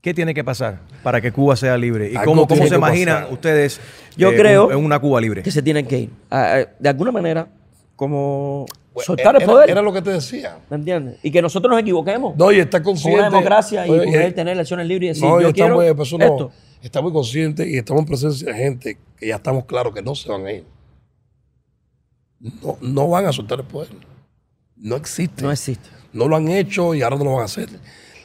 ¿Qué 0.00 0.14
tiene 0.14 0.32
que 0.32 0.42
pasar 0.42 0.80
para 1.02 1.20
que 1.20 1.30
Cuba 1.30 1.56
sea 1.56 1.76
libre? 1.76 2.10
¿Y 2.10 2.14
cómo, 2.24 2.46
cómo 2.48 2.66
se 2.66 2.74
imaginan 2.74 3.16
pasar. 3.22 3.32
ustedes 3.34 3.80
Yo 4.16 4.30
eh, 4.32 4.36
creo 4.36 4.66
un- 4.68 4.72
en 4.72 4.78
una 4.84 4.98
Cuba 4.98 5.20
libre? 5.20 5.42
que 5.42 5.50
se 5.50 5.60
tienen 5.62 5.86
que 5.86 5.98
ir. 5.98 6.10
Ah, 6.30 6.54
ah, 6.64 6.68
de 6.78 6.88
alguna 6.88 7.12
manera, 7.12 7.48
como 7.96 8.64
Pues, 8.94 9.04
soltar 9.06 9.36
el 9.36 9.42
era- 9.42 9.50
poder. 9.52 9.70
Era 9.70 9.82
lo 9.82 9.92
que 9.92 10.00
te 10.00 10.10
decía. 10.10 10.58
¿Me 10.70 10.76
entiendes? 10.76 11.18
Y 11.22 11.30
que 11.30 11.42
nosotros 11.42 11.70
nos 11.70 11.80
equivoquemos. 11.82 12.34
No, 12.36 12.50
y 12.50 12.60
está 12.60 12.78
con 12.82 12.94
consciente. 12.94 13.18
una 13.20 13.28
democracia 13.28 13.86
y 13.86 13.90
Oye, 13.90 14.04
poder 14.06 14.22
eh, 14.22 14.32
tener 14.32 14.54
elecciones 14.54 14.86
libres 14.86 15.04
y 15.04 15.08
decir, 15.10 15.24
no, 15.24 15.40
yo 15.40 15.48
estamos, 15.48 15.54
quiero 15.54 15.82
eh, 15.82 15.94
pues, 15.94 16.12
uno 16.12 16.24
esto. 16.24 16.52
está 16.82 17.02
muy 17.02 17.12
consciente 17.12 17.68
y 17.68 17.76
estamos 17.76 18.00
en 18.00 18.06
presencia 18.06 18.52
de 18.52 18.58
gente 18.58 18.98
que 19.18 19.26
ya 19.28 19.36
estamos 19.36 19.66
claros 19.66 19.92
que 19.94 20.00
no 20.00 20.14
se 20.14 20.30
van 20.30 20.46
a 20.46 20.52
ir. 20.52 20.64
No, 22.40 22.78
no 22.80 23.08
van 23.08 23.26
a 23.26 23.32
soltar 23.32 23.60
el 23.60 23.66
poder. 23.66 23.90
No 24.76 24.96
existe. 24.96 25.42
No 25.42 25.52
existe. 25.52 25.90
No 26.14 26.26
lo 26.26 26.36
han 26.36 26.48
hecho 26.48 26.94
y 26.94 27.02
ahora 27.02 27.16
no 27.16 27.24
lo 27.24 27.32
van 27.32 27.42
a 27.42 27.44
hacer. 27.44 27.68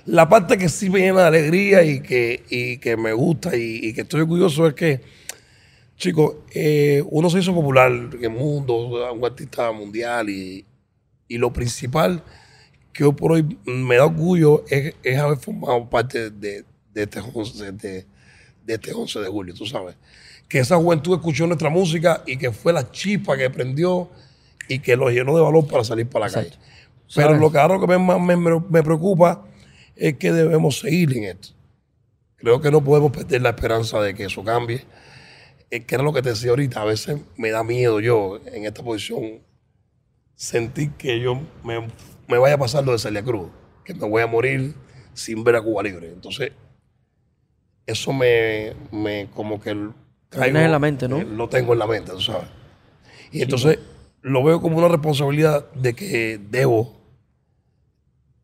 La 0.05 0.29
parte 0.29 0.57
que 0.57 0.69
sí 0.69 0.89
me 0.89 0.99
llena 0.99 1.21
de 1.21 1.27
alegría 1.27 1.83
y 1.83 2.01
que, 2.01 2.43
y 2.49 2.77
que 2.77 2.95
me 2.95 3.11
gusta 3.13 3.55
y, 3.55 3.79
y 3.81 3.93
que 3.93 4.01
estoy 4.01 4.21
orgulloso 4.21 4.67
es 4.67 4.75
que, 4.75 5.01
chicos, 5.97 6.35
eh, 6.51 7.03
uno 7.09 7.29
se 7.29 7.39
hizo 7.39 7.55
popular 7.55 7.91
en 7.91 8.23
el 8.23 8.29
mundo, 8.29 9.11
un 9.11 9.25
artista 9.25 9.71
mundial 9.71 10.29
y, 10.29 10.63
y 11.27 11.37
lo 11.37 11.51
principal 11.51 12.21
que 12.93 13.03
hoy 13.03 13.13
por 13.13 13.31
hoy 13.31 13.57
me 13.65 13.95
da 13.95 14.05
orgullo 14.05 14.63
es, 14.69 14.93
es 15.03 15.17
haber 15.17 15.37
formado 15.37 15.89
parte 15.89 16.29
de, 16.29 16.63
de 16.93 17.03
este 17.03 17.19
11 17.19 17.71
de, 17.73 18.05
de 18.63 18.73
este 18.73 18.93
11 18.93 19.19
de 19.19 19.27
julio, 19.27 19.53
tú 19.53 19.65
sabes. 19.65 19.95
Que 20.47 20.59
esa 20.59 20.77
juventud 20.77 21.15
escuchó 21.15 21.47
nuestra 21.47 21.69
música 21.69 22.23
y 22.27 22.37
que 22.37 22.51
fue 22.51 22.71
la 22.71 22.91
chispa 22.91 23.35
que 23.35 23.49
prendió 23.49 24.09
y 24.69 24.79
que 24.79 24.95
lo 24.95 25.09
llenó 25.09 25.35
de 25.35 25.41
valor 25.41 25.67
para 25.67 25.83
salir 25.83 26.07
para 26.07 26.27
la 26.27 26.31
calle. 26.31 26.51
Pero 27.13 27.27
¿Sabes? 27.27 27.41
lo 27.41 27.51
que 27.51 27.57
ahora 27.57 27.79
que 27.79 27.87
me, 27.87 27.97
más 27.97 28.21
me, 28.21 28.37
me 28.37 28.83
preocupa 28.83 29.45
es 29.95 30.17
que 30.17 30.31
debemos 30.31 30.79
seguir 30.79 31.15
en 31.17 31.23
esto. 31.25 31.49
Creo 32.37 32.61
que 32.61 32.71
no 32.71 32.83
podemos 32.83 33.11
perder 33.11 33.41
la 33.41 33.49
esperanza 33.49 34.01
de 34.01 34.13
que 34.13 34.25
eso 34.25 34.43
cambie. 34.43 34.85
Es 35.69 35.85
que 35.85 35.95
era 35.95 36.03
lo 36.03 36.13
que 36.13 36.21
te 36.21 36.29
decía 36.29 36.51
ahorita, 36.51 36.81
a 36.81 36.85
veces 36.85 37.19
me 37.37 37.49
da 37.49 37.63
miedo 37.63 37.99
yo 37.99 38.39
en 38.45 38.65
esta 38.65 38.83
posición 38.83 39.41
sentir 40.35 40.91
que 40.91 41.19
yo 41.19 41.41
me, 41.63 41.87
me 42.27 42.37
vaya 42.37 42.55
a 42.55 42.57
pasar 42.59 42.83
lo 42.85 42.91
de 42.91 42.99
Celia 42.99 43.23
Cruz, 43.23 43.49
que 43.83 43.93
me 43.93 44.07
voy 44.07 44.21
a 44.21 44.27
morir 44.27 44.75
sin 45.13 45.43
ver 45.43 45.55
a 45.55 45.61
Cuba 45.61 45.81
libre. 45.83 46.09
Entonces, 46.09 46.51
eso 47.85 48.13
me, 48.13 48.73
me 48.91 49.27
como 49.33 49.59
que 49.59 49.73
Lo 49.73 49.93
tienes 50.29 50.65
en 50.65 50.71
la 50.71 50.79
mente, 50.79 51.07
¿no? 51.07 51.19
eh, 51.21 51.25
Lo 51.25 51.47
tengo 51.49 51.73
en 51.73 51.79
la 51.79 51.87
mente, 51.87 52.11
tú 52.11 52.21
sabes. 52.21 52.47
Y 53.31 53.41
entonces 53.41 53.79
lo 54.21 54.43
veo 54.43 54.61
como 54.61 54.77
una 54.77 54.87
responsabilidad 54.87 55.71
de 55.73 55.93
que 55.93 56.39
debo 56.49 56.99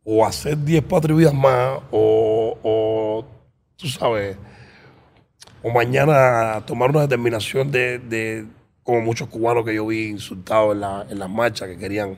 o 0.04 0.26
hacer 0.26 0.58
10 0.58 0.84
patria 0.84 1.14
y 1.14 1.18
vidas 1.20 1.34
más 1.34 1.80
o, 1.92 2.58
o, 2.64 3.26
tú 3.76 3.88
sabes, 3.88 4.38
o 5.64 5.70
mañana 5.72 6.64
tomar 6.66 6.90
una 6.90 7.02
determinación 7.02 7.72
de, 7.72 8.00
de- 8.00 8.48
como 8.84 9.02
muchos 9.02 9.28
cubanos 9.30 9.64
que 9.64 9.76
yo 9.76 9.86
vi 9.86 10.08
insultados 10.10 10.74
en, 10.74 10.82
la- 10.82 11.06
en 11.10 11.20
las 11.20 11.30
marchas 11.30 11.68
que 11.70 11.78
querían 11.78 12.18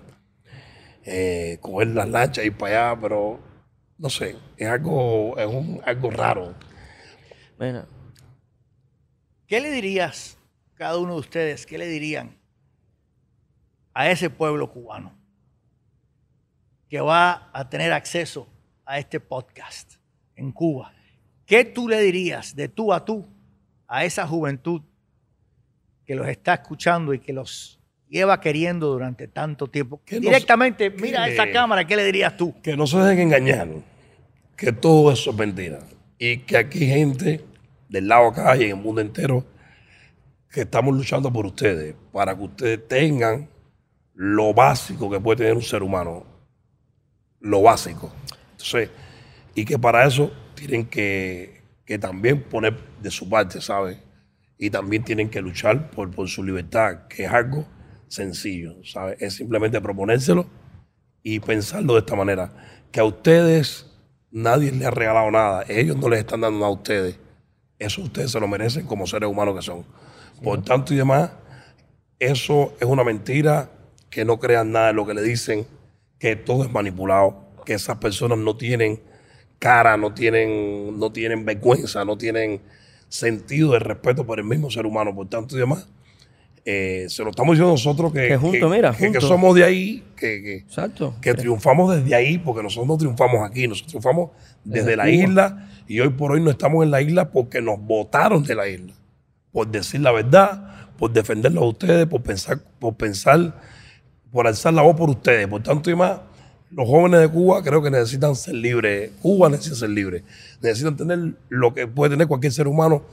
eh, 1.06 1.58
coger 1.62 1.90
las 1.90 2.08
lanchas 2.08 2.46
y 2.46 2.48
ir 2.48 2.58
para 2.58 2.92
allá, 2.94 3.02
pero 3.02 3.40
no 3.98 4.10
sé, 4.10 4.38
es 4.58 4.68
algo, 4.70 5.38
es 5.38 5.46
un- 5.48 5.82
algo 5.86 6.10
raro. 6.10 6.54
Mira, 7.60 7.86
¿Qué 9.46 9.60
le 9.60 9.70
dirías, 9.72 10.38
cada 10.76 10.98
uno 10.98 11.14
de 11.16 11.20
ustedes, 11.20 11.66
qué 11.66 11.78
le 11.78 11.86
dirían 11.88 12.38
a 13.94 14.10
ese 14.10 14.30
pueblo 14.30 14.72
cubano 14.72 15.14
que 16.94 17.02
va 17.02 17.50
a 17.52 17.68
tener 17.68 17.92
acceso 17.92 18.48
a 18.86 19.00
este 19.00 19.20
podcast 19.20 19.94
en 20.36 20.52
Cuba? 20.52 20.94
¿Qué 21.44 21.66
tú 21.66 21.90
le 21.90 22.00
dirías 22.00 22.56
de 22.56 22.68
tú 22.68 22.94
a 22.94 23.04
tú 23.04 23.26
a 23.88 24.06
esa 24.06 24.28
juventud 24.28 24.80
que 26.06 26.14
los 26.14 26.28
está 26.28 26.54
escuchando 26.54 27.12
y 27.16 27.18
que 27.18 27.34
los 27.34 27.80
lleva 28.08 28.40
queriendo 28.40 28.92
durante 28.92 29.28
tanto 29.28 29.66
tiempo? 29.66 30.02
Que 30.06 30.18
no- 30.18 30.22
Directamente, 30.28 30.92
mira 30.92 31.24
a 31.24 31.30
esa 31.30 31.50
cámara, 31.52 31.84
¿qué 31.88 31.96
le 31.96 32.06
dirías 32.06 32.38
tú? 32.38 32.54
Que 32.62 32.78
no 32.78 32.86
se 32.86 33.00
dejen 33.00 33.22
engañar, 33.22 33.70
que 34.56 34.72
todo 34.72 35.12
eso 35.12 35.32
es 35.32 35.36
mentira. 35.36 35.80
Y 36.20 36.38
que 36.42 36.58
aquí 36.58 36.84
hay 36.84 37.00
gente 37.00 37.44
del 37.90 38.08
lado 38.08 38.28
acá 38.28 38.56
y 38.56 38.66
en 38.66 38.70
el 38.70 38.76
mundo 38.76 39.02
entero 39.02 39.44
que 40.48 40.62
estamos 40.62 40.96
luchando 40.96 41.34
por 41.34 41.48
ustedes, 41.48 41.96
para 42.12 42.38
que 42.38 42.44
ustedes 42.44 42.88
tengan 42.88 43.50
lo 44.14 44.54
básico 44.54 45.10
que 45.10 45.20
puede 45.20 45.38
tener 45.38 45.56
un 45.56 45.64
ser 45.64 45.82
humano. 45.82 46.32
Lo 47.44 47.62
básico. 47.62 48.12
Entonces, 48.52 48.90
y 49.54 49.66
que 49.66 49.78
para 49.78 50.06
eso 50.06 50.32
tienen 50.56 50.88
que, 50.88 51.62
que 51.86 52.00
también 52.00 52.42
poner 52.42 52.78
de 53.02 53.12
su 53.12 53.30
parte, 53.30 53.60
¿sabes? 53.62 54.00
Y 54.58 54.70
también 54.70 55.04
tienen 55.04 55.30
que 55.30 55.42
luchar 55.42 55.92
por, 55.92 56.10
por 56.10 56.30
su 56.30 56.42
libertad, 56.44 57.08
que 57.10 57.26
es 57.26 57.32
algo 57.32 57.68
sencillo, 58.08 58.78
¿sabes? 58.86 59.22
Es 59.22 59.34
simplemente 59.36 59.82
proponérselo 59.82 60.48
y 61.22 61.42
pensarlo 61.42 61.94
de 61.94 62.00
esta 62.00 62.16
manera, 62.16 62.52
que 62.92 63.02
a 63.02 63.04
ustedes 63.04 63.92
nadie 64.32 64.72
les 64.72 64.88
ha 64.88 64.92
regalado 64.92 65.30
nada, 65.32 65.66
ellos 65.68 65.98
no 65.98 66.08
les 66.08 66.20
están 66.20 66.42
dando 66.42 66.60
nada 66.60 66.70
a 66.70 66.76
ustedes, 66.76 67.20
eso 67.78 68.02
ustedes 68.02 68.32
se 68.32 68.40
lo 68.40 68.48
merecen 68.48 68.86
como 68.86 69.06
seres 69.06 69.30
humanos 69.30 69.56
que 69.56 69.62
son. 69.62 69.86
Por 70.42 70.64
tanto 70.64 70.94
y 70.94 70.98
demás, 70.98 71.32
eso 72.20 72.74
es 72.80 72.88
una 72.88 73.04
mentira, 73.04 73.70
que 74.10 74.24
no 74.24 74.40
crean 74.40 74.72
nada 74.72 74.88
de 74.88 74.94
lo 74.94 75.06
que 75.06 75.14
le 75.14 75.22
dicen, 75.22 75.66
que 76.24 76.38
todo 76.38 76.64
es 76.64 76.72
manipulado. 76.72 77.44
que 77.66 77.74
esas 77.74 77.98
personas 77.98 78.38
no 78.38 78.56
tienen 78.56 79.02
cara, 79.60 79.96
no 79.98 80.14
tienen, 80.14 80.98
no 81.00 81.12
tienen 81.12 81.44
vergüenza, 81.46 82.04
no 82.06 82.18
tienen 82.18 82.62
sentido 83.10 83.72
de 83.74 83.80
respeto 83.80 84.26
por 84.26 84.38
el 84.40 84.46
mismo 84.46 84.70
ser 84.72 84.86
humano, 84.86 85.14
por 85.14 85.28
tanto 85.30 85.56
y 85.56 85.60
demás. 85.60 85.88
Eh, 86.66 87.06
se 87.10 87.24
lo 87.24 87.30
estamos 87.32 87.54
diciendo 87.56 87.72
nosotros 87.74 88.12
que, 88.14 88.28
Que 88.30 88.38
juntos, 88.38 88.72
mira, 88.72 88.92
que- 88.92 88.98
que 89.00 89.06
juntos. 89.08 89.24
somos 89.28 89.54
de 89.56 89.64
ahí, 89.66 90.04
que, 90.16 90.64
que- 91.22 91.34
triunfamos 91.34 91.94
desde 91.96 92.16
ahí, 92.16 92.38
porque 92.38 92.64
nosotros 92.64 92.88
no 92.88 92.98
triunfamos 92.98 93.50
aquí, 93.50 93.68
nosotros 93.68 93.92
triunfamos 93.92 94.32
desde, 94.64 94.80
Desde 94.92 94.96
la 94.98 95.04
Cuba. 95.04 95.14
isla 95.16 95.70
y 95.90 96.00
hoy 96.00 96.10
por 96.10 96.32
hoy 96.32 96.40
no 96.42 96.52
estamos 96.52 96.84
en 96.86 96.92
la 96.92 97.02
isla 97.02 97.32
porque 97.32 97.62
nos 97.62 97.80
votaron 97.82 98.44
de 98.44 98.56
la 98.56 98.68
isla, 98.70 98.94
por 99.52 99.68
decir 99.68 100.00
la 100.02 100.12
verdad, 100.14 100.88
por 100.98 101.12
defenderlos 101.12 101.64
a 101.64 101.68
ustedes, 101.68 102.08
por 102.08 102.22
pensar, 102.24 102.60
por 102.80 102.96
pensar, 102.96 103.60
por 104.34 104.48
alzar 104.48 104.74
la 104.74 104.82
voz 104.82 104.96
por 104.98 105.10
ustedes. 105.12 105.48
Por 105.48 105.62
tanto 105.62 105.92
y 105.92 105.96
más, 105.96 106.20
los 106.72 106.88
jóvenes 106.88 107.22
de 107.22 107.30
Cuba 107.30 107.62
creo 107.62 107.82
que 107.84 107.92
necesitan 107.92 108.36
ser 108.36 108.56
libres. 108.56 109.12
Cuba 109.22 109.48
necesita 109.48 109.76
ser 109.76 109.92
libre. 109.92 110.24
Necesitan 110.60 110.98
tener 110.98 111.36
lo 111.50 111.74
que 111.74 111.88
puede 111.88 112.10
tener 112.12 112.28
cualquier 112.28 112.52
ser 112.52 112.68
humano, 112.68 113.04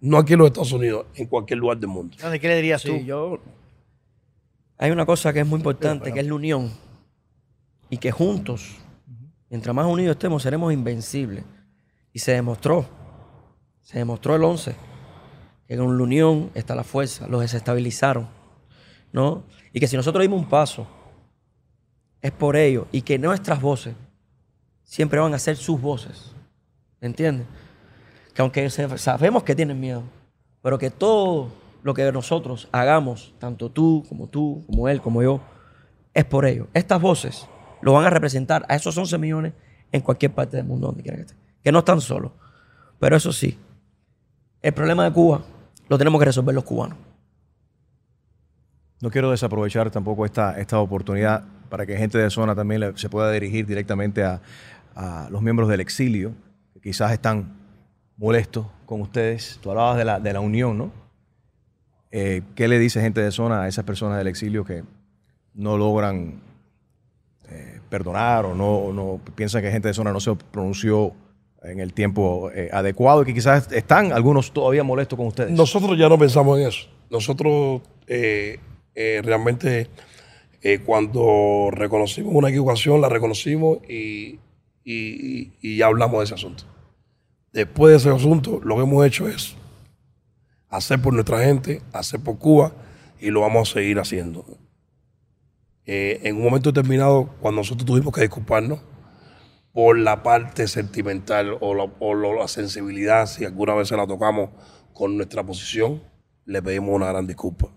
no 0.00 0.16
aquí 0.16 0.34
en 0.34 0.38
los 0.38 0.46
Estados 0.46 0.72
Unidos, 0.72 1.06
en 1.16 1.26
cualquier 1.26 1.58
lugar 1.58 1.76
del 1.76 1.88
mundo. 1.88 2.16
¿Qué 2.16 2.48
le 2.48 2.56
dirías 2.56 2.82
tú? 2.82 2.92
Sí, 2.92 3.04
yo. 3.04 3.40
Hay 4.78 4.92
una 4.92 5.04
cosa 5.04 5.32
que 5.32 5.40
es 5.40 5.46
muy 5.46 5.58
importante, 5.58 6.12
que 6.12 6.20
es 6.20 6.26
la 6.26 6.34
unión. 6.34 6.70
Y 7.90 7.98
que 7.98 8.12
juntos, 8.12 8.76
mientras 9.50 9.74
más 9.74 9.86
unidos 9.86 10.12
estemos, 10.12 10.42
seremos 10.44 10.72
invencibles. 10.72 11.44
Y 12.12 12.20
se 12.20 12.32
demostró, 12.32 12.86
se 13.82 13.98
demostró 13.98 14.36
el 14.36 14.44
11, 14.44 14.74
que 15.66 15.76
con 15.76 15.98
la 15.98 16.02
unión 16.04 16.50
está 16.54 16.76
la 16.76 16.84
fuerza, 16.84 17.26
los 17.26 17.40
desestabilizaron. 17.40 18.28
¿No? 19.12 19.42
Y 19.72 19.80
que 19.80 19.86
si 19.86 19.96
nosotros 19.96 20.22
dimos 20.22 20.40
un 20.40 20.48
paso, 20.48 20.86
es 22.20 22.32
por 22.32 22.56
ello. 22.56 22.86
Y 22.92 23.02
que 23.02 23.18
nuestras 23.18 23.60
voces 23.60 23.94
siempre 24.84 25.20
van 25.20 25.34
a 25.34 25.38
ser 25.38 25.56
sus 25.56 25.80
voces. 25.80 26.32
¿Entiendes? 27.00 27.46
Que 28.34 28.42
aunque 28.42 28.68
sabemos 28.70 29.42
que 29.42 29.54
tienen 29.54 29.80
miedo, 29.80 30.02
pero 30.62 30.78
que 30.78 30.90
todo 30.90 31.48
lo 31.82 31.94
que 31.94 32.10
nosotros 32.12 32.68
hagamos, 32.72 33.34
tanto 33.38 33.70
tú 33.70 34.04
como 34.08 34.26
tú, 34.26 34.64
como 34.66 34.88
él, 34.88 35.00
como 35.00 35.22
yo, 35.22 35.40
es 36.12 36.24
por 36.24 36.44
ello. 36.44 36.68
Estas 36.74 37.00
voces 37.00 37.46
lo 37.80 37.92
van 37.92 38.04
a 38.04 38.10
representar 38.10 38.66
a 38.68 38.76
esos 38.76 38.96
11 38.96 39.18
millones 39.18 39.52
en 39.92 40.02
cualquier 40.02 40.32
parte 40.32 40.56
del 40.56 40.66
mundo 40.66 40.88
donde 40.88 41.02
quiera 41.02 41.16
que 41.16 41.22
estén. 41.22 41.38
Que 41.62 41.72
no 41.72 41.80
están 41.80 42.00
solos. 42.00 42.32
Pero 42.98 43.16
eso 43.16 43.32
sí, 43.32 43.58
el 44.62 44.72
problema 44.72 45.04
de 45.04 45.12
Cuba 45.12 45.42
lo 45.88 45.98
tenemos 45.98 46.18
que 46.18 46.26
resolver 46.26 46.54
los 46.54 46.64
cubanos. 46.64 46.98
No 49.00 49.10
quiero 49.10 49.30
desaprovechar 49.30 49.90
tampoco 49.90 50.26
esta, 50.26 50.58
esta 50.60 50.78
oportunidad 50.78 51.44
para 51.68 51.86
que 51.86 51.96
gente 51.96 52.18
de 52.18 52.28
zona 52.30 52.54
también 52.54 52.96
se 52.96 53.08
pueda 53.08 53.30
dirigir 53.32 53.66
directamente 53.66 54.22
a, 54.22 54.40
a 54.94 55.28
los 55.30 55.40
miembros 55.40 55.68
del 55.68 55.80
exilio, 55.80 56.32
que 56.74 56.80
quizás 56.80 57.12
están 57.12 57.56
molestos 58.16 58.66
con 58.84 59.00
ustedes. 59.00 59.58
Tú 59.62 59.70
hablabas 59.70 59.96
de 59.96 60.04
la, 60.04 60.20
de 60.20 60.32
la 60.32 60.40
unión, 60.40 60.76
¿no? 60.76 60.92
Eh, 62.10 62.42
¿Qué 62.54 62.68
le 62.68 62.78
dice 62.78 63.00
gente 63.00 63.22
de 63.22 63.30
zona 63.30 63.62
a 63.62 63.68
esas 63.68 63.84
personas 63.84 64.18
del 64.18 64.26
exilio 64.26 64.64
que 64.64 64.82
no 65.54 65.78
logran 65.78 66.40
eh, 67.48 67.80
perdonar 67.88 68.44
o 68.44 68.54
no, 68.54 68.92
no 68.92 69.20
piensan 69.34 69.62
que 69.62 69.70
gente 69.70 69.88
de 69.88 69.94
zona 69.94 70.12
no 70.12 70.20
se 70.20 70.34
pronunció 70.34 71.14
en 71.62 71.78
el 71.78 71.92
tiempo 71.92 72.50
eh, 72.52 72.68
adecuado 72.72 73.22
y 73.22 73.26
que 73.26 73.34
quizás 73.34 73.70
están 73.72 74.12
algunos 74.12 74.52
todavía 74.52 74.82
molestos 74.82 75.16
con 75.16 75.28
ustedes? 75.28 75.52
Nosotros 75.52 75.96
ya 75.96 76.08
no 76.08 76.18
pensamos 76.18 76.58
en 76.58 76.66
eso. 76.66 76.88
Nosotros 77.10 77.82
eh, 78.94 79.20
realmente 79.24 79.88
eh, 80.62 80.80
cuando 80.80 81.68
reconocimos 81.72 82.34
una 82.34 82.48
equivocación, 82.48 83.00
la 83.00 83.08
reconocimos 83.08 83.78
y, 83.88 84.38
y- 84.84 85.82
hablamos 85.82 86.18
de 86.20 86.24
ese 86.24 86.34
asunto. 86.34 86.64
Después 87.52 87.90
de 87.92 87.96
ese 87.98 88.10
asunto, 88.10 88.60
lo 88.62 88.76
que 88.76 88.82
hemos 88.82 89.06
hecho 89.06 89.28
es 89.28 89.56
hacer 90.68 91.00
por 91.00 91.12
nuestra 91.14 91.42
gente, 91.44 91.82
hacer 91.92 92.20
por 92.20 92.38
Cuba 92.38 92.72
y 93.20 93.30
lo 93.30 93.40
vamos 93.40 93.70
a 93.70 93.72
seguir 93.74 93.98
haciendo. 93.98 94.44
Eh, 95.86 96.20
en 96.24 96.36
un 96.36 96.44
momento 96.44 96.70
determinado, 96.70 97.34
cuando 97.40 97.60
nosotros 97.62 97.86
tuvimos 97.86 98.14
que 98.14 98.20
disculparnos 98.20 98.80
por 99.72 99.98
la 99.98 100.22
parte 100.22 100.68
sentimental 100.68 101.56
o, 101.60 101.74
la, 101.74 101.84
o 101.98 102.14
la 102.14 102.48
sensibilidad, 102.48 103.26
si 103.26 103.44
alguna 103.44 103.74
vez 103.74 103.88
se 103.88 103.96
la 103.96 104.06
tocamos 104.06 104.50
con 104.92 105.16
nuestra 105.16 105.42
posición, 105.44 106.02
le 106.44 106.62
pedimos 106.62 106.94
una 106.94 107.06
gran 107.06 107.26
disculpa. 107.26 107.68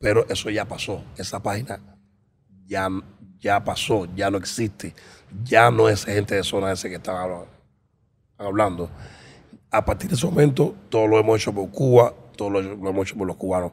Pero 0.00 0.26
eso 0.28 0.50
ya 0.50 0.64
pasó, 0.64 1.04
esa 1.16 1.42
página 1.42 1.80
ya, 2.66 2.88
ya 3.38 3.64
pasó, 3.64 4.06
ya 4.14 4.30
no 4.30 4.38
existe, 4.38 4.94
ya 5.42 5.70
no 5.70 5.88
es 5.88 6.04
gente 6.04 6.34
de 6.34 6.44
zona 6.44 6.72
ese 6.72 6.88
que 6.88 6.96
estaba 6.96 7.22
habla- 7.22 7.46
hablando. 8.36 8.90
A 9.70 9.84
partir 9.84 10.08
de 10.08 10.16
ese 10.16 10.26
momento, 10.26 10.74
todo 10.88 11.06
lo 11.06 11.18
hemos 11.18 11.40
hecho 11.40 11.52
por 11.52 11.70
Cuba, 11.70 12.14
todo 12.36 12.50
lo, 12.50 12.62
lo 12.62 12.90
hemos 12.90 13.08
hecho 13.08 13.16
por 13.18 13.26
los 13.26 13.36
cubanos. 13.36 13.72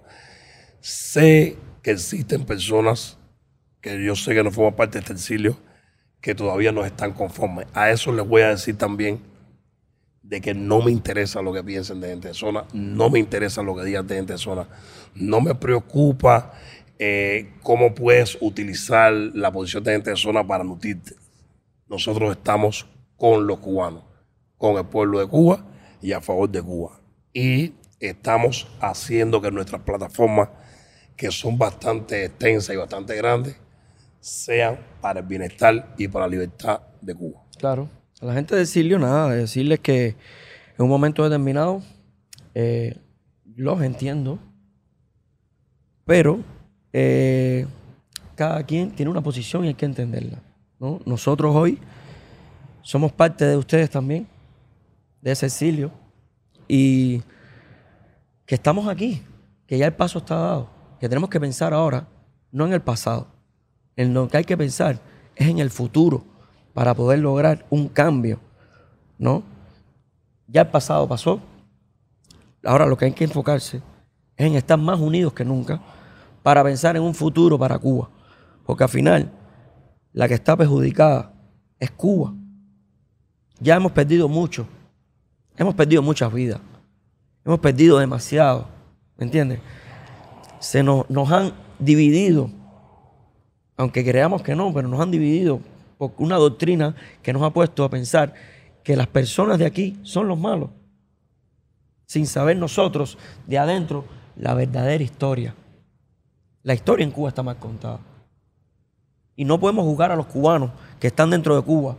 Sé 0.79 1.57
que 1.81 1.91
existen 1.91 2.45
personas 2.45 3.17
que 3.81 4.03
yo 4.03 4.15
sé 4.15 4.33
que 4.33 4.43
no 4.43 4.51
forman 4.51 4.75
parte 4.75 4.93
de 4.93 4.99
este 5.01 5.13
exilio, 5.13 5.57
que 6.21 6.33
todavía 6.33 6.71
no 6.71 6.83
están 6.83 7.13
conformes. 7.13 7.67
A 7.73 7.91
eso 7.91 8.11
les 8.11 8.27
voy 8.27 8.41
a 8.41 8.49
decir 8.49 8.77
también 8.77 9.21
de 10.27 10.41
que 10.41 10.53
no 10.55 10.81
me 10.81 10.91
interesa 10.91 11.41
lo 11.41 11.53
que 11.53 11.63
piensen 11.63 12.01
de 12.01 12.09
gente 12.09 12.29
de 12.29 12.33
zona, 12.33 12.65
no 12.73 13.09
me 13.09 13.19
interesa 13.19 13.61
lo 13.61 13.75
que 13.75 13.83
digan 13.83 14.07
de 14.07 14.15
gente 14.15 14.33
de 14.33 14.39
zona, 14.39 14.67
no 15.13 15.39
me 15.39 15.53
preocupa 15.53 16.53
eh, 16.97 17.53
cómo 17.61 17.93
puedes 17.93 18.37
utilizar 18.41 19.13
la 19.13 19.51
posición 19.51 19.83
de 19.83 19.91
gente 19.91 20.09
de 20.09 20.15
zona 20.15 20.45
para 20.45 20.63
nutrirte. 20.63 21.15
Nosotros 21.87 22.31
estamos 22.31 22.87
con 23.17 23.45
los 23.45 23.59
cubanos, 23.59 24.03
con 24.57 24.77
el 24.77 24.85
pueblo 24.85 25.19
de 25.19 25.27
Cuba 25.27 25.63
y 26.01 26.11
a 26.13 26.21
favor 26.21 26.49
de 26.49 26.61
Cuba. 26.61 26.99
Y 27.31 27.73
estamos 27.99 28.67
haciendo 28.79 29.41
que 29.41 29.51
nuestras 29.51 29.81
plataformas, 29.83 30.49
que 31.15 31.29
son 31.29 31.57
bastante 31.57 32.25
extensas 32.25 32.73
y 32.73 32.77
bastante 32.77 33.15
grandes, 33.15 33.57
sean 34.19 34.79
para 35.01 35.19
el 35.19 35.27
bienestar 35.27 35.93
y 35.99 36.07
para 36.07 36.25
la 36.25 36.31
libertad 36.31 36.81
de 36.99 37.13
Cuba. 37.13 37.43
Claro. 37.59 37.87
A 38.21 38.27
la 38.27 38.33
gente 38.33 38.55
de 38.55 38.61
exilio, 38.61 38.97
nada, 38.97 39.29
decirles 39.29 39.79
que 39.81 40.15
en 40.77 40.83
un 40.83 40.87
momento 40.87 41.21
determinado 41.23 41.81
eh, 42.53 42.97
los 43.57 43.81
entiendo, 43.81 44.39
pero 46.05 46.39
eh, 46.93 47.67
cada 48.35 48.63
quien 48.63 48.91
tiene 48.91 49.11
una 49.11 49.21
posición 49.21 49.65
y 49.65 49.67
hay 49.69 49.73
que 49.73 49.85
entenderla. 49.85 50.41
¿no? 50.79 51.01
Nosotros 51.05 51.53
hoy 51.53 51.77
somos 52.81 53.11
parte 53.11 53.45
de 53.45 53.57
ustedes 53.57 53.89
también, 53.89 54.27
de 55.21 55.31
ese 55.31 55.47
exilio, 55.47 55.91
y 56.69 57.21
que 58.45 58.55
estamos 58.55 58.87
aquí, 58.87 59.23
que 59.67 59.77
ya 59.77 59.87
el 59.87 59.93
paso 59.93 60.19
está 60.19 60.35
dado, 60.35 60.69
que 61.01 61.09
tenemos 61.09 61.29
que 61.29 61.39
pensar 61.41 61.73
ahora, 61.73 62.07
no 62.49 62.65
en 62.65 62.71
el 62.71 62.81
pasado. 62.81 63.27
En 63.97 64.13
lo 64.13 64.29
que 64.29 64.37
hay 64.37 64.45
que 64.45 64.55
pensar 64.55 65.01
es 65.35 65.49
en 65.49 65.59
el 65.59 65.69
futuro 65.69 66.34
para 66.75 66.93
poder 66.93 67.19
lograr 67.19 67.65
un 67.71 67.87
cambio, 67.87 68.39
¿no? 69.17 69.41
Ya 70.47 70.61
el 70.61 70.67
pasado 70.67 71.07
pasó. 71.07 71.39
Ahora 72.63 72.85
lo 72.85 72.97
que 72.97 73.05
hay 73.05 73.13
que 73.13 73.23
enfocarse 73.23 73.77
es 74.37 74.45
en 74.45 74.55
estar 74.55 74.77
más 74.77 74.99
unidos 74.99 75.33
que 75.33 75.43
nunca 75.43 75.81
para 76.43 76.63
pensar 76.63 76.95
en 76.95 77.01
un 77.01 77.15
futuro 77.15 77.57
para 77.57 77.79
Cuba. 77.79 78.11
Porque 78.65 78.83
al 78.83 78.89
final, 78.89 79.31
la 80.11 80.27
que 80.27 80.33
está 80.33 80.55
perjudicada 80.55 81.33
es 81.79 81.89
Cuba. 81.89 82.33
Ya 83.59 83.77
hemos 83.77 83.93
perdido 83.93 84.27
mucho. 84.27 84.67
Hemos 85.57 85.75
perdido 85.75 86.01
muchas 86.01 86.31
vidas. 86.31 86.59
Hemos 87.45 87.59
perdido 87.59 87.97
demasiado. 87.99 88.67
¿Me 89.17 89.23
entiendes? 89.23 89.61
Se 90.59 90.83
nos, 90.83 91.09
nos 91.09 91.31
han 91.31 91.53
dividido 91.79 92.49
aunque 93.77 94.05
creamos 94.05 94.41
que 94.41 94.55
no, 94.55 94.73
pero 94.73 94.87
nos 94.87 95.01
han 95.01 95.11
dividido 95.11 95.59
una 96.17 96.35
doctrina 96.37 96.95
que 97.21 97.33
nos 97.33 97.43
ha 97.43 97.51
puesto 97.51 97.83
a 97.83 97.89
pensar 97.89 98.33
que 98.83 98.95
las 98.95 99.07
personas 99.07 99.59
de 99.59 99.65
aquí 99.65 99.99
son 100.03 100.27
los 100.27 100.37
malos, 100.37 100.69
sin 102.05 102.27
saber 102.27 102.57
nosotros 102.57 103.17
de 103.47 103.57
adentro 103.57 104.05
la 104.35 104.53
verdadera 104.53 105.03
historia. 105.03 105.55
La 106.63 106.73
historia 106.73 107.03
en 107.03 107.11
Cuba 107.11 107.29
está 107.29 107.43
mal 107.43 107.57
contada. 107.57 107.99
Y 109.35 109.45
no 109.45 109.59
podemos 109.59 109.85
juzgar 109.85 110.11
a 110.11 110.15
los 110.15 110.27
cubanos 110.27 110.71
que 110.99 111.07
están 111.07 111.29
dentro 111.29 111.55
de 111.55 111.61
Cuba 111.61 111.95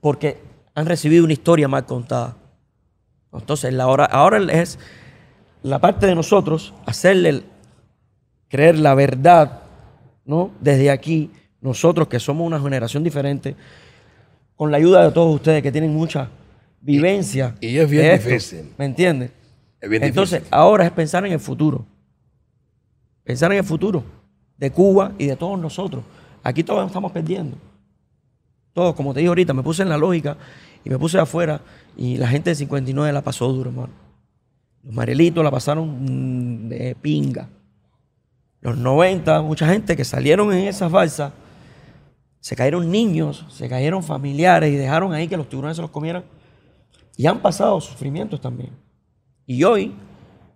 porque 0.00 0.40
han 0.74 0.86
recibido 0.86 1.24
una 1.24 1.32
historia 1.32 1.68
mal 1.68 1.84
contada. 1.84 2.36
Entonces, 3.32 3.72
la 3.72 3.86
hora, 3.86 4.04
ahora 4.04 4.38
es 4.52 4.78
la 5.62 5.78
parte 5.78 6.06
de 6.06 6.14
nosotros 6.14 6.72
hacerle 6.86 7.42
creer 8.48 8.78
la 8.78 8.94
verdad 8.94 9.66
¿no? 10.26 10.50
Desde 10.60 10.90
aquí, 10.90 11.30
nosotros 11.66 12.08
que 12.08 12.18
somos 12.20 12.46
una 12.46 12.60
generación 12.60 13.04
diferente, 13.04 13.56
con 14.56 14.70
la 14.70 14.78
ayuda 14.78 15.04
de 15.04 15.10
todos 15.10 15.34
ustedes 15.34 15.62
que 15.62 15.70
tienen 15.72 15.92
mucha 15.92 16.28
vivencia. 16.80 17.54
y 17.60 17.76
es 17.76 17.90
bien 17.90 18.06
esto, 18.06 18.28
difícil. 18.28 18.72
¿Me 18.78 18.84
entiendes? 18.86 19.30
Es 19.80 19.90
bien 19.90 20.02
Entonces, 20.02 20.38
difícil. 20.40 20.54
ahora 20.58 20.86
es 20.86 20.92
pensar 20.92 21.26
en 21.26 21.32
el 21.32 21.40
futuro. 21.40 21.84
Pensar 23.24 23.52
en 23.52 23.58
el 23.58 23.64
futuro 23.64 24.02
de 24.56 24.70
Cuba 24.70 25.12
y 25.18 25.26
de 25.26 25.36
todos 25.36 25.58
nosotros. 25.58 26.02
Aquí 26.42 26.62
todos 26.62 26.86
estamos 26.86 27.12
perdiendo. 27.12 27.56
Todos, 28.72 28.94
como 28.94 29.12
te 29.12 29.20
digo 29.20 29.30
ahorita, 29.32 29.52
me 29.52 29.62
puse 29.62 29.82
en 29.82 29.88
la 29.88 29.98
lógica 29.98 30.36
y 30.84 30.90
me 30.90 30.98
puse 30.98 31.18
afuera 31.18 31.60
y 31.96 32.16
la 32.16 32.28
gente 32.28 32.50
de 32.50 32.56
59 32.56 33.12
la 33.12 33.22
pasó 33.22 33.52
duro, 33.52 33.70
hermano. 33.70 33.92
Los 34.84 34.94
Marelitos 34.94 35.42
la 35.42 35.50
pasaron 35.50 35.88
mm, 36.04 36.68
de 36.68 36.96
pinga. 37.00 37.48
Los 38.60 38.78
90, 38.78 39.42
mucha 39.42 39.66
gente 39.68 39.96
que 39.96 40.04
salieron 40.04 40.52
en 40.52 40.68
esa 40.68 40.88
falsa, 40.88 41.32
se 42.46 42.54
cayeron 42.54 42.92
niños, 42.92 43.44
se 43.48 43.68
cayeron 43.68 44.04
familiares 44.04 44.72
y 44.72 44.76
dejaron 44.76 45.12
ahí 45.12 45.26
que 45.26 45.36
los 45.36 45.48
tiburones 45.48 45.74
se 45.74 45.82
los 45.82 45.90
comieran. 45.90 46.24
Y 47.16 47.26
han 47.26 47.42
pasado 47.42 47.80
sufrimientos 47.80 48.40
también. 48.40 48.70
Y 49.46 49.64
hoy 49.64 49.96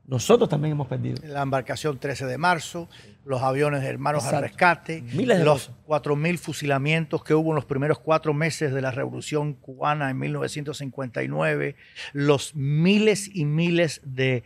nosotros 0.07 0.49
también 0.49 0.71
hemos 0.71 0.87
perdido. 0.87 1.17
La 1.27 1.43
embarcación 1.43 1.99
13 1.99 2.27
de 2.27 2.39
marzo, 2.39 2.89
los 3.25 3.43
aviones 3.43 3.83
de 3.83 3.89
hermanos 3.89 4.25
al 4.27 4.43
rescate, 4.43 5.03
Miles 5.03 5.39
de 5.39 5.45
los 5.45 5.67
cosas. 5.87 6.05
4.000 6.05 6.39
fusilamientos 6.39 7.25
que 7.25 7.35
hubo 7.35 7.51
en 7.51 7.57
los 7.57 7.65
primeros 7.65 7.99
cuatro 7.99 8.35
meses 8.35 8.73
de 8.73 8.83
la 8.83 8.93
Revolución 8.93 9.55
Cubana 9.55 10.11
en 10.11 10.19
1959, 10.21 11.75
los 12.13 12.55
miles 12.55 13.29
y 13.35 13.47
miles 13.47 14.01
de 14.05 14.45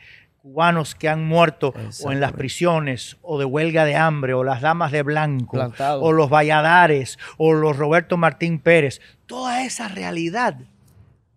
cubanos 0.49 0.95
que 0.95 1.09
han 1.09 1.25
muerto 1.27 1.73
o 2.05 2.13
en 2.13 2.21
las 2.21 2.33
prisiones 2.33 3.17
o 3.23 3.39
de 3.39 3.47
huelga 3.47 3.87
de 3.87 3.97
hambre 3.97 4.35
o 4.35 4.45
las 4.45 4.61
damas 4.61 4.93
de 4.93 5.03
blanco 5.03 5.53
Plantado. 5.53 6.03
o 6.03 6.13
los 6.13 6.29
Valladares 6.29 7.19
o 7.39 7.55
los 7.55 7.75
Roberto 7.79 8.19
Martín 8.19 8.59
Pérez. 8.59 9.01
Toda 9.25 9.65
esa 9.65 9.89
realidad 9.89 10.59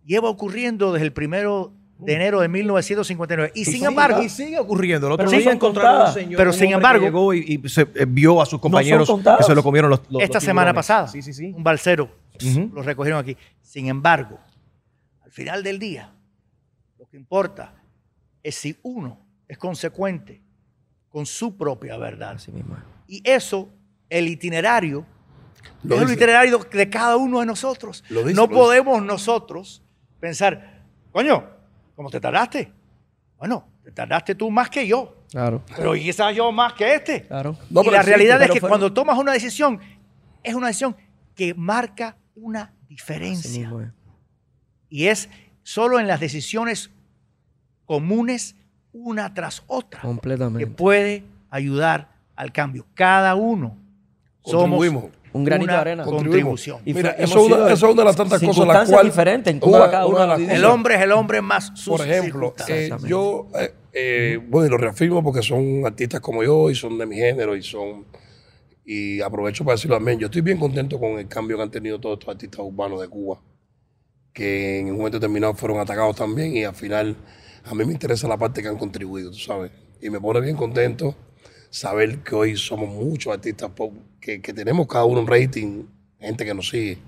lleva 0.04 0.28
ocurriendo 0.28 0.92
desde 0.92 1.06
el 1.06 1.14
primero 1.14 1.72
de 2.00 2.12
enero 2.16 2.40
de 2.42 2.48
1959. 2.48 3.52
Y, 3.54 3.64
sin 3.64 3.74
sigue- 3.76 3.86
embargo, 3.86 4.22
y 4.22 4.28
sigue 4.28 4.58
ocurriendo. 4.58 5.06
El 5.06 5.14
otro 5.14 5.26
Pero 5.26 5.38
día 5.40 5.52
encontraron 5.52 6.08
un 6.08 6.12
señor, 6.12 6.36
Pero 6.36 6.50
un 6.50 6.56
sin 6.56 6.72
embargo- 6.72 7.04
llegó 7.06 7.32
y, 7.32 7.60
y 7.64 7.68
se 7.70 7.88
eh, 7.94 8.04
vio 8.06 8.42
a 8.42 8.46
sus 8.46 8.60
compañeros 8.60 9.08
contadas. 9.08 9.38
que 9.38 9.44
se 9.44 9.54
lo 9.54 9.62
comieron 9.62 9.88
los, 9.88 10.02
los- 10.10 10.22
esta 10.22 10.34
los 10.36 10.44
semana 10.44 10.74
pasada, 10.74 11.08
Sí, 11.08 11.22
sí, 11.22 11.32
sí. 11.32 11.50
un 11.56 11.64
balsero 11.64 12.10
Ujú. 12.44 12.70
lo 12.74 12.82
recogieron 12.82 13.18
aquí. 13.20 13.38
Sin 13.62 13.88
embargo, 13.88 14.38
al 15.24 15.32
final 15.32 15.62
del 15.62 15.78
día, 15.78 16.12
lo 16.98 17.06
que 17.08 17.16
importa 17.16 17.72
es 18.42 18.54
si 18.56 18.76
uno 18.82 19.20
es 19.48 19.58
consecuente 19.58 20.42
con 21.08 21.26
su 21.26 21.56
propia 21.56 21.96
verdad. 21.96 22.32
Así 22.36 22.52
mismo. 22.52 22.76
Y 23.06 23.22
eso, 23.28 23.68
el 24.10 24.28
itinerario, 24.28 25.04
Lo 25.82 25.96
es 25.96 26.02
el 26.02 26.10
itinerario 26.12 26.58
de 26.58 26.90
cada 26.90 27.16
uno 27.16 27.40
de 27.40 27.46
nosotros. 27.46 28.04
Lo 28.10 28.20
dice, 28.22 28.34
no 28.34 28.42
lo 28.42 28.48
dice. 28.48 28.58
podemos 28.60 29.02
nosotros 29.02 29.82
pensar, 30.20 30.82
coño, 31.12 31.44
¿cómo 31.96 32.10
te 32.10 32.20
tardaste? 32.20 32.72
Bueno, 33.38 33.68
te 33.84 33.92
tardaste 33.92 34.34
tú 34.34 34.50
más 34.50 34.68
que 34.68 34.86
yo, 34.86 35.14
Claro, 35.30 35.62
pero 35.76 35.92
quizás 35.94 36.34
yo 36.34 36.50
más 36.52 36.72
que 36.74 36.94
este. 36.94 37.26
claro. 37.26 37.56
No, 37.70 37.82
y 37.82 37.84
pero 37.84 37.96
la 37.96 38.02
realidad 38.02 38.40
es 38.42 38.50
que 38.50 38.60
fue- 38.60 38.68
cuando 38.68 38.92
tomas 38.92 39.18
una 39.18 39.32
decisión, 39.32 39.78
es 40.42 40.54
una 40.54 40.66
decisión 40.68 40.96
que 41.34 41.54
marca 41.54 42.16
una 42.34 42.72
diferencia. 42.88 43.68
mismo. 43.70 43.92
Y 44.88 45.06
es 45.06 45.28
solo 45.62 46.00
en 46.00 46.06
las 46.06 46.18
decisiones 46.20 46.90
comunes, 47.88 48.54
una 48.92 49.32
tras 49.34 49.62
otra, 49.66 50.00
que 50.02 50.06
Completamente. 50.06 50.66
puede 50.68 51.24
ayudar 51.50 52.10
al 52.36 52.52
cambio. 52.52 52.86
Cada 52.94 53.34
uno 53.34 53.76
somos. 54.44 54.86
Un 55.30 55.44
granito 55.44 55.72
de 55.72 55.78
arena. 55.78 56.04
contribución. 56.04 56.80
Y 56.86 56.94
Mira, 56.94 57.10
eso 57.10 57.38
es 57.40 57.46
una- 57.52 57.56
de 57.66 57.72
eso 57.74 57.86
es 57.86 57.92
una 57.92 58.00
de 58.02 58.06
las 58.06 58.16
tantas 58.16 58.40
cosas 58.42 58.66
las 58.66 58.88
cuales- 58.88 59.12
diferentes 59.12 59.50
en 59.52 59.56
una- 59.58 59.66
Cuba 59.66 59.90
cada 59.90 60.06
uno. 60.06 60.34
El 60.34 60.64
hombre 60.64 60.94
es 60.96 61.02
el 61.02 61.12
hombre 61.12 61.42
más 61.42 61.70
sus 61.74 61.98
Por 61.98 62.06
ejemplo, 62.08 62.54
eh, 62.66 62.90
yo, 63.06 63.46
eh, 63.54 63.74
eh, 63.92 64.40
bueno, 64.48 64.66
y 64.66 64.70
lo 64.70 64.78
reafirmo 64.78 65.22
porque 65.22 65.42
son 65.42 65.84
artistas 65.86 66.20
como 66.20 66.42
yo 66.42 66.70
y 66.70 66.74
son 66.74 66.96
de 66.98 67.04
mi 67.06 67.16
género 67.16 67.54
y 67.56 67.62
son, 67.62 68.06
y 68.86 69.20
aprovecho 69.20 69.64
para 69.64 69.74
decirlo 69.76 69.96
también, 69.96 70.18
yo 70.18 70.26
estoy 70.26 70.40
bien 70.40 70.58
contento 70.58 70.98
con 70.98 71.18
el 71.18 71.28
cambio 71.28 71.58
que 71.58 71.62
han 71.62 71.70
tenido 71.70 72.00
todos 72.00 72.18
estos 72.18 72.34
artistas 72.34 72.60
urbanos 72.60 73.00
de 73.02 73.08
Cuba, 73.08 73.38
que 74.32 74.78
en 74.80 74.90
un 74.92 74.96
momento 74.96 75.18
determinado 75.18 75.52
fueron 75.54 75.78
atacados 75.78 76.16
también 76.16 76.56
y 76.56 76.64
al 76.64 76.74
final 76.74 77.14
a 77.64 77.74
mí 77.74 77.84
me 77.84 77.92
interesa 77.92 78.28
la 78.28 78.36
parte 78.36 78.62
que 78.62 78.68
han 78.68 78.78
contribuido, 78.78 79.30
tú 79.30 79.38
sabes, 79.38 79.70
y 80.00 80.10
me 80.10 80.20
pone 80.20 80.40
bien 80.40 80.56
contento 80.56 81.16
saber 81.70 82.18
que 82.18 82.34
hoy 82.34 82.56
somos 82.56 82.88
muchos 82.88 83.32
artistas 83.32 83.70
pop, 83.70 83.92
que, 84.20 84.40
que 84.40 84.52
tenemos 84.52 84.86
cada 84.86 85.04
uno 85.04 85.20
un 85.20 85.26
rating, 85.26 85.84
gente 86.18 86.44
que 86.44 86.54
nos 86.54 86.68
sigue 86.68 86.98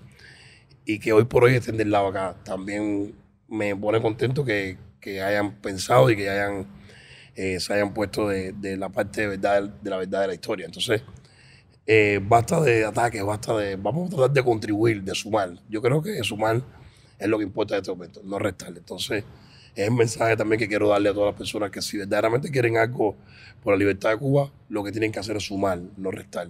y 0.84 0.98
que 0.98 1.12
hoy 1.12 1.24
por 1.24 1.44
hoy 1.44 1.54
estén 1.54 1.76
del 1.76 1.90
lado 1.90 2.08
acá. 2.08 2.36
También 2.44 3.14
me 3.48 3.74
pone 3.76 4.00
contento 4.00 4.44
que, 4.44 4.76
que 5.00 5.22
hayan 5.22 5.60
pensado 5.60 6.10
y 6.10 6.16
que 6.16 6.28
hayan 6.28 6.66
eh, 7.36 7.60
se 7.60 7.72
hayan 7.72 7.94
puesto 7.94 8.28
de, 8.28 8.52
de 8.52 8.76
la 8.76 8.88
parte 8.90 9.22
de 9.22 9.28
verdad 9.28 9.62
de 9.62 9.90
la 9.90 9.96
verdad 9.98 10.22
de 10.22 10.26
la 10.28 10.34
historia. 10.34 10.66
Entonces, 10.66 11.02
eh, 11.86 12.20
basta 12.22 12.60
de 12.60 12.84
ataques, 12.84 13.24
basta 13.24 13.56
de. 13.56 13.76
Vamos 13.76 14.08
a 14.08 14.16
tratar 14.16 14.32
de 14.32 14.44
contribuir, 14.44 15.02
de 15.02 15.14
sumar. 15.14 15.54
Yo 15.68 15.80
creo 15.80 16.02
que 16.02 16.22
sumar 16.22 16.62
es 17.18 17.28
lo 17.28 17.38
que 17.38 17.44
importa 17.44 17.74
en 17.74 17.80
este 17.80 17.92
momento, 17.92 18.20
no 18.24 18.38
restar. 18.38 18.68
Entonces, 18.76 19.24
es 19.82 19.88
el 19.88 19.94
mensaje 19.94 20.36
también 20.36 20.58
que 20.58 20.68
quiero 20.68 20.88
darle 20.88 21.08
a 21.08 21.12
todas 21.14 21.28
las 21.32 21.36
personas 21.38 21.70
que 21.70 21.80
si 21.82 21.96
verdaderamente 21.98 22.50
quieren 22.50 22.76
algo 22.76 23.16
por 23.62 23.74
la 23.74 23.78
libertad 23.78 24.10
de 24.10 24.16
Cuba, 24.18 24.50
lo 24.68 24.82
que 24.84 24.90
tienen 24.92 25.12
que 25.12 25.18
hacer 25.18 25.36
es 25.36 25.44
sumar, 25.44 25.80
no 25.96 26.10
restar. 26.10 26.48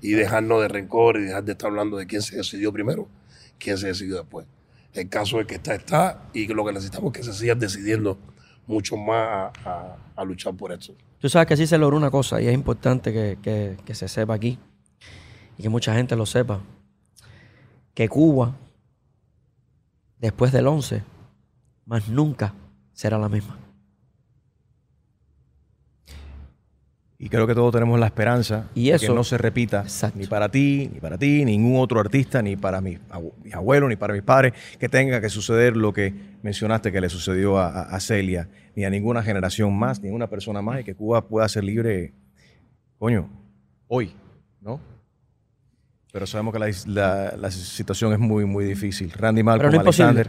Y 0.00 0.12
dejarnos 0.12 0.60
de 0.62 0.68
rencor 0.68 1.16
y 1.18 1.22
dejar 1.24 1.44
de 1.44 1.52
estar 1.52 1.68
hablando 1.70 1.96
de 1.96 2.06
quién 2.06 2.22
se 2.22 2.36
decidió 2.36 2.72
primero, 2.72 3.08
quién 3.58 3.78
se 3.78 3.88
decidió 3.88 4.16
después. 4.16 4.46
El 4.94 5.08
caso 5.08 5.40
es 5.40 5.46
que 5.46 5.56
está, 5.56 5.74
está, 5.74 6.22
y 6.32 6.46
lo 6.48 6.64
que 6.64 6.72
necesitamos 6.72 7.12
es 7.14 7.18
que 7.18 7.24
se 7.32 7.38
sigan 7.38 7.58
decidiendo 7.58 8.18
mucho 8.66 8.96
más 8.96 9.16
a, 9.18 9.52
a- 9.64 9.96
a 10.16 10.24
luchar 10.24 10.54
por 10.54 10.72
esto. 10.72 10.94
Tú 11.20 11.28
sabes 11.28 11.46
que 11.48 11.54
así 11.54 11.66
se 11.66 11.78
logró 11.78 11.96
una 11.96 12.10
cosa 12.10 12.40
y 12.40 12.48
es 12.48 12.54
importante 12.54 13.12
que, 13.12 13.38
que- 13.42 13.76
que 13.84 13.94
se 13.94 14.08
sepa 14.08 14.34
aquí 14.34 14.58
y 15.56 15.62
que 15.62 15.68
mucha 15.68 15.94
gente 15.94 16.14
lo 16.16 16.26
sepa. 16.26 16.60
Que 17.94 18.08
Cuba, 18.08 18.56
después 20.18 20.52
del 20.52 20.66
11, 20.66 21.02
más 21.86 22.08
nunca 22.08 22.54
será 22.98 23.16
la 23.16 23.28
misma. 23.28 23.56
Y 27.20 27.28
creo 27.28 27.46
que 27.46 27.54
todos 27.54 27.72
tenemos 27.72 27.98
la 28.00 28.06
esperanza 28.06 28.68
Y 28.74 28.90
de 28.90 28.96
eso- 28.96 29.06
que 29.08 29.14
no 29.14 29.22
se 29.22 29.38
repita 29.38 29.82
Exacto. 29.82 30.18
ni 30.18 30.26
para 30.26 30.48
ti, 30.48 30.90
ni 30.92 30.98
para 31.00 31.16
ti, 31.16 31.44
ningún 31.44 31.80
otro 31.80 32.00
artista, 32.00 32.42
ni 32.42 32.56
para 32.56 32.80
mis 32.80 32.98
abuelos, 33.52 33.88
ni 33.88 33.94
para 33.96 34.14
mis 34.14 34.22
padres, 34.22 34.52
que 34.80 34.88
tenga 34.88 35.20
que 35.20 35.28
suceder 35.28 35.76
lo 35.76 35.92
que 35.92 36.12
mencionaste 36.42 36.90
que 36.90 37.00
le 37.00 37.08
sucedió 37.08 37.58
a, 37.58 37.98
Celia, 38.00 38.48
ni 38.74 38.84
a 38.84 38.90
ninguna 38.90 39.22
generación 39.22 39.76
más, 39.76 40.00
ni 40.00 40.08
a 40.08 40.12
una 40.12 40.28
persona 40.28 40.60
más, 40.60 40.80
y 40.80 40.84
que 40.84 40.94
Cuba 40.96 41.26
pueda 41.28 41.48
ser 41.48 41.62
libre, 41.64 42.14
coño, 42.98 43.28
hoy, 43.88 44.12
¿no? 44.60 44.80
Pero 46.12 46.26
sabemos 46.26 46.52
que 46.52 46.58
la, 46.60 46.68
la- 46.86 47.36
la 47.36 47.50
situación 47.52 48.12
es 48.12 48.18
muy, 48.18 48.44
muy 48.44 48.64
difícil. 48.64 49.12
Randy 49.12 49.42
Malcolm, 49.44 49.74
imposible. 49.74 50.26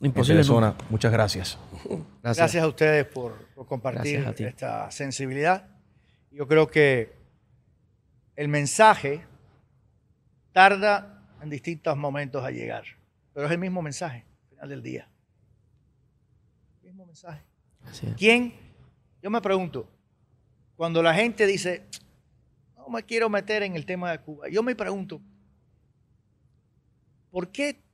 Imposible. 0.00 0.44
zona, 0.44 0.74
muchas 0.90 1.10
gracias. 1.12 1.58
Gracias. 2.22 2.36
Gracias 2.36 2.62
a 2.62 2.68
ustedes 2.68 3.04
por, 3.06 3.46
por 3.54 3.66
compartir 3.66 4.24
esta 4.38 4.90
sensibilidad. 4.90 5.66
Yo 6.30 6.46
creo 6.46 6.68
que 6.68 7.16
el 8.36 8.48
mensaje 8.48 9.24
tarda 10.52 11.24
en 11.42 11.50
distintos 11.50 11.96
momentos 11.96 12.44
a 12.44 12.50
llegar, 12.50 12.84
pero 13.32 13.46
es 13.46 13.52
el 13.52 13.58
mismo 13.58 13.82
mensaje 13.82 14.24
al 14.42 14.48
final 14.48 14.68
del 14.68 14.82
día. 14.82 15.08
El 16.82 16.88
mismo 16.90 17.06
mensaje. 17.06 17.42
Así 17.84 18.06
es. 18.06 18.14
¿Quién? 18.14 18.54
Yo 19.22 19.30
me 19.30 19.40
pregunto, 19.40 19.88
cuando 20.76 21.02
la 21.02 21.14
gente 21.14 21.46
dice, 21.46 21.86
no 22.76 22.88
me 22.88 23.02
quiero 23.02 23.28
meter 23.28 23.64
en 23.64 23.74
el 23.74 23.84
tema 23.84 24.12
de 24.12 24.20
Cuba, 24.20 24.48
yo 24.48 24.62
me 24.62 24.76
pregunto, 24.76 25.20
¿por 27.30 27.50
qué 27.50 27.87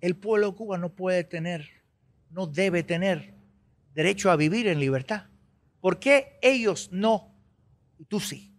el 0.00 0.16
pueblo 0.16 0.50
de 0.50 0.56
Cuba 0.56 0.78
no 0.78 0.90
puede 0.90 1.24
tener, 1.24 1.68
no 2.30 2.46
debe 2.46 2.82
tener 2.82 3.34
derecho 3.94 4.30
a 4.30 4.36
vivir 4.36 4.66
en 4.66 4.80
libertad? 4.80 5.26
¿Por 5.80 5.98
qué 5.98 6.38
ellos 6.42 6.88
no 6.92 7.34
y 7.98 8.04
tú 8.04 8.20
sí? 8.20 8.52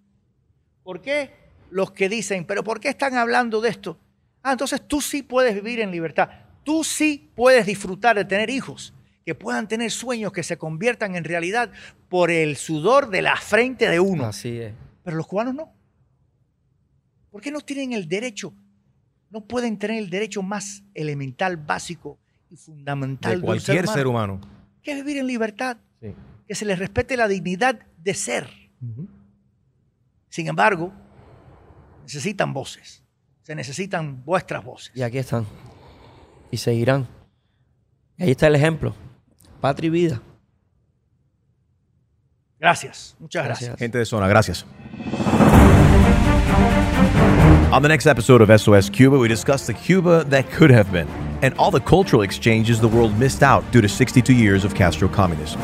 ¿Por 0.84 1.02
qué 1.02 1.32
los 1.70 1.92
que 1.92 2.10
dicen, 2.10 2.46
pero 2.46 2.64
por 2.64 2.80
qué 2.80 2.89
están 2.89 3.16
hablando 3.16 3.62
de 3.62 3.70
esto? 3.70 3.98
Ah, 4.44 4.54
entonces 4.54 4.82
tú 4.88 5.02
sí 5.02 5.24
puedes 5.24 5.56
vivir 5.56 5.80
en 5.80 5.92
libertad. 5.92 6.30
Tú 6.64 6.84
sí 6.84 7.32
puedes 7.36 7.66
disfrutar 7.66 8.16
de 8.16 8.26
tener 8.26 8.50
hijos 8.50 8.94
que 9.26 9.36
puedan 9.36 9.68
tener 9.68 9.92
sueños 9.92 10.32
que 10.32 10.44
se 10.44 10.58
conviertan 10.58 11.16
en 11.16 11.24
realidad 11.24 11.72
por 12.10 12.32
el 12.32 12.58
sudor 12.58 13.10
de 13.10 13.22
la 13.22 13.36
frente 13.36 13.88
de 13.88 14.00
uno. 14.00 14.26
Así 14.26 14.60
es. 14.60 14.74
Pero 15.04 15.18
los 15.18 15.28
cubanos 15.28 15.54
no. 15.54 15.72
¿Por 17.30 17.42
qué 17.42 17.52
no 17.52 17.62
tienen 17.62 17.94
el 17.94 18.08
derecho? 18.08 18.54
No 19.32 19.41
pueden 19.41 19.77
tener 19.79 19.97
el 19.97 20.09
derecho 20.09 20.43
más 20.43 20.84
elemental, 20.93 21.57
básico 21.57 22.19
y 22.49 22.55
fundamental 22.57 23.41
De 23.41 23.47
de 23.47 23.51
un 23.53 23.59
ser 23.59 23.75
cualquier 23.75 23.86
humano, 23.86 23.97
ser 23.97 24.07
humano. 24.07 24.41
que 24.84 24.91
es 24.91 24.97
vivir 24.97 25.17
en 25.21 25.27
libertad, 25.27 25.77
Sí. 26.01 26.13
que 26.47 26.53
se 26.55 26.65
les 26.65 26.77
respete 26.77 27.15
la 27.17 27.27
dignidad 27.27 27.79
de 27.97 28.13
ser. 28.13 28.49
Sin 30.29 30.47
embargo, 30.47 30.91
necesitan 32.03 32.53
voces, 32.53 33.03
se 33.41 33.55
necesitan 33.55 34.23
vuestras 34.25 34.63
voces. 34.63 34.91
Y 34.95 35.01
aquí 35.01 35.17
están. 35.17 35.45
Y 36.51 36.57
seguirán. 36.57 37.07
Y 38.17 38.23
ahí 38.23 38.32
está 38.32 38.47
el 38.47 38.55
ejemplo. 38.55 38.93
Patria 39.61 39.88
y 39.88 39.91
vida. 39.91 40.21
Gracias, 42.59 43.15
muchas 43.19 43.45
gracias. 43.45 43.77
Gente 43.77 43.97
de 43.97 44.05
zona, 44.05 44.27
gracias. 44.27 44.65
On 47.72 47.82
the 47.82 47.88
next 47.88 48.05
episode 48.05 48.41
of 48.41 48.59
SOS 48.59 48.89
Cuba, 48.89 49.17
we 49.17 49.30
discuss 49.30 49.65
the 49.65 49.74
Cuba 49.74 50.26
that 50.26 50.51
could 50.51 50.69
have 50.69 50.91
been 50.91 51.07
and 51.41 51.53
all 51.53 51.72
the 51.72 51.80
cultural 51.80 52.22
exchanges 52.22 52.82
the 52.82 52.88
world 52.89 53.17
missed 53.17 53.41
out 53.41 53.63
due 53.72 53.80
to 53.80 53.88
62 53.88 54.34
years 54.34 54.65
of 54.65 54.76
Castro 54.76 55.07
communism. 55.07 55.61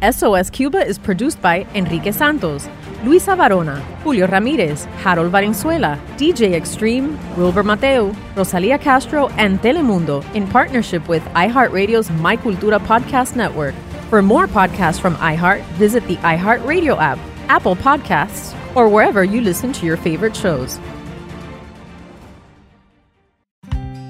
SOS 0.00 0.48
Cuba 0.48 0.78
is 0.86 0.98
produced 0.98 1.42
by 1.42 1.66
Enrique 1.74 2.12
Santos, 2.12 2.66
Luisa 3.04 3.36
Barona, 3.36 3.82
Julio 4.02 4.26
Ramirez, 4.26 4.86
Harold 5.04 5.30
Valenzuela, 5.30 6.00
DJ 6.16 6.54
Extreme, 6.54 7.18
Wilbur 7.36 7.62
Mateo, 7.62 8.16
Rosalia 8.34 8.78
Castro, 8.78 9.28
and 9.36 9.60
Telemundo 9.60 10.24
in 10.34 10.48
partnership 10.48 11.06
with 11.08 11.22
iHeartRadio's 11.34 12.10
My 12.10 12.38
Cultura 12.38 12.78
podcast 12.78 13.36
network. 13.36 13.74
For 14.08 14.22
more 14.22 14.46
podcasts 14.46 14.98
from 14.98 15.14
iHeart, 15.16 15.62
visit 15.74 16.06
the 16.06 16.16
iHeartRadio 16.16 16.96
app, 16.98 17.18
Apple 17.48 17.76
Podcasts, 17.76 18.54
or 18.76 18.88
wherever 18.88 19.24
you 19.24 19.40
listen 19.40 19.72
to 19.72 19.86
your 19.86 19.96
favorite 19.96 20.36
shows. 20.36 20.78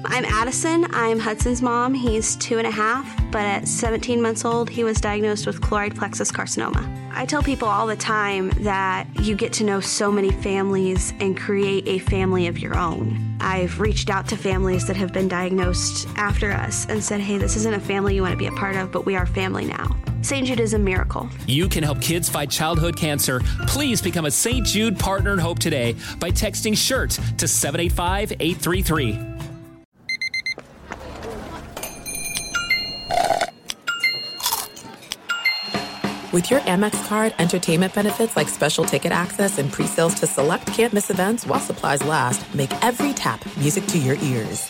I'm 0.09 0.25
Addison. 0.25 0.87
I'm 0.95 1.19
Hudson's 1.19 1.61
mom. 1.61 1.93
He's 1.93 2.35
two 2.37 2.57
and 2.57 2.65
a 2.65 2.71
half, 2.71 3.05
but 3.31 3.41
at 3.41 3.67
17 3.67 4.21
months 4.21 4.45
old, 4.45 4.69
he 4.69 4.83
was 4.83 4.99
diagnosed 4.99 5.45
with 5.45 5.61
choroid 5.61 5.95
plexus 5.95 6.31
carcinoma. 6.31 7.11
I 7.13 7.25
tell 7.25 7.43
people 7.43 7.67
all 7.67 7.87
the 7.87 7.95
time 7.95 8.49
that 8.61 9.07
you 9.21 9.35
get 9.35 9.53
to 9.53 9.63
know 9.63 9.79
so 9.79 10.11
many 10.11 10.31
families 10.31 11.13
and 11.19 11.37
create 11.37 11.87
a 11.87 11.99
family 11.99 12.47
of 12.47 12.59
your 12.59 12.77
own. 12.77 13.37
I've 13.39 13.79
reached 13.79 14.09
out 14.09 14.27
to 14.29 14.37
families 14.37 14.87
that 14.87 14.95
have 14.95 15.13
been 15.13 15.27
diagnosed 15.27 16.07
after 16.15 16.51
us 16.51 16.85
and 16.87 17.03
said, 17.03 17.21
hey, 17.21 17.37
this 17.37 17.55
isn't 17.55 17.73
a 17.73 17.79
family 17.79 18.15
you 18.15 18.21
want 18.21 18.33
to 18.33 18.37
be 18.37 18.47
a 18.47 18.51
part 18.51 18.75
of, 18.75 18.91
but 18.91 19.05
we 19.05 19.15
are 19.15 19.25
family 19.25 19.65
now. 19.65 19.95
St. 20.21 20.45
Jude 20.47 20.59
is 20.59 20.73
a 20.73 20.79
miracle. 20.79 21.29
You 21.45 21.69
can 21.69 21.83
help 21.83 22.01
kids 22.01 22.29
fight 22.29 22.49
childhood 22.49 22.97
cancer. 22.97 23.39
Please 23.67 24.01
become 24.01 24.25
a 24.25 24.31
St. 24.31 24.65
Jude 24.65 24.97
Partner 24.97 25.33
in 25.33 25.39
Hope 25.39 25.59
today 25.59 25.95
by 26.19 26.31
texting 26.31 26.73
SHIRT 26.75 27.37
to 27.37 27.47
785 27.47 28.33
833. 28.39 29.37
With 36.33 36.51
your 36.51 36.59
Amex 36.61 37.07
card, 37.07 37.33
entertainment 37.39 37.95
benefits 37.95 38.35
like 38.35 38.49
special 38.49 38.85
ticket 38.85 39.11
access 39.11 39.57
and 39.57 39.71
pre-sales 39.71 40.13
to 40.15 40.27
select 40.27 40.67
campus 40.67 41.09
events 41.09 41.47
while 41.47 41.59
supplies 41.59 42.03
last, 42.03 42.53
make 42.53 42.71
every 42.83 43.13
tap 43.13 43.43
music 43.57 43.87
to 43.87 43.97
your 43.97 44.17
ears. 44.17 44.69